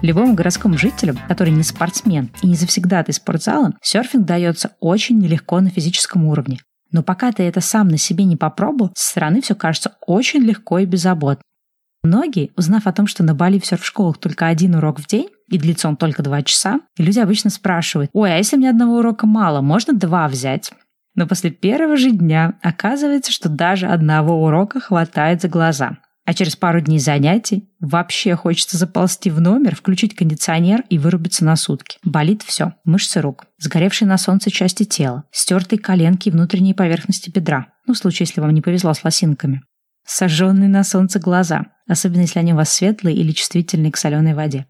Любому 0.02 0.34
городскому 0.34 0.78
жителю, 0.78 1.18
который 1.28 1.52
не 1.52 1.64
спортсмен 1.64 2.30
и 2.42 2.48
не 2.48 2.56
завсегдатый 2.56 3.14
спортзала, 3.14 3.74
серфинг 3.82 4.26
дается 4.26 4.72
очень 4.80 5.20
нелегко 5.20 5.60
на 5.60 5.72
физическом 5.72 6.26
уровне. 6.26 6.60
Но 6.94 7.04
пока 7.04 7.34
ты 7.34 7.44
это 7.44 7.60
сам 7.60 7.90
на 7.90 7.98
себе 7.98 8.24
не 8.24 8.38
попробовал, 8.38 8.94
со 8.96 9.10
стороны 9.12 9.42
все 9.42 9.56
кажется 9.56 9.98
очень 10.08 10.40
легко 10.40 10.80
и 10.80 10.86
беззаботно. 10.86 11.44
Многие, 12.04 12.52
узнав 12.56 12.88
о 12.88 12.94
том, 12.94 13.08
что 13.08 13.24
на 13.24 13.36
Бали 13.36 13.60
в 13.60 13.66
серф-школах 13.66 14.18
только 14.18 14.48
один 14.48 14.76
урок 14.76 15.00
в 15.00 15.08
день, 15.08 15.28
и 15.50 15.58
длится 15.58 15.88
он 15.88 15.98
только 15.98 16.24
два 16.24 16.42
часа, 16.44 16.80
и 16.98 17.04
люди 17.04 17.20
обычно 17.20 17.50
спрашивают, 17.50 18.10
ой, 18.14 18.34
а 18.34 18.38
если 18.38 18.56
мне 18.56 18.70
одного 18.70 19.00
урока 19.00 19.28
мало, 19.28 19.62
можно 19.62 19.94
два 19.94 20.28
взять? 20.28 20.72
Но 21.16 21.28
после 21.28 21.50
первого 21.50 21.98
же 21.98 22.12
дня 22.12 22.54
оказывается, 22.62 23.32
что 23.32 23.50
даже 23.50 23.88
одного 23.88 24.46
урока 24.46 24.80
хватает 24.80 25.42
за 25.42 25.50
глаза. 25.50 25.98
А 26.26 26.34
через 26.36 26.56
пару 26.56 26.80
дней 26.80 27.00
занятий 27.00 27.68
вообще 27.80 28.36
хочется 28.36 28.78
заползти 28.78 29.32
в 29.32 29.42
номер, 29.42 29.76
включить 29.76 30.16
кондиционер 30.16 30.84
и 30.88 31.00
вырубиться 31.00 31.44
на 31.44 31.56
сутки. 31.56 31.98
Болит 32.04 32.44
все. 32.44 32.74
Мышцы 32.86 33.20
рук, 33.20 33.46
сгоревшие 33.58 34.08
на 34.08 34.20
солнце 34.20 34.52
части 34.52 34.84
тела, 34.84 35.24
стертые 35.32 35.80
коленки 35.80 36.30
и 36.30 36.32
внутренние 36.32 36.76
поверхности 36.76 37.32
бедра. 37.32 37.68
Ну, 37.88 37.96
в 37.96 37.98
случае, 37.98 38.28
если 38.28 38.42
вам 38.42 38.52
не 38.52 38.62
повезло 38.62 38.94
с 38.94 39.04
лосинками. 39.04 39.64
Сожженные 40.12 40.70
на 40.70 40.84
солнце 40.84 41.20
глаза, 41.20 41.68
особенно 41.88 42.22
если 42.22 42.40
они 42.40 42.54
у 42.54 42.56
вас 42.56 42.74
светлые 42.74 43.16
или 43.16 43.32
чувствительные 43.32 43.92
к 43.92 43.98
соленой 43.98 44.34
воде. 44.34 44.66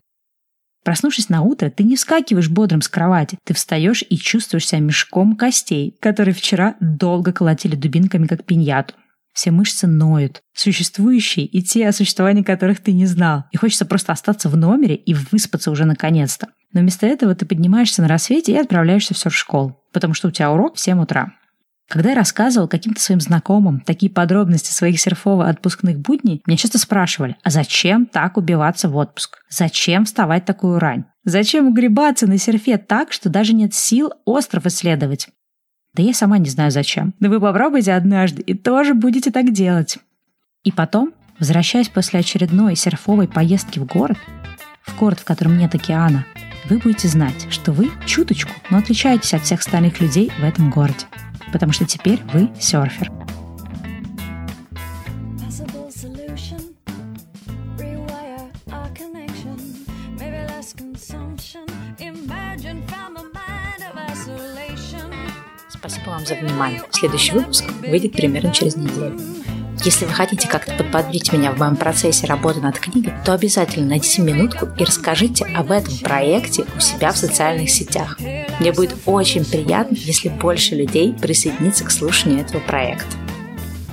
Проснувшись 0.84 1.30
на 1.30 1.44
утро, 1.44 1.70
ты 1.70 1.86
не 1.86 1.96
вскакиваешь 1.96 2.50
бодрым 2.50 2.82
с 2.82 2.90
кровати. 2.90 3.38
Ты 3.46 3.54
встаешь 3.54 4.04
и 4.10 4.18
чувствуешь 4.18 4.68
себя 4.68 4.82
мешком 4.82 5.38
костей, 5.38 5.96
которые 6.02 6.34
вчера 6.34 6.76
долго 6.82 7.32
колотили 7.32 7.78
дубинками, 7.78 8.28
как 8.28 8.44
пиньяту. 8.44 8.96
Все 9.32 9.52
мышцы 9.52 9.88
ноют, 9.88 10.42
существующие 10.54 11.46
и 11.46 11.64
те, 11.64 11.88
о 11.88 11.94
существовании 11.94 12.44
которых 12.44 12.82
ты 12.82 12.92
не 12.92 13.06
знал. 13.06 13.46
И 13.54 13.58
хочется 13.58 13.86
просто 13.86 14.12
остаться 14.12 14.50
в 14.50 14.58
номере 14.58 14.96
и 14.96 15.14
выспаться 15.14 15.72
уже 15.72 15.86
наконец-то. 15.86 16.50
Но 16.74 16.82
вместо 16.82 17.08
этого 17.08 17.34
ты 17.34 17.46
поднимаешься 17.46 18.02
на 18.02 18.10
рассвете 18.10 18.52
и 18.52 18.58
отправляешься 18.58 19.14
все 19.14 19.30
в 19.30 19.36
школу, 19.36 19.80
потому 19.94 20.14
что 20.14 20.28
у 20.28 20.32
тебя 20.32 20.52
урок 20.52 20.76
в 20.76 20.82
7 20.82 21.02
утра. 21.02 21.32
Когда 21.90 22.10
я 22.10 22.16
рассказывал 22.16 22.68
каким-то 22.68 23.02
своим 23.02 23.20
знакомым 23.20 23.80
такие 23.80 24.12
подробности 24.12 24.72
своих 24.72 25.00
серфово-отпускных 25.00 25.98
будней, 25.98 26.44
меня 26.46 26.56
часто 26.56 26.78
спрашивали, 26.78 27.36
а 27.42 27.50
зачем 27.50 28.06
так 28.06 28.38
убиваться 28.38 28.90
в 28.90 28.96
отпуск? 28.96 29.40
Зачем 29.50 30.06
вставать 30.06 30.46
такую 30.46 30.78
рань? 30.78 31.06
Зачем 31.24 31.68
угребаться 31.68 32.28
на 32.28 32.38
серфе 32.38 32.78
так, 32.78 33.12
что 33.12 33.30
даже 33.30 33.54
нет 33.54 33.74
сил 33.74 34.14
остров 34.26 34.68
исследовать? 34.68 35.30
Да 35.96 36.04
я 36.04 36.14
сама 36.14 36.38
не 36.38 36.48
знаю 36.48 36.70
зачем. 36.70 37.16
Да 37.20 37.28
вы 37.28 37.40
попробуйте 37.42 37.94
однажды 37.94 38.44
и 38.44 38.54
тоже 38.54 38.94
будете 38.94 39.32
так 39.32 39.52
делать. 39.52 39.98
И 40.64 40.72
потом, 40.72 41.14
возвращаясь 41.40 41.90
после 41.90 42.20
очередной 42.20 42.76
серфовой 42.76 43.28
поездки 43.28 43.80
в 43.80 43.86
город, 43.86 44.20
в 44.84 44.96
город, 45.00 45.20
в 45.22 45.26
котором 45.26 45.58
нет 45.58 45.74
океана, 45.74 46.28
вы 46.70 46.78
будете 46.78 47.08
знать, 47.08 47.48
что 47.50 47.72
вы 47.72 47.90
чуточку, 48.06 48.52
но 48.70 48.78
отличаетесь 48.78 49.34
от 49.34 49.42
всех 49.42 49.62
остальных 49.62 50.00
людей 50.00 50.32
в 50.40 50.44
этом 50.44 50.70
городе. 50.70 51.08
Потому 51.52 51.72
что 51.72 51.86
теперь 51.86 52.22
вы 52.34 52.50
серфер. 52.60 53.12
Спасибо 65.70 66.10
вам 66.10 66.26
за 66.26 66.36
внимание. 66.36 66.84
Следующий 66.92 67.32
выпуск 67.32 67.66
выйдет 67.82 68.12
примерно 68.12 68.52
через 68.52 68.76
неделю. 68.76 69.20
Если 69.84 70.06
вы 70.06 70.12
хотите 70.12 70.48
как-то 70.48 70.74
подбодрить 70.74 71.32
меня 71.32 71.52
в 71.52 71.58
моем 71.58 71.78
процессе 71.78 72.28
работы 72.28 72.60
над 72.60 72.78
книгой, 72.78 73.14
то 73.24 73.34
обязательно 73.34 73.88
найдите 73.88 74.22
минутку 74.22 74.68
и 74.78 74.84
расскажите 74.84 75.46
об 75.46 75.72
этом 75.72 75.98
проекте 76.04 76.66
у 76.76 76.80
себя 76.82 77.14
в 77.14 77.18
социальных 77.18 77.70
сетях. 77.70 78.18
Мне 78.60 78.74
будет 78.74 78.96
очень 79.06 79.46
приятно, 79.46 79.96
если 79.96 80.30
больше 80.30 80.76
людей 80.76 81.14
присоединится 81.14 81.86
к 81.86 81.92
слушанию 81.92 82.42
этого 82.42 82.62
проекта. 82.62 83.16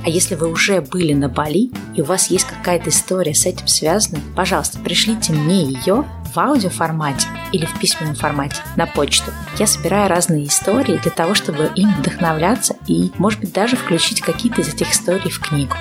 А 0.05 0.09
если 0.09 0.37
вы 0.37 0.51
уже 0.51 0.81
были 0.81 1.13
на 1.15 1.29
Бали 1.29 1.71
и 1.97 2.01
у 2.01 2.05
вас 2.05 2.31
есть 2.31 2.47
какая-то 2.47 2.91
история 2.91 3.35
с 3.35 3.45
этим 3.45 3.67
связана, 3.67 4.21
пожалуйста, 4.37 4.79
пришлите 4.79 5.33
мне 5.33 5.65
ее 5.65 6.05
в 6.33 6.39
аудиоформате 6.39 7.27
или 7.51 7.65
в 7.65 7.77
письменном 7.81 8.15
формате 8.15 8.57
на 8.77 8.87
почту. 8.87 9.33
Я 9.59 9.67
собираю 9.67 10.09
разные 10.09 10.47
истории 10.47 10.99
для 10.99 11.11
того, 11.11 11.35
чтобы 11.35 11.73
им 11.75 11.93
вдохновляться 11.95 12.77
и, 12.87 13.11
может 13.19 13.41
быть, 13.41 13.53
даже 13.53 13.77
включить 13.77 14.21
какие-то 14.21 14.61
из 14.61 14.69
этих 14.69 14.93
историй 14.93 15.31
в 15.31 15.41
книгу. 15.41 15.75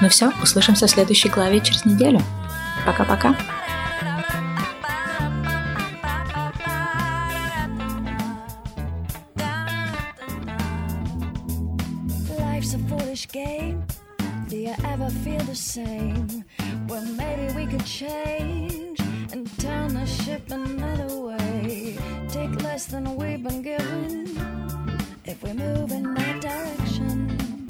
Ну 0.00 0.08
все, 0.08 0.32
услышимся 0.42 0.88
в 0.88 0.90
следующей 0.90 1.28
главе 1.28 1.60
через 1.60 1.84
неделю. 1.84 2.20
Пока-пока. 2.84 3.36
Feel 15.24 15.40
the 15.40 15.54
same? 15.54 16.44
Well, 16.88 17.04
maybe 17.04 17.52
we 17.54 17.66
could 17.66 17.84
change 17.84 18.98
and 19.32 19.46
turn 19.58 19.94
the 19.94 20.06
ship 20.06 20.50
another 20.50 21.14
way. 21.20 21.98
Take 22.28 22.62
less 22.62 22.86
than 22.86 23.04
we've 23.16 23.42
been 23.42 23.60
given 23.60 24.14
if 25.24 25.42
we 25.42 25.52
move 25.52 25.90
in 25.92 26.14
that 26.14 26.40
direction. 26.40 27.68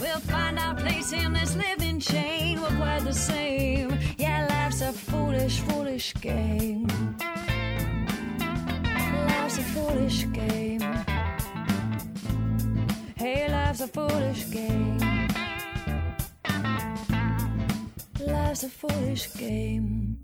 We'll 0.00 0.24
find 0.34 0.58
our 0.58 0.74
place 0.76 1.12
in 1.12 1.32
this 1.32 1.56
living 1.56 1.98
chain. 1.98 2.60
We're 2.62 2.76
quite 2.76 3.04
the 3.04 3.12
same. 3.12 3.98
Yeah, 4.18 4.46
life's 4.46 4.82
a 4.82 4.92
foolish, 4.92 5.60
foolish 5.60 6.14
game. 6.20 6.86
Life's 9.26 9.58
a 9.58 9.62
foolish 9.74 10.30
game. 10.32 11.09
Hey, 13.20 13.52
life's 13.52 13.82
a 13.82 13.86
foolish 13.86 14.50
game. 14.50 14.96
Life's 18.18 18.64
a 18.64 18.70
foolish 18.70 19.34
game. 19.34 20.19